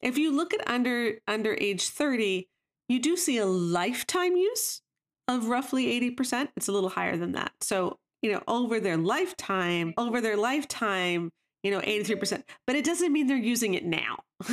If 0.01 0.17
you 0.17 0.31
look 0.31 0.55
at 0.55 0.69
under 0.69 1.19
under 1.27 1.55
age 1.55 1.89
30 1.89 2.49
you 2.89 3.01
do 3.01 3.17
see 3.17 3.39
a 3.39 3.47
lifetime 3.47 4.37
use 4.37 4.83
of 5.29 5.49
roughly 5.49 5.87
80%. 6.17 6.49
It's 6.57 6.69
a 6.69 6.73
little 6.73 6.91
higher 6.91 7.17
than 7.17 7.33
that. 7.33 7.53
So, 7.61 7.99
you 8.23 8.33
know, 8.33 8.43
over 8.49 8.81
their 8.81 8.97
lifetime, 8.97 9.95
over 9.97 10.21
their 10.21 10.37
lifetime, 10.37 11.31
you 11.63 11.71
know, 11.71 11.81
83%. 11.81 12.43
But 12.67 12.77
it 12.77 12.85
doesn't 12.85 13.13
mean 13.13 13.27
they're 13.27 13.37
using 13.37 13.75
it 13.75 13.85
now. 13.85 14.19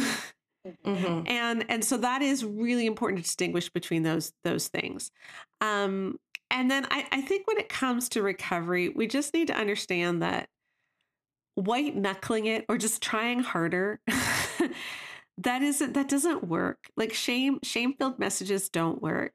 Mhm. 0.86 1.28
and 1.28 1.65
and 1.69 1.84
so 1.84 1.97
that 1.97 2.22
is 2.22 2.45
really 2.45 2.86
important 2.86 3.17
to 3.17 3.24
distinguish 3.24 3.67
between 3.72 4.03
those 4.03 4.32
those 4.43 4.67
things. 4.67 5.09
Um, 5.59 6.19
and 6.51 6.69
then 6.69 6.86
I, 6.91 7.07
I 7.11 7.22
think 7.22 7.47
when 7.47 7.57
it 7.57 7.67
comes 7.67 8.09
to 8.09 8.22
recovery, 8.22 8.89
we 8.89 9.07
just 9.07 9.34
need 9.34 9.47
to 9.47 9.55
understand 9.55 10.22
that 10.22 10.49
white 11.55 11.95
knuckling 11.95 12.45
it 12.45 12.65
or 12.69 12.78
just 12.78 13.01
trying 13.01 13.39
harder 13.39 13.99
that 15.38 15.61
isn't 15.61 15.93
that 15.93 16.07
doesn't 16.07 16.43
work 16.45 16.89
like 16.95 17.13
shame 17.13 17.59
shame 17.63 17.93
filled 17.93 18.19
messages 18.19 18.69
don't 18.69 19.01
work 19.01 19.34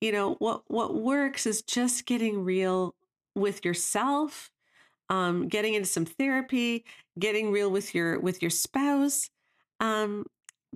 you 0.00 0.12
know 0.12 0.34
what 0.38 0.62
what 0.68 0.94
works 0.94 1.46
is 1.46 1.62
just 1.62 2.06
getting 2.06 2.44
real 2.44 2.94
with 3.34 3.64
yourself 3.64 4.50
um 5.08 5.48
getting 5.48 5.74
into 5.74 5.88
some 5.88 6.04
therapy 6.04 6.84
getting 7.18 7.50
real 7.50 7.70
with 7.70 7.94
your 7.94 8.18
with 8.20 8.42
your 8.42 8.50
spouse 8.50 9.30
um 9.80 10.24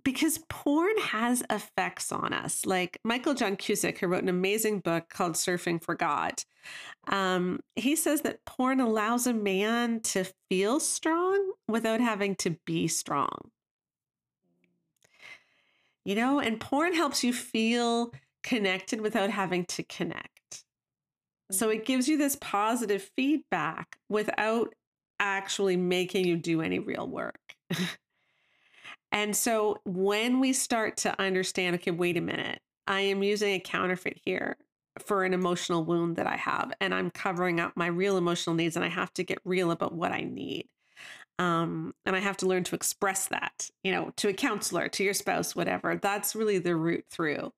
because 0.03 0.39
porn 0.49 0.97
has 0.99 1.43
effects 1.51 2.11
on 2.11 2.33
us. 2.33 2.65
Like 2.65 2.99
michael 3.05 3.35
john 3.35 3.57
cusick 3.57 3.99
who 3.99 4.07
wrote 4.07 4.23
an 4.23 4.29
amazing 4.29 4.81
book 4.81 5.09
called 5.09 5.33
surfing 5.33 5.83
for 5.83 5.95
god 5.95 6.43
um 7.09 7.61
he 7.77 7.97
says 7.97 8.23
that 8.23 8.45
porn 8.45 8.81
allows 8.81 9.27
a 9.27 9.35
man 9.35 10.01
to 10.01 10.25
feel 10.49 10.81
strong 10.81 11.53
without 11.69 12.01
having 12.01 12.35
to 12.37 12.57
be 12.67 12.89
strong. 12.89 13.51
You 16.05 16.15
know 16.15 16.41
and 16.41 16.59
porn 16.61 16.95
helps 16.95 17.23
you 17.23 17.33
feel 17.33 18.13
connected 18.43 19.01
without 19.01 19.31
having 19.31 19.65
to 19.67 19.83
connect. 19.83 20.65
So 21.51 21.69
it 21.69 21.85
gives 21.85 22.09
you 22.09 22.17
this 22.17 22.37
positive 22.41 23.11
feedback 23.17 23.99
without 24.09 24.73
actually 25.19 25.77
making 25.77 26.27
you 26.27 26.37
do 26.37 26.63
any 26.63 26.79
real 26.79 27.07
work. 27.07 27.41
and 29.13 29.37
so 29.37 29.79
when 29.85 30.41
we 30.41 30.53
start 30.53 30.97
to 30.99 31.21
understand, 31.21 31.75
okay, 31.77 31.91
wait 31.91 32.17
a 32.17 32.21
minute, 32.21 32.61
I 32.87 33.01
am 33.01 33.23
using 33.23 33.55
a 33.55 33.61
counterfeit 33.61 34.21
here 34.25 34.57
for 34.99 35.25
an 35.25 35.35
emotional 35.35 35.85
wound 35.85 36.17
that 36.17 36.27
I 36.27 36.37
have, 36.37 36.73
and 36.81 36.95
I'm 36.95 37.11
covering 37.11 37.61
up 37.61 37.73
my 37.77 37.87
real 37.87 38.17
emotional 38.17 38.57
needs, 38.57 38.77
and 38.77 38.85
I 38.85 38.89
have 38.89 39.13
to 39.15 39.25
get 39.25 39.39
real 39.45 39.71
about 39.71 39.95
what 39.95 40.13
I 40.13 40.23
need. 40.23 40.69
Um, 41.39 41.95
and 42.05 42.15
I 42.15 42.19
have 42.19 42.37
to 42.39 42.47
learn 42.47 42.65
to 42.65 42.75
express 42.75 43.29
that, 43.29 43.71
you 43.83 43.93
know, 43.93 44.13
to 44.17 44.29
a 44.29 44.33
counselor, 44.33 44.89
to 44.89 45.05
your 45.05 45.15
spouse, 45.15 45.57
whatever. 45.57 45.97
That's 45.97 46.35
really 46.35 46.59
the 46.59 46.77
route 46.77 47.07
through 47.11 47.53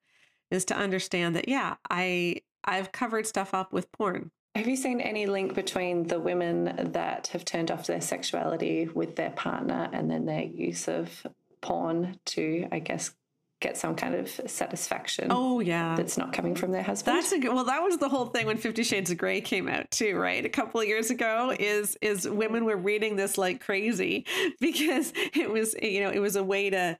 is 0.52 0.64
to 0.66 0.76
understand 0.76 1.34
that 1.34 1.48
yeah 1.48 1.74
i 1.90 2.36
i've 2.64 2.92
covered 2.92 3.26
stuff 3.26 3.54
up 3.54 3.72
with 3.72 3.90
porn. 3.92 4.30
Have 4.54 4.68
you 4.68 4.76
seen 4.76 5.00
any 5.00 5.26
link 5.26 5.54
between 5.54 6.06
the 6.06 6.20
women 6.20 6.90
that 6.92 7.28
have 7.28 7.44
turned 7.44 7.70
off 7.70 7.86
their 7.86 8.02
sexuality 8.02 8.86
with 8.86 9.16
their 9.16 9.30
partner 9.30 9.88
and 9.92 10.10
then 10.10 10.26
their 10.26 10.42
use 10.42 10.88
of 10.88 11.26
porn 11.62 12.18
to, 12.26 12.68
I 12.70 12.80
guess, 12.80 13.12
get 13.60 13.78
some 13.78 13.94
kind 13.94 14.16
of 14.16 14.28
satisfaction 14.28 15.28
oh 15.30 15.60
yeah. 15.60 15.94
that's 15.94 16.18
not 16.18 16.32
coming 16.32 16.52
from 16.56 16.72
their 16.72 16.82
husband? 16.82 17.16
that's 17.16 17.30
a 17.30 17.38
good 17.38 17.54
well 17.54 17.64
that 17.64 17.80
was 17.80 17.96
the 17.96 18.08
whole 18.08 18.26
thing 18.26 18.44
when 18.44 18.56
50 18.56 18.82
shades 18.82 19.08
of 19.12 19.18
gray 19.18 19.40
came 19.40 19.68
out 19.68 19.88
too 19.92 20.16
right? 20.16 20.44
A 20.44 20.48
couple 20.48 20.80
of 20.80 20.88
years 20.88 21.10
ago 21.10 21.54
is 21.58 21.96
is 22.02 22.28
women 22.28 22.64
were 22.64 22.76
reading 22.76 23.14
this 23.14 23.38
like 23.38 23.60
crazy 23.60 24.26
because 24.60 25.12
it 25.14 25.48
was 25.48 25.76
you 25.80 26.00
know 26.00 26.10
it 26.10 26.18
was 26.18 26.34
a 26.34 26.42
way 26.42 26.70
to 26.70 26.98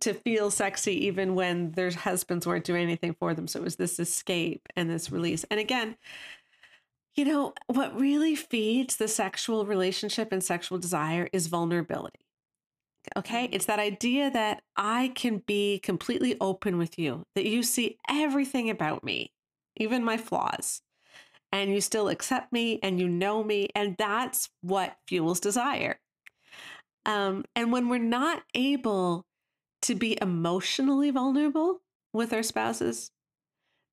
to 0.00 0.14
feel 0.14 0.50
sexy 0.50 1.06
even 1.06 1.34
when 1.34 1.72
their 1.72 1.90
husbands 1.90 2.46
weren't 2.46 2.64
doing 2.64 2.82
anything 2.82 3.14
for 3.18 3.34
them. 3.34 3.48
So 3.48 3.60
it 3.60 3.64
was 3.64 3.76
this 3.76 3.98
escape 3.98 4.68
and 4.76 4.90
this 4.90 5.10
release. 5.10 5.44
And 5.50 5.60
again 5.60 5.96
you 7.18 7.24
know 7.24 7.52
what 7.66 7.98
really 7.98 8.36
feeds 8.36 8.94
the 8.94 9.08
sexual 9.08 9.66
relationship 9.66 10.30
and 10.30 10.42
sexual 10.42 10.78
desire 10.78 11.28
is 11.32 11.48
vulnerability. 11.48 12.20
Okay? 13.16 13.48
It's 13.50 13.66
that 13.66 13.80
idea 13.80 14.30
that 14.30 14.62
i 14.76 15.10
can 15.16 15.38
be 15.38 15.80
completely 15.80 16.36
open 16.40 16.78
with 16.78 16.96
you 16.96 17.24
that 17.34 17.46
you 17.46 17.64
see 17.64 17.98
everything 18.08 18.70
about 18.70 19.02
me 19.02 19.32
even 19.76 20.04
my 20.04 20.16
flaws 20.16 20.82
and 21.50 21.72
you 21.72 21.80
still 21.80 22.08
accept 22.08 22.52
me 22.52 22.78
and 22.82 23.00
you 23.00 23.08
know 23.08 23.42
me 23.42 23.68
and 23.74 23.96
that's 23.98 24.50
what 24.60 24.96
fuels 25.06 25.40
desire. 25.40 25.98
Um, 27.06 27.44
and 27.56 27.72
when 27.72 27.88
we're 27.88 27.98
not 27.98 28.42
able 28.54 29.24
to 29.82 29.94
be 29.94 30.18
emotionally 30.20 31.10
vulnerable 31.10 31.80
with 32.12 32.32
our 32.32 32.42
spouses, 32.42 33.10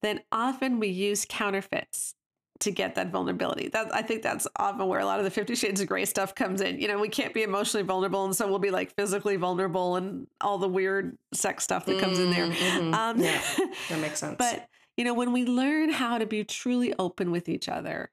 then 0.02 0.22
often 0.32 0.80
we 0.80 0.88
use 0.88 1.26
counterfeits 1.28 2.16
to 2.62 2.72
get 2.72 2.96
that 2.96 3.12
vulnerability. 3.12 3.68
That 3.68 3.94
I 3.94 4.02
think 4.02 4.24
that's 4.24 4.48
often 4.56 4.88
where 4.88 5.02
a 5.02 5.06
lot 5.06 5.20
of 5.20 5.26
the 5.26 5.32
50 5.32 5.56
shades 5.56 5.82
of 5.82 5.88
gray 5.88 6.06
stuff 6.06 6.34
comes 6.34 6.62
in. 6.62 6.80
You 6.80 6.88
know, 6.88 7.00
we 7.00 7.10
can't 7.10 7.34
be 7.34 7.44
emotionally 7.44 7.86
vulnerable 7.86 8.24
and 8.24 8.34
so 8.36 8.48
we'll 8.48 8.60
be 8.60 8.72
like 8.72 8.96
physically 8.96 9.36
vulnerable 9.36 9.98
and 9.98 10.28
all 10.40 10.58
the 10.58 10.70
weird 10.70 11.18
sex 11.34 11.64
stuff 11.66 11.86
that 11.86 12.00
comes 12.00 12.18
in 12.18 12.32
there. 12.32 12.48
Mhm. 12.48 12.94
Um, 12.94 13.20
Yeah, 13.20 13.42
that 13.90 14.00
makes 14.00 14.20
sense. 14.20 14.38
but 14.38 14.68
you 14.96 15.04
know, 15.04 15.14
when 15.14 15.34
we 15.34 15.44
learn 15.46 15.90
how 15.92 16.18
to 16.18 16.26
be 16.26 16.46
truly 16.46 16.94
open 16.98 17.30
with 17.30 17.50
each 17.50 17.68
other 17.68 18.10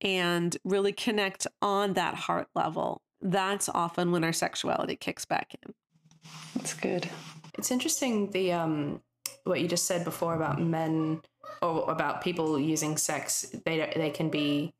and 0.00 0.56
really 0.64 0.92
connect 0.92 1.46
on 1.60 1.94
that 1.94 2.14
heart 2.14 2.46
level, 2.54 3.02
that's 3.20 3.68
often 3.68 4.12
when 4.12 4.22
our 4.22 4.32
sexuality 4.32 4.94
kicks 4.94 5.24
back 5.24 5.56
in. 5.64 5.74
That's 6.54 6.74
good. 6.74 7.08
It's 7.56 7.70
interesting 7.70 8.30
the 8.30 8.52
um 8.52 9.02
what 9.44 9.60
you 9.60 9.68
just 9.68 9.86
said 9.86 10.04
before 10.04 10.34
about 10.34 10.60
men 10.60 11.22
or 11.62 11.90
about 11.90 12.22
people 12.22 12.58
using 12.58 12.96
sex. 12.96 13.54
They 13.64 13.92
they 13.96 14.10
can 14.10 14.28
be 14.28 14.74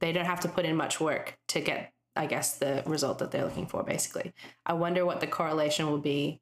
they 0.00 0.12
don't 0.12 0.26
have 0.26 0.40
to 0.40 0.48
put 0.48 0.64
in 0.64 0.76
much 0.76 1.00
work 1.00 1.38
to 1.48 1.60
get, 1.60 1.92
I 2.14 2.26
guess, 2.26 2.58
the 2.58 2.82
result 2.86 3.18
that 3.20 3.30
they're 3.30 3.44
looking 3.44 3.66
for, 3.66 3.82
basically. 3.82 4.32
I 4.64 4.74
wonder 4.74 5.06
what 5.06 5.20
the 5.20 5.26
correlation 5.26 5.86
will 5.86 5.98
be 5.98 6.40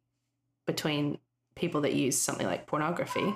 between 0.66 1.18
people 1.54 1.82
that 1.82 1.94
use 1.94 2.20
something 2.20 2.46
like 2.46 2.66
pornography 2.66 3.34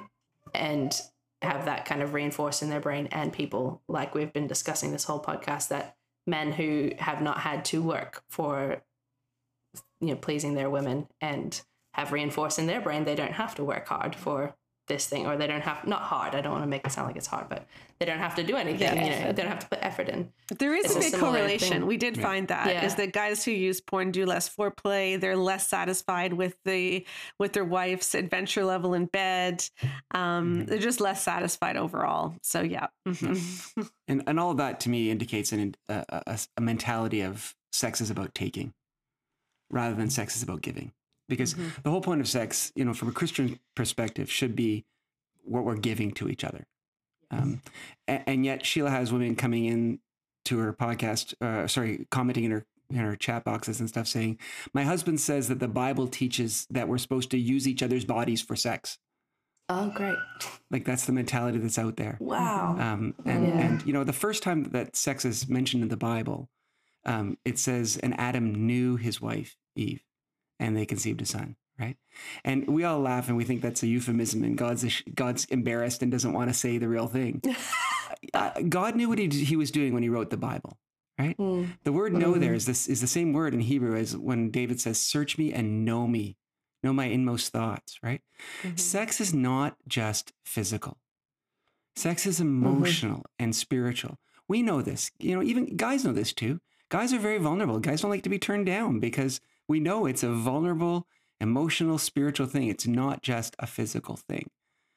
and 0.55 1.01
have 1.41 1.67
that 1.67 1.85
kind 1.85 2.03
of 2.03 2.15
reinforced 2.15 2.63
in 2.63 2.71
their 2.71 2.81
brain 2.81 3.07
and 3.13 3.33
people 3.33 3.81
like 3.87 4.15
we've 4.15 4.33
been 4.33 4.49
discussing 4.49 4.91
this 4.91 5.05
whole 5.05 5.23
podcast 5.23 5.69
that 5.69 5.95
men 6.27 6.51
who 6.51 6.91
have 6.99 7.23
not 7.23 7.39
had 7.39 7.65
to 7.65 7.81
work 7.81 8.25
for 8.29 8.83
you 10.01 10.09
know 10.09 10.17
pleasing 10.17 10.55
their 10.55 10.71
women 10.71 11.07
and 11.21 11.63
have 11.95 12.13
reinforced 12.13 12.59
in 12.59 12.67
their 12.67 12.81
brain 12.81 13.05
they 13.05 13.15
don't 13.15 13.33
have 13.33 13.55
to 13.55 13.65
work 13.65 13.87
hard 13.89 14.15
for 14.15 14.55
this 14.87 15.07
thing 15.07 15.27
or 15.27 15.37
they 15.37 15.47
don't 15.47 15.61
have 15.61 15.87
not 15.87 16.01
hard 16.01 16.35
i 16.35 16.41
don't 16.41 16.53
want 16.53 16.63
to 16.65 16.69
make 16.69 16.83
it 16.87 16.91
sound 16.91 17.07
like 17.07 17.17
it's 17.17 17.27
hard 17.27 17.47
but 17.51 17.67
they 17.99 18.07
don't 18.07 18.21
have 18.21 18.35
to 18.35 18.43
do 18.43 18.57
anything 18.57 18.81
Yeah. 18.97 19.05
you 19.05 19.11
know 19.27 19.33
they 19.33 19.43
don't 19.43 19.51
have 19.51 19.59
to 19.59 19.69
put 19.69 19.81
effort 19.83 20.09
in 20.09 20.33
There 20.59 20.75
is 20.75 20.87
It's 20.87 20.95
a 20.95 20.99
a 20.99 21.01
big 21.03 21.11
similar 21.11 21.31
correlation. 21.33 21.69
thing. 21.81 21.87
We 21.87 21.99
did 21.99 22.17
Yeah. 22.17 22.23
find 22.23 22.49
that 22.49 22.69
is 22.69 22.93
Yeah. 22.93 22.95
that 22.97 23.13
guys 23.13 23.45
who 23.45 23.51
use 23.51 23.83
porn 23.83 24.13
do 24.13 24.25
less 24.25 24.49
foreplay. 24.49 25.21
They're 25.21 25.37
less 25.37 25.69
satisfied 25.69 26.33
with 26.33 26.57
the 26.65 27.05
with 27.39 27.53
their 27.53 27.67
wife's 27.67 28.15
adventure 28.15 28.65
level 28.65 28.95
in 28.95 29.07
bed. 29.07 29.63
Um, 30.15 30.61
Mhm. 30.63 30.67
They're 30.69 30.79
just 30.79 31.01
less 31.03 31.23
satisfied 31.23 31.77
overall. 31.77 32.35
So 32.43 32.63
yeah. 32.63 32.87
Mhm. 33.07 33.91
And 34.07 34.23
and 34.27 34.41
all 34.41 34.53
of 34.53 34.57
that 34.57 34.81
to 34.81 34.89
me 34.89 35.11
indicates 35.11 35.53
an, 35.53 35.75
a, 35.91 36.05
a, 36.27 36.39
a 36.57 36.61
mentality 36.63 37.21
of 37.21 37.55
sex 37.73 38.01
is 38.01 38.09
about 38.11 38.35
taking, 38.35 38.73
rather 39.71 39.95
than 39.95 40.11
sex 40.11 40.37
is 40.37 40.43
about 40.43 40.63
giving. 40.63 40.93
Because 41.29 41.55
Mhm. 41.55 41.83
the 41.83 41.91
whole 41.91 42.01
point 42.01 42.21
of 42.21 42.29
sex, 42.29 42.73
you 42.75 42.85
know, 42.85 42.95
from 42.95 43.09
a 43.09 43.13
Christian 43.13 43.59
perspective, 43.75 44.31
should 44.31 44.57
be 44.57 44.85
what 45.45 45.65
we're 45.65 45.77
giving 45.77 46.11
to 46.13 46.29
each 46.29 46.45
other. 46.45 46.67
Um, 47.31 47.61
and, 48.07 48.23
and 48.27 48.45
yet 48.45 48.65
Sheila 48.65 48.91
has 48.91 49.13
women 49.13 49.37
coming 49.37 49.67
in 49.67 50.01
to 50.47 50.59
her 50.59 50.73
podcast, 50.73 51.35
uh, 51.43 51.67
sorry, 51.67 52.07
commenting 52.11 52.45
in 52.45 52.51
her 52.53 52.67
in 52.91 52.97
her 52.97 53.15
chat 53.17 53.45
boxes 53.45 53.81
and 53.81 53.89
stuff, 53.91 54.07
saying, 54.07 54.39
"My 54.73 54.83
husband 54.83 55.21
says 55.21 55.49
that 55.49 55.59
the 55.59 55.69
Bible 55.69 56.09
teaches 56.09 56.67
that 56.71 56.89
we're 56.89 56.97
supposed 56.97 57.31
to 57.33 57.39
use 57.39 57.69
each 57.69 57.83
other's 57.83 58.07
bodies 58.07 58.41
for 58.41 58.57
sex. 58.57 58.99
oh 59.69 59.91
great 59.95 60.17
Like 60.71 60.87
that's 60.87 61.05
the 61.05 61.13
mentality 61.13 61.59
that's 61.59 61.79
out 61.79 61.97
there." 61.97 62.17
wow 62.19 62.75
Um, 62.79 63.15
and, 63.27 63.47
Yeah. 63.47 63.59
and, 63.59 63.83
you 63.87 63.93
know, 63.93 64.05
the 64.05 64.15
first 64.15 64.43
time 64.43 64.65
that 64.71 64.97
sex 64.97 65.27
is 65.27 65.47
mentioned 65.51 65.83
in 65.83 65.91
the 65.91 65.99
Bible, 65.99 66.49
um, 67.05 67.39
it 67.45 67.59
says, 67.59 67.97
and 67.97 68.19
Adam 68.19 68.67
knew 68.67 68.97
his 68.97 69.21
wife, 69.21 69.57
Eve, 69.77 70.03
and 70.59 70.77
they 70.77 70.85
conceived 70.87 71.23
a 71.23 71.27
son, 71.27 71.57
right? 71.79 71.97
And 72.45 72.67
we 72.69 72.85
all 72.85 73.01
laugh 73.01 73.29
and 73.29 73.37
we 73.37 73.45
think 73.45 73.63
that's 73.63 73.83
a 73.83 73.87
euphemism 73.87 74.43
and 74.45 74.57
God's, 74.59 75.03
God's 75.15 75.45
embarrassed 75.47 76.03
and 76.03 76.11
doesn't 76.13 76.33
want 76.33 76.51
to 76.51 76.55
say 76.55 76.79
the 76.79 76.89
real 76.89 77.07
thing. 77.07 77.43
uh, 78.35 78.51
God 78.69 78.97
knew 78.97 79.09
what 79.09 79.19
he, 79.19 79.29
he 79.29 79.57
was 79.57 79.71
doing 79.71 79.95
when 79.95 80.03
he 80.03 80.09
wrote 80.09 80.31
the 80.31 80.37
Bible, 80.37 80.79
right? 81.19 81.37
Mm. 81.39 81.69
The 81.85 81.93
word 81.93 82.13
know 82.13 82.37
there 82.37 82.53
Mhm. 82.53 82.57
is 82.57 82.67
this 82.67 82.89
is 82.89 83.01
the 83.01 83.07
same 83.07 83.33
word 83.33 83.55
in 83.55 83.61
Hebrew 83.61 83.97
as 83.97 84.17
when 84.17 84.51
David 84.51 84.81
says, 84.81 85.01
search 85.01 85.39
me 85.39 85.53
and 85.53 85.85
know 85.85 86.07
me, 86.07 86.37
know 86.83 86.93
my 86.93 87.07
inmost 87.07 87.53
thoughts, 87.53 87.99
right? 88.03 88.21
Mhm. 88.63 88.79
Sex 88.79 89.21
is 89.21 89.33
not 89.33 89.77
just 89.87 90.33
physical. 90.45 90.99
Sex 91.97 92.27
is 92.27 92.41
emotional 92.41 93.25
and 93.39 93.55
spiritual. 93.57 94.19
We 94.47 94.63
know 94.63 94.83
this. 94.83 95.11
You 95.19 95.35
know, 95.37 95.43
even 95.43 95.77
guys 95.77 96.05
know 96.05 96.13
this 96.13 96.33
too. 96.33 96.61
Guys 96.91 97.13
are 97.13 97.19
very 97.19 97.39
vulnerable. 97.39 97.79
Guys 97.79 98.01
don't 98.01 98.11
like 98.11 98.23
to 98.23 98.29
be 98.31 98.39
turned 98.39 98.67
down 98.67 98.99
because 99.01 99.41
we 99.69 99.79
know 99.81 100.07
it's 100.07 100.23
a 100.23 100.33
vulnerable, 100.33 101.07
emotional, 101.41 101.99
spiritual 101.99 102.47
thing. 102.47 102.69
It's 102.69 102.87
not 102.87 103.23
just 103.23 103.55
a 103.59 103.67
physical 103.67 104.17
thing, 104.17 104.49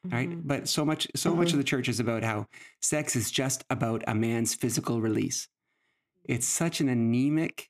right? 0.06 0.30
Mhm. 0.30 0.42
But 0.48 0.70
so 0.70 0.86
much, 0.86 1.08
so 1.16 1.36
much 1.36 1.50
Mhm. 1.50 1.54
of 1.54 1.58
the 1.58 1.64
church 1.66 1.90
is 1.90 2.00
about 2.00 2.24
how 2.24 2.48
sex 2.82 3.16
is 3.16 3.30
just 3.30 3.66
about 3.70 4.04
a 4.08 4.16
man's 4.16 4.56
physical 4.56 5.02
release. 5.02 5.50
It's 6.24 6.48
such 6.48 6.80
an 6.80 6.88
anemic, 6.88 7.70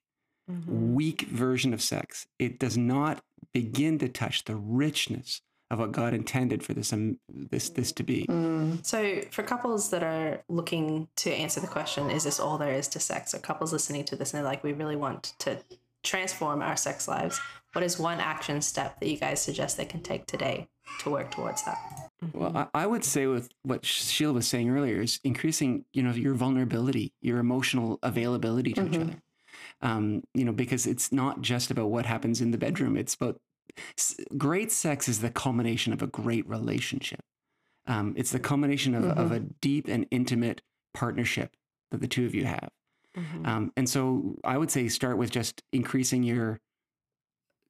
Mhm. 0.50 0.94
weak 0.94 1.22
version 1.24 1.74
of 1.74 1.82
sex. 1.82 2.28
It 2.38 2.60
does 2.60 2.78
not 2.78 3.24
begin 3.54 3.98
to 4.00 4.10
touch 4.10 4.44
the 4.44 4.56
richness 4.56 5.42
of 5.72 5.80
what 5.80 5.92
God 5.92 6.14
intended 6.14 6.64
for 6.64 6.74
this 6.74 6.92
um, 6.94 7.18
this 7.30 7.70
this 7.70 7.92
to 7.94 8.04
be. 8.04 8.26
Mm. 8.30 8.86
So, 8.86 9.22
for 9.32 9.42
couples 9.44 9.90
that 9.90 10.04
are 10.04 10.44
looking 10.50 11.08
to 11.18 11.32
answer 11.34 11.60
the 11.60 11.68
question, 11.68 12.12
is 12.12 12.24
this 12.26 12.40
all 12.40 12.58
there 12.58 12.74
is 12.74 12.88
to 12.90 13.00
sex? 13.00 13.34
Or 13.34 13.40
couples 13.40 13.72
listening 13.74 14.04
to 14.06 14.16
this 14.16 14.34
and 14.34 14.38
they're 14.40 14.52
like, 14.52 14.64
we 14.64 14.74
really 14.74 14.96
want 14.98 15.34
to 15.40 15.58
transform 16.04 16.62
our 16.62 16.76
sex 16.76 17.08
lives. 17.08 17.40
What 17.74 17.84
is 17.84 17.98
one 17.98 18.20
action 18.20 18.62
step 18.62 19.00
that 19.00 19.08
you 19.08 19.18
guys 19.18 19.42
suggest 19.42 19.78
they 19.78 19.86
can 19.86 20.02
take 20.02 20.26
today 20.26 20.68
to 21.00 21.10
work 21.10 21.32
towards 21.32 21.64
that? 21.64 21.78
Well, 22.34 22.56
I, 22.74 22.84
I 22.84 22.86
would 22.86 23.06
say 23.06 23.28
with 23.28 23.50
what 23.64 23.86
Sheila 23.86 24.34
was 24.34 24.48
saying 24.48 24.70
earlier 24.70 25.02
is 25.02 25.20
increasing, 25.24 25.86
you 25.94 26.04
know, 26.04 26.12
your 26.12 26.34
vulnerability, 26.34 27.14
your 27.22 27.38
emotional 27.40 27.98
availability 28.04 28.74
to 28.74 28.86
each 28.86 28.92
Mhm. 28.92 29.02
other. 29.02 29.22
Um, 29.82 30.24
you 30.34 30.44
know, 30.46 30.52
because 30.52 30.86
it's 30.86 31.12
not 31.12 31.42
just 31.42 31.72
about 31.72 31.90
what 31.90 32.06
happens 32.06 32.42
in 32.42 32.52
the 32.52 32.58
bedroom. 32.58 32.98
It's 32.98 33.16
about 33.16 33.36
s- 33.36 33.42
great 34.38 34.72
sex 34.72 35.08
is 35.08 35.22
the 35.22 35.30
culmination 35.30 35.94
of 35.94 36.02
a 36.02 36.08
great 36.08 36.48
relationship. 36.48 37.22
Um, 37.88 38.14
it's 38.16 38.32
the 38.32 38.40
culmination 38.40 38.94
of, 38.96 39.06
of 39.06 39.32
a 39.32 39.40
deep 39.40 39.88
and 39.88 40.06
intimate 40.12 40.62
partnership 40.94 41.56
that 41.90 42.02
the 42.02 42.08
two 42.08 42.26
of 42.26 42.36
you 42.36 42.46
have. 42.46 42.70
Mhm. 43.18 43.48
Um, 43.48 43.74
and 43.76 43.90
so 43.90 44.38
I 44.44 44.58
would 44.58 44.72
say 44.72 44.88
start 44.88 45.18
with 45.18 45.32
just 45.32 45.64
increasing 45.74 46.24
your 46.24 46.60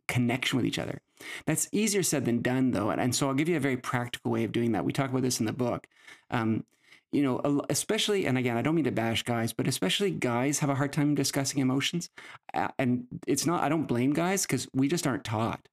connection 0.07 0.57
with 0.57 0.65
each 0.65 0.77
other. 0.77 1.01
That's 1.45 1.69
easier 1.71 2.03
said 2.03 2.25
than 2.25 2.41
done, 2.41 2.71
though. 2.71 2.89
And, 2.89 2.99
and 2.99 3.15
so 3.15 3.27
I'll 3.27 3.33
give 3.33 3.47
you 3.49 3.55
a 3.55 3.61
very 3.61 3.77
practical 3.77 4.31
way 4.31 4.43
of 4.43 4.51
doing 4.51 4.73
that. 4.73 4.85
We 4.85 4.91
talk 4.91 5.09
about 5.09 5.21
this 5.21 5.39
in 5.39 5.45
the 5.45 5.53
book. 5.53 5.87
Um, 6.29 6.65
you 7.11 7.23
know, 7.23 7.61
especially, 7.69 8.25
and 8.25 8.37
again, 8.37 8.55
I 8.57 8.61
don't 8.61 8.75
mean 8.75 8.85
to 8.85 8.91
bash 8.91 9.23
guys, 9.23 9.51
but 9.51 9.67
especially 9.67 10.11
guys 10.11 10.59
have 10.59 10.69
a 10.69 10.75
hard 10.75 10.93
time 10.93 11.13
discussing 11.13 11.59
emotions. 11.59 12.09
And 12.77 13.05
it's 13.27 13.45
not, 13.45 13.63
I 13.63 13.69
don't 13.69 13.85
blame 13.85 14.13
guys 14.13 14.43
because 14.43 14.67
we 14.73 14.87
just 14.87 15.05
aren't 15.05 15.25
taught. 15.25 15.67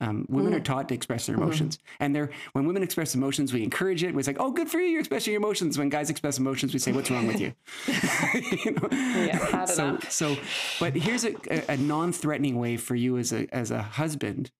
Um, 0.00 0.26
women 0.28 0.52
are 0.54 0.60
taught 0.60 0.88
to 0.88 0.94
express 0.94 1.26
their 1.26 1.36
Mhm. 1.36 1.42
emotions, 1.42 1.78
and 2.00 2.14
they're 2.14 2.30
when 2.52 2.66
women 2.66 2.82
express 2.82 3.14
emotions, 3.14 3.52
we 3.52 3.62
encourage 3.62 4.02
it. 4.02 4.14
We're 4.14 4.22
like, 4.26 4.36
"Oh, 4.40 4.50
good 4.50 4.68
for 4.68 4.80
you! 4.80 4.88
You're 4.88 5.00
expressing 5.00 5.32
your 5.32 5.40
emotions." 5.40 5.78
When 5.78 5.88
guys 5.88 6.10
express 6.10 6.36
emotions, 6.38 6.72
we 6.72 6.80
say, 6.80 6.90
"What's 6.92 7.10
wrong 7.10 7.26
with 7.28 7.40
you?" 7.40 7.52
You 8.64 8.72
know? 8.72 8.88
Yeah, 8.92 9.64
so, 9.66 9.98
so, 10.08 10.36
but 10.80 10.94
here's 10.96 11.24
a, 11.24 11.34
a, 11.48 11.74
a 11.74 11.76
non-threatening 11.76 12.58
way 12.58 12.76
for 12.76 12.96
you 12.96 13.16
as 13.18 13.32
a 13.32 13.46
as 13.54 13.70
a 13.70 13.82
husband 13.82 14.50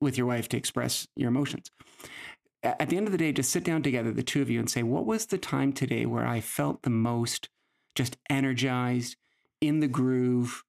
with 0.00 0.16
your 0.16 0.26
wife 0.28 0.48
to 0.50 0.56
express 0.56 1.08
your 1.16 1.28
emotions. 1.28 1.70
At 2.62 2.88
the 2.88 2.96
end 2.96 3.06
of 3.06 3.12
the 3.12 3.18
day, 3.18 3.32
just 3.32 3.50
sit 3.50 3.64
down 3.64 3.82
together, 3.82 4.12
the 4.12 4.22
two 4.22 4.40
of 4.40 4.48
you, 4.48 4.60
and 4.60 4.70
say, 4.70 4.82
"What 4.82 5.04
was 5.04 5.26
the 5.26 5.36
time 5.38 5.72
today 5.72 6.06
where 6.06 6.26
I 6.26 6.40
felt 6.40 6.82
the 6.82 6.90
most 6.90 7.48
just 7.94 8.16
energized, 8.30 9.16
in 9.60 9.80
the 9.80 9.88
groove?" 9.88 10.62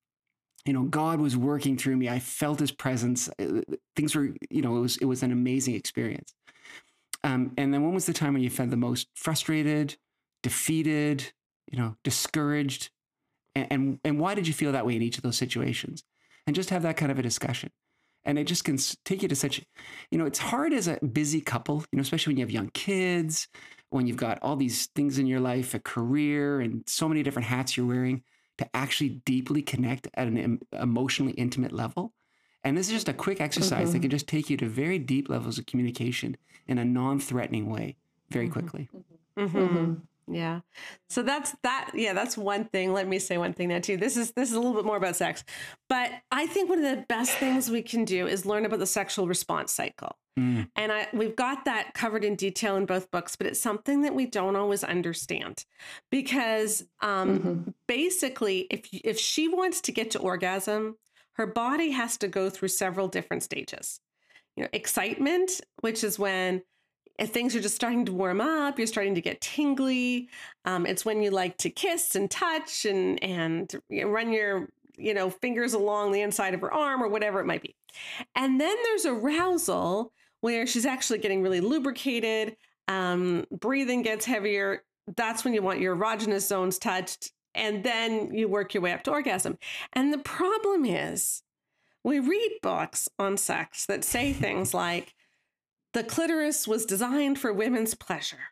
You 0.65 0.73
know, 0.73 0.83
God 0.83 1.19
was 1.19 1.37
working 1.37 1.77
through 1.77 1.95
me. 1.97 2.09
I 2.09 2.19
felt 2.19 2.59
His 2.59 2.71
presence. 2.71 3.29
Uh, 3.39 3.61
Things 3.95 4.15
were, 4.15 4.29
you 4.49 4.61
know, 4.61 4.77
it 4.77 4.81
was 4.81 4.97
it 4.97 5.05
was 5.05 5.23
an 5.23 5.31
amazing 5.31 5.75
experience. 5.75 6.33
Um, 7.23 7.53
and 7.57 7.73
then 7.73 7.83
when 7.83 7.93
was 7.93 8.05
the 8.05 8.13
time 8.13 8.33
when 8.33 8.43
you 8.43 8.49
felt 8.49 8.69
the 8.69 8.77
most 8.77 9.07
frustrated, 9.15 9.97
defeated, 10.43 11.31
you 11.71 11.77
know, 11.77 11.95
discouraged, 12.03 12.89
and, 13.55 13.67
and 13.71 13.99
and 14.03 14.19
why 14.19 14.35
did 14.35 14.47
you 14.47 14.53
feel 14.53 14.71
that 14.71 14.85
way 14.85 14.95
in 14.95 15.01
each 15.01 15.17
of 15.17 15.23
those 15.23 15.37
situations? 15.37 16.03
And 16.47 16.55
just 16.55 16.69
have 16.69 16.83
that 16.83 16.97
kind 16.97 17.11
of 17.11 17.17
a 17.17 17.23
discussion. 17.23 17.71
And 18.23 18.39
it 18.39 18.45
just 18.45 18.63
can 18.63 18.77
take 19.03 19.21
you 19.21 19.27
to 19.27 19.35
such, 19.35 19.61
you 20.09 20.17
know, 20.17 20.25
it's 20.25 20.39
hard 20.39 20.73
as 20.73 20.87
a 20.87 20.99
busy 21.05 21.41
couple, 21.41 21.85
you 21.91 21.97
know, 21.97 22.01
especially 22.01 22.31
when 22.31 22.37
you 22.37 22.43
have 22.43 22.51
young 22.51 22.69
kids, 22.73 23.47
when 23.89 24.07
you've 24.07 24.17
got 24.17 24.39
all 24.41 24.55
these 24.55 24.87
things 24.95 25.19
in 25.19 25.27
your 25.27 25.39
life, 25.39 25.73
a 25.73 25.79
career, 25.79 26.59
and 26.59 26.83
so 26.87 27.07
many 27.07 27.23
different 27.23 27.47
hats 27.47 27.77
you're 27.77 27.85
wearing, 27.85 28.23
to 28.57 28.69
actually 28.75 29.21
deeply 29.25 29.61
connect 29.61 30.07
at 30.13 30.27
an 30.27 30.59
emotionally 30.73 31.33
intimate 31.33 31.71
level. 31.71 32.13
And 32.63 32.77
this 32.77 32.87
is 32.87 32.93
just 32.93 33.09
a 33.09 33.13
quick 33.13 33.39
exercise 33.41 33.91
that 33.93 33.99
can 33.99 34.09
just 34.09 34.27
take 34.27 34.49
you 34.49 34.57
to 34.57 34.67
very 34.67 34.97
deep 34.97 35.29
levels 35.29 35.59
of 35.59 35.65
communication 35.65 36.35
in 36.67 36.77
a 36.77 36.85
non-threatening 36.85 37.69
way 37.69 37.97
very 38.29 38.47
Mhm. 38.47 38.51
quickly. 38.51 38.89
Mhm. 39.37 40.01
Yeah. 40.27 40.61
So 41.09 41.21
that's 41.21 41.55
that. 41.63 41.91
Yeah, 41.93 42.13
that's 42.13 42.37
one 42.37 42.65
thing. 42.65 42.93
Let 42.93 43.07
me 43.07 43.19
say 43.19 43.37
one 43.37 43.53
thing 43.53 43.69
now 43.69 43.79
too. 43.79 43.95
This 43.97 44.17
is 44.17 44.31
this 44.31 44.49
is 44.49 44.55
a 44.55 44.59
little 44.59 44.73
bit 44.73 44.85
more 44.85 44.97
about 44.97 45.15
sex, 45.15 45.43
but 45.87 46.11
I 46.31 46.47
think 46.47 46.69
one 46.69 46.83
of 46.83 46.97
the 46.97 47.05
best 47.07 47.37
things 47.37 47.69
we 47.69 47.83
can 47.83 48.05
do 48.05 48.25
is 48.27 48.45
learn 48.45 48.65
about 48.65 48.79
the 48.79 48.87
sexual 48.87 49.27
response 49.27 49.71
cycle. 49.71 50.17
Mm. 50.39 50.67
And 50.75 50.91
I 50.91 51.07
we've 51.13 51.35
got 51.35 51.65
that 51.65 51.93
covered 51.93 52.23
in 52.23 52.35
detail 52.35 52.75
in 52.75 52.85
both 52.85 53.11
books, 53.11 53.35
but 53.35 53.45
it's 53.47 53.59
something 53.61 54.01
that 54.01 54.15
we 54.15 54.25
don't 54.25 54.55
always 54.55 54.83
understand 54.83 55.63
because 56.11 56.83
um, 57.01 57.39
Mhm. 57.39 57.73
basically, 57.87 58.67
if 58.71 58.89
if 58.91 59.19
she 59.19 59.47
wants 59.47 59.79
to 59.81 59.91
get 59.91 60.11
to 60.11 60.19
orgasm, 60.19 60.97
her 61.33 61.45
body 61.45 61.91
has 61.91 62.17
to 62.17 62.27
go 62.27 62.49
through 62.49 62.69
several 62.69 63.07
different 63.07 63.43
stages. 63.43 63.99
You 64.55 64.63
know, 64.63 64.69
excitement, 64.73 65.61
which 65.81 66.03
is 66.03 66.17
when 66.17 66.63
if 67.17 67.29
things 67.29 67.55
are 67.55 67.61
just 67.61 67.75
starting 67.75 68.05
to 68.05 68.13
warm 68.13 68.41
up, 68.41 68.77
you're 68.77 68.87
starting 68.87 69.15
to 69.15 69.21
get 69.21 69.41
tingly. 69.41 70.29
Um, 70.65 70.85
it's 70.85 71.05
when 71.05 71.21
you 71.21 71.31
like 71.31 71.57
to 71.59 71.69
kiss 71.69 72.15
and 72.15 72.29
touch 72.29 72.85
and 72.85 73.23
and 73.23 73.73
run 73.89 74.31
your 74.33 74.69
you 74.97 75.13
know 75.13 75.29
fingers 75.29 75.73
along 75.73 76.11
the 76.11 76.21
inside 76.21 76.53
of 76.53 76.61
her 76.61 76.73
arm 76.73 77.01
or 77.01 77.07
whatever 77.07 77.39
it 77.39 77.45
might 77.45 77.61
be. 77.61 77.75
And 78.35 78.59
then 78.59 78.75
there's 78.83 79.05
arousal 79.05 80.11
where 80.41 80.67
she's 80.67 80.85
actually 80.85 81.19
getting 81.19 81.41
really 81.41 81.61
lubricated. 81.61 82.57
Um, 82.87 83.45
breathing 83.51 84.01
gets 84.03 84.25
heavier. 84.25 84.83
That's 85.15 85.43
when 85.43 85.53
you 85.53 85.61
want 85.61 85.79
your 85.79 85.95
erogenous 85.95 86.47
zones 86.47 86.77
touched. 86.77 87.31
and 87.55 87.83
then 87.83 88.33
you 88.33 88.47
work 88.47 88.73
your 88.73 88.83
way 88.83 88.91
up 88.91 89.03
to 89.03 89.11
orgasm. 89.11 89.57
And 89.93 90.13
the 90.13 90.17
problem 90.19 90.85
is, 90.85 91.41
we 92.03 92.19
read 92.19 92.59
books 92.61 93.09
on 93.17 93.37
sex 93.37 93.85
that 93.87 94.03
say 94.03 94.33
things 94.33 94.73
like, 94.73 95.13
the 95.95 96.03
clitoris 96.03 96.67
was 96.67 96.85
designed 96.85 97.39
for 97.39 97.53
women's 97.53 97.93
pleasure. 97.93 98.51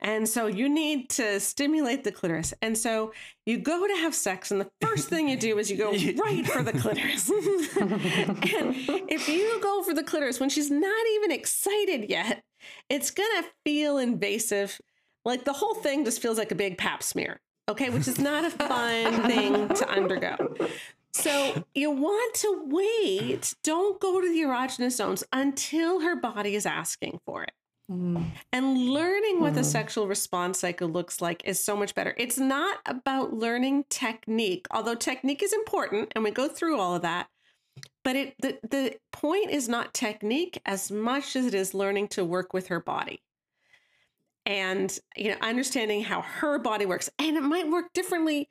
And 0.00 0.28
so 0.28 0.46
you 0.46 0.68
need 0.68 1.08
to 1.10 1.40
stimulate 1.40 2.04
the 2.04 2.12
clitoris. 2.12 2.52
And 2.60 2.76
so 2.76 3.14
you 3.46 3.58
go 3.58 3.86
to 3.86 3.94
have 3.94 4.14
sex, 4.14 4.50
and 4.50 4.60
the 4.60 4.70
first 4.82 5.08
thing 5.08 5.26
you 5.26 5.38
do 5.38 5.58
is 5.58 5.70
you 5.70 5.78
go 5.78 5.90
right 6.22 6.46
for 6.46 6.62
the 6.62 6.72
clitoris. 6.72 7.30
and 7.80 8.74
if 9.08 9.26
you 9.26 9.58
go 9.62 9.82
for 9.82 9.94
the 9.94 10.02
clitoris 10.02 10.38
when 10.38 10.50
she's 10.50 10.70
not 10.70 11.06
even 11.14 11.32
excited 11.32 12.10
yet, 12.10 12.44
it's 12.90 13.10
going 13.10 13.42
to 13.42 13.48
feel 13.64 13.96
invasive. 13.96 14.78
Like 15.24 15.44
the 15.44 15.54
whole 15.54 15.74
thing 15.74 16.04
just 16.04 16.20
feels 16.20 16.36
like 16.36 16.52
a 16.52 16.56
big 16.56 16.76
pap 16.76 17.02
smear. 17.02 17.40
Okay, 17.70 17.88
which 17.88 18.06
is 18.06 18.18
not 18.18 18.44
a 18.44 18.50
fun 18.50 19.22
thing 19.22 19.68
to 19.68 19.88
undergo. 19.88 20.36
So 21.12 21.64
you 21.74 21.90
want 21.90 22.34
to 22.36 22.62
wait. 22.66 23.54
Don't 23.62 24.00
go 24.00 24.20
to 24.20 24.28
the 24.28 24.40
erogenous 24.40 24.92
zones 24.92 25.22
until 25.32 26.00
her 26.00 26.16
body 26.16 26.54
is 26.54 26.64
asking 26.64 27.20
for 27.26 27.42
it. 27.42 27.52
Mm. 27.90 28.30
And 28.52 28.88
learning 28.88 29.40
what 29.40 29.52
mm. 29.52 29.56
the 29.56 29.64
sexual 29.64 30.06
response 30.06 30.60
cycle 30.60 30.88
looks 30.88 31.20
like 31.20 31.42
is 31.44 31.60
so 31.60 31.76
much 31.76 31.94
better. 31.94 32.14
It's 32.16 32.38
not 32.38 32.78
about 32.86 33.34
learning 33.34 33.84
technique, 33.90 34.66
although 34.70 34.94
technique 34.94 35.42
is 35.42 35.52
important 35.52 36.12
and 36.14 36.24
we 36.24 36.30
go 36.30 36.48
through 36.48 36.78
all 36.78 36.94
of 36.94 37.02
that. 37.02 37.28
But 38.04 38.16
it 38.16 38.34
the, 38.40 38.58
the 38.68 38.96
point 39.12 39.50
is 39.50 39.68
not 39.68 39.94
technique 39.94 40.60
as 40.64 40.90
much 40.90 41.36
as 41.36 41.46
it 41.46 41.54
is 41.54 41.74
learning 41.74 42.08
to 42.08 42.24
work 42.24 42.52
with 42.52 42.68
her 42.68 42.80
body. 42.80 43.22
And 44.46 44.96
you 45.16 45.30
know, 45.30 45.36
understanding 45.40 46.02
how 46.02 46.22
her 46.22 46.58
body 46.58 46.86
works. 46.86 47.10
And 47.18 47.36
it 47.36 47.42
might 47.42 47.70
work 47.70 47.92
differently 47.92 48.48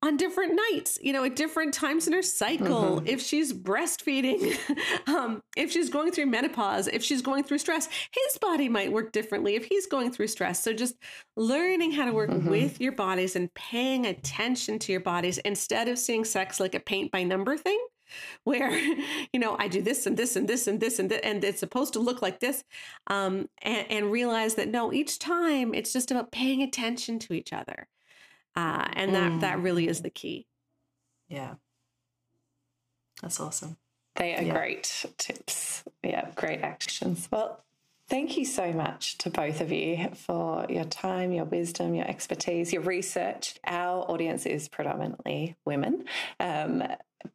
on 0.00 0.16
different 0.16 0.58
nights, 0.70 0.98
you 1.02 1.12
know, 1.12 1.24
at 1.24 1.34
different 1.34 1.74
times 1.74 2.06
in 2.06 2.12
her 2.12 2.22
cycle. 2.22 2.98
Mm-hmm. 2.98 3.06
If 3.06 3.20
she's 3.20 3.52
breastfeeding, 3.52 4.56
um, 5.08 5.42
if 5.56 5.72
she's 5.72 5.90
going 5.90 6.12
through 6.12 6.26
menopause, 6.26 6.86
if 6.86 7.02
she's 7.02 7.20
going 7.20 7.42
through 7.42 7.58
stress, 7.58 7.88
his 7.88 8.38
body 8.40 8.68
might 8.68 8.92
work 8.92 9.10
differently 9.12 9.56
if 9.56 9.64
he's 9.64 9.86
going 9.86 10.12
through 10.12 10.28
stress. 10.28 10.62
So 10.62 10.72
just 10.72 10.94
learning 11.36 11.92
how 11.92 12.04
to 12.04 12.12
work 12.12 12.30
mm-hmm. 12.30 12.48
with 12.48 12.80
your 12.80 12.92
bodies 12.92 13.34
and 13.34 13.52
paying 13.54 14.06
attention 14.06 14.78
to 14.80 14.92
your 14.92 15.00
bodies 15.00 15.38
instead 15.38 15.88
of 15.88 15.98
seeing 15.98 16.24
sex 16.24 16.60
like 16.60 16.76
a 16.76 16.80
paint 16.80 17.10
by 17.10 17.24
number 17.24 17.56
thing. 17.56 17.78
Where 18.44 18.70
you 19.34 19.38
know 19.38 19.56
I 19.58 19.68
do 19.68 19.82
this 19.82 20.06
and 20.06 20.16
this 20.16 20.34
and 20.34 20.48
this 20.48 20.66
and 20.66 20.80
this 20.80 20.98
and 20.98 21.10
th- 21.10 21.20
and 21.22 21.44
it's 21.44 21.60
supposed 21.60 21.92
to 21.92 21.98
look 21.98 22.22
like 22.22 22.40
this, 22.40 22.64
um, 23.08 23.50
and, 23.60 23.86
and 23.90 24.10
realize 24.10 24.54
that 24.54 24.68
no, 24.68 24.94
each 24.94 25.18
time 25.18 25.74
it's 25.74 25.92
just 25.92 26.10
about 26.10 26.32
paying 26.32 26.62
attention 26.62 27.18
to 27.18 27.34
each 27.34 27.52
other 27.52 27.86
uh, 28.58 28.88
and 28.94 29.14
that 29.14 29.30
mm. 29.30 29.40
that 29.42 29.60
really 29.60 29.86
is 29.86 30.02
the 30.02 30.10
key. 30.10 30.48
Yeah, 31.28 31.54
that's 33.22 33.38
awesome. 33.38 33.76
They 34.16 34.34
are 34.34 34.42
yeah. 34.42 34.52
great 34.52 35.06
tips. 35.16 35.84
Yeah, 36.02 36.28
great 36.34 36.62
actions. 36.62 37.28
Well, 37.30 37.64
thank 38.08 38.36
you 38.36 38.44
so 38.44 38.72
much 38.72 39.16
to 39.18 39.30
both 39.30 39.60
of 39.60 39.70
you 39.70 40.08
for 40.16 40.66
your 40.68 40.86
time, 40.86 41.30
your 41.30 41.44
wisdom, 41.44 41.94
your 41.94 42.08
expertise, 42.08 42.72
your 42.72 42.82
research. 42.82 43.54
Our 43.64 44.02
audience 44.10 44.44
is 44.44 44.68
predominantly 44.68 45.56
women. 45.64 46.06
Um, 46.40 46.82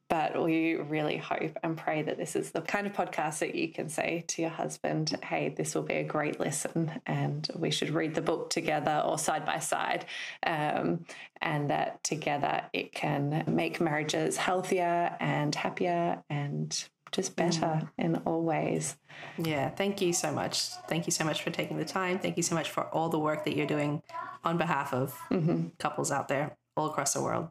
but 0.10 0.42
we 0.42 0.76
really 0.76 1.18
hope 1.18 1.58
and 1.64 1.76
pray 1.76 2.04
that 2.04 2.18
this 2.18 2.36
is 2.36 2.52
the 2.52 2.62
kind 2.62 2.86
of 2.86 2.94
podcast 2.94 3.40
that 3.40 3.56
you 3.56 3.70
can 3.70 3.90
say 3.90 4.24
to 4.28 4.42
your 4.42 4.52
husband, 4.52 5.18
hey, 5.24 5.50
this 5.50 5.76
will 5.76 5.84
be 5.84 5.96
a 5.96 6.04
great 6.04 6.40
lesson, 6.40 6.92
and 7.06 7.50
we 7.56 7.72
should 7.72 7.90
read 7.90 8.16
the 8.16 8.22
book 8.22 8.50
together 8.50 9.02
or 9.06 9.18
side 9.18 9.46
by 9.46 9.60
side. 9.60 10.06
Um, 10.46 11.06
and 11.42 11.70
that 11.70 12.04
together 12.04 12.64
it 12.72 12.94
can 12.94 13.44
make 13.48 13.82
marriages 13.82 14.38
healthier 14.38 15.16
and 15.20 15.54
happier 15.54 16.24
and 16.30 16.88
just 17.12 17.36
better 17.36 17.60
mm. 17.60 17.90
in 17.98 18.16
all 18.26 18.44
ways. 18.44 18.98
Yeah, 19.38 19.70
thank 19.70 20.02
you 20.02 20.14
so 20.14 20.32
much. 20.32 20.70
Thank 20.88 21.06
you 21.06 21.12
so 21.12 21.24
much 21.24 21.44
for 21.44 21.52
taking 21.52 21.78
the 21.78 21.86
time. 21.86 22.20
Thank 22.20 22.38
you 22.38 22.44
so 22.44 22.56
much 22.56 22.70
for 22.70 22.84
all 22.86 23.10
the 23.10 23.20
work 23.20 23.46
that 23.46 23.56
you're 23.56 23.68
doing 23.68 24.02
on 24.44 24.58
behalf 24.58 24.94
of 24.94 25.18
mm-hmm. 25.30 25.68
couples 25.80 26.12
out 26.12 26.28
there 26.28 26.58
all 26.76 26.88
across 26.88 27.14
the 27.14 27.22
world. 27.22 27.50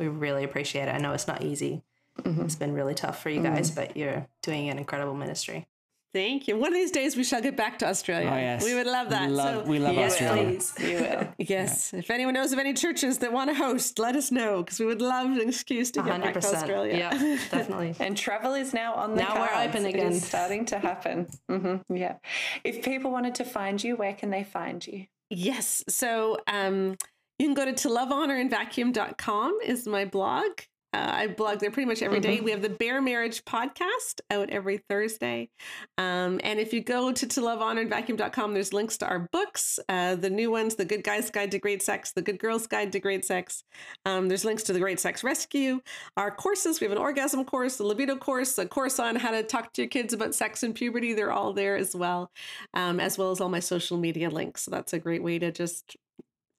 We 0.00 0.08
really 0.08 0.44
appreciate 0.44 0.88
it. 0.88 0.94
I 0.94 0.98
know 0.98 1.12
it's 1.12 1.28
not 1.28 1.42
easy. 1.42 1.82
Mm-hmm. 2.22 2.42
It's 2.42 2.56
been 2.56 2.72
really 2.72 2.94
tough 2.94 3.22
for 3.22 3.30
you 3.30 3.42
guys, 3.42 3.70
mm-hmm. 3.70 3.80
but 3.80 3.96
you're 3.96 4.26
doing 4.42 4.68
an 4.68 4.78
incredible 4.78 5.14
ministry. 5.14 5.68
Thank 6.12 6.48
you. 6.48 6.56
One 6.56 6.68
of 6.68 6.74
these 6.74 6.90
days 6.90 7.16
we 7.16 7.22
shall 7.22 7.40
get 7.40 7.56
back 7.56 7.78
to 7.80 7.86
Australia. 7.86 8.30
Oh, 8.32 8.36
yes. 8.36 8.64
We 8.64 8.74
would 8.74 8.86
love 8.86 9.10
that. 9.10 9.28
We 9.28 9.34
love, 9.36 9.64
so, 9.64 9.70
we 9.70 9.78
love 9.78 9.94
yes, 9.94 10.12
Australia. 10.12 10.44
Please. 10.44 10.74
You 10.80 10.96
will. 10.96 11.28
yes. 11.38 11.90
Yeah. 11.92 11.98
If 12.00 12.10
anyone 12.10 12.34
knows 12.34 12.52
of 12.52 12.58
any 12.58 12.72
churches 12.72 13.18
that 13.18 13.32
want 13.32 13.50
to 13.50 13.54
host, 13.54 13.98
let 14.00 14.16
us 14.16 14.32
know 14.32 14.62
because 14.64 14.80
we 14.80 14.86
would 14.86 15.00
love 15.00 15.26
an 15.30 15.48
excuse 15.48 15.92
to 15.92 16.02
get 16.02 16.20
100%. 16.20 16.22
back 16.22 16.40
to 16.40 16.56
Australia. 16.56 16.96
Yeah, 16.96 17.10
definitely. 17.50 17.94
and 18.00 18.16
travel 18.16 18.54
is 18.54 18.74
now 18.74 18.94
on 18.94 19.10
the 19.10 19.22
Now 19.22 19.34
cards. 19.34 19.52
we're 19.52 19.68
open 19.68 19.86
again. 19.86 20.12
It's 20.14 20.26
starting 20.26 20.64
to 20.66 20.80
happen. 20.80 21.28
Mm-hmm. 21.48 21.94
Yeah. 21.94 22.16
If 22.64 22.82
people 22.82 23.12
wanted 23.12 23.36
to 23.36 23.44
find 23.44 23.82
you, 23.82 23.94
where 23.94 24.14
can 24.14 24.30
they 24.30 24.42
find 24.42 24.84
you? 24.84 25.06
Yes. 25.28 25.84
So, 25.88 26.38
um, 26.48 26.96
you 27.40 27.46
can 27.46 27.54
go 27.54 27.64
to 27.64 27.72
to 27.72 27.88
love 27.88 28.12
honor 28.12 28.36
and 28.36 28.50
vacuum.com 28.50 29.60
is 29.64 29.86
my 29.86 30.04
blog. 30.04 30.60
Uh, 30.92 31.10
I 31.10 31.26
blog 31.28 31.60
there 31.60 31.70
pretty 31.70 31.86
much 31.86 32.02
every 32.02 32.20
day. 32.20 32.36
Mm-hmm. 32.36 32.44
We 32.44 32.50
have 32.50 32.60
the 32.60 32.68
Bare 32.68 33.00
Marriage 33.00 33.44
podcast 33.44 34.20
out 34.30 34.50
every 34.50 34.76
Thursday. 34.76 35.48
Um, 35.96 36.40
and 36.42 36.58
if 36.58 36.74
you 36.74 36.82
go 36.82 37.12
to 37.12 37.26
to 37.26 37.40
love 37.40 37.62
honor 37.62 37.80
and 37.80 37.88
vacuum.com, 37.88 38.52
there's 38.52 38.72
links 38.74 38.98
to 38.98 39.06
our 39.06 39.20
books, 39.32 39.78
uh, 39.88 40.16
the 40.16 40.28
new 40.28 40.50
ones, 40.50 40.74
The 40.74 40.84
Good 40.84 41.02
Guy's 41.02 41.30
Guide 41.30 41.52
to 41.52 41.58
Great 41.58 41.80
Sex, 41.80 42.12
The 42.12 42.22
Good 42.22 42.40
Girl's 42.40 42.66
Guide 42.66 42.92
to 42.92 43.00
Great 43.00 43.24
Sex. 43.24 43.62
Um, 44.04 44.28
there's 44.28 44.44
links 44.44 44.64
to 44.64 44.72
the 44.72 44.80
Great 44.80 45.00
Sex 45.00 45.24
Rescue, 45.24 45.80
our 46.16 46.32
courses. 46.32 46.80
We 46.80 46.86
have 46.86 46.92
an 46.92 46.98
orgasm 46.98 47.44
course, 47.44 47.78
a 47.78 47.84
libido 47.84 48.16
course, 48.16 48.58
a 48.58 48.66
course 48.66 48.98
on 48.98 49.16
how 49.16 49.30
to 49.30 49.44
talk 49.44 49.72
to 49.74 49.82
your 49.82 49.88
kids 49.88 50.12
about 50.12 50.34
sex 50.34 50.62
and 50.62 50.74
puberty. 50.74 51.14
They're 51.14 51.32
all 51.32 51.54
there 51.54 51.76
as 51.76 51.94
well, 51.94 52.32
um, 52.74 53.00
as 53.00 53.16
well 53.16 53.30
as 53.30 53.40
all 53.40 53.48
my 53.48 53.60
social 53.60 53.96
media 53.96 54.28
links. 54.28 54.64
So 54.64 54.72
that's 54.72 54.92
a 54.92 54.98
great 54.98 55.22
way 55.22 55.38
to 55.38 55.52
just 55.52 55.96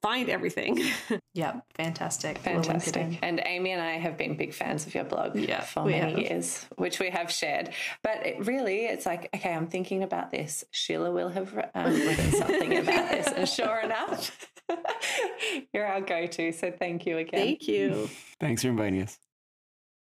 find 0.02 0.30
everything. 0.30 0.80
yep, 1.34 1.64
fantastic. 1.76 2.38
Fantastic. 2.40 3.20
And 3.22 3.42
Amy 3.46 3.72
and 3.72 3.82
I 3.82 3.92
have 3.92 4.18
been 4.18 4.36
big 4.36 4.54
fans 4.54 4.86
of 4.88 4.96
your 4.96 5.04
blog 5.04 5.36
yeah, 5.36 5.62
for 5.62 5.86
many 5.86 6.12
have. 6.12 6.20
years, 6.20 6.66
which 6.78 7.00
we 7.00 7.10
have 7.10 7.32
shared. 7.32 7.70
But 8.04 8.26
it 8.26 8.46
really, 8.46 8.86
it's 8.86 9.06
like, 9.06 9.30
okay, 9.36 9.54
I'm 9.54 9.68
thinking 9.68 10.04
about 10.04 10.32
this. 10.32 10.64
Sheila 10.72 11.12
will 11.12 11.30
have 11.30 11.54
um, 11.76 11.94
written 11.94 12.32
something 12.38 12.78
about 12.78 13.10
this. 13.10 13.28
And 13.28 13.48
sure 13.48 13.80
enough, 13.80 14.50
you're 15.74 15.86
our 15.86 16.02
go 16.02 16.26
to. 16.26 16.52
So 16.52 16.72
thank 16.72 17.06
you 17.06 17.18
again. 17.18 17.40
Thank 17.40 17.68
you. 17.68 18.10
Thanks 18.40 18.64
for 18.64 18.70
inviting 18.70 19.04
us. 19.04 19.20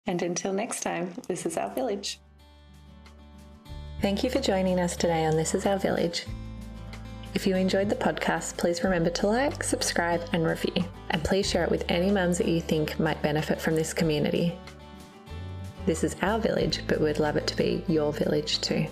And 0.07 0.21
until 0.23 0.53
next 0.53 0.81
time, 0.81 1.15
this 1.29 1.47
is 1.47 1.57
Our 1.57 1.75
Village. 1.75 2.21
Thank 4.03 4.23
you 4.23 4.29
for 4.29 4.41
joining 4.41 4.79
us 4.79 4.97
today 4.97 5.25
on 5.25 5.37
This 5.37 5.55
Is 5.55 5.65
Our 5.65 5.79
Village. 5.79 6.27
If 7.35 7.49
you 7.49 7.57
enjoyed 7.57 7.89
the 7.89 7.97
podcast, 7.97 8.57
please 8.57 8.85
remember 8.85 9.11
to 9.11 9.27
like, 9.27 9.65
subscribe, 9.65 10.23
and 10.33 10.47
review. 10.47 10.85
And 11.11 11.23
please 11.25 11.51
share 11.51 11.65
it 11.65 11.71
with 11.71 11.85
any 11.89 12.11
mums 12.11 12.39
that 12.39 12.47
you 12.47 12.61
think 12.61 13.01
might 13.01 13.21
benefit 13.23 13.61
from 13.61 13.75
this 13.75 13.93
community. 13.93 14.57
This 15.85 16.05
is 16.05 16.15
our 16.23 16.39
village, 16.39 16.83
but 16.87 17.01
we'd 17.01 17.19
love 17.19 17.37
it 17.37 17.49
to 17.49 17.57
be 17.57 17.85
your 17.89 18.13
village 18.13 18.61
too. 18.61 18.87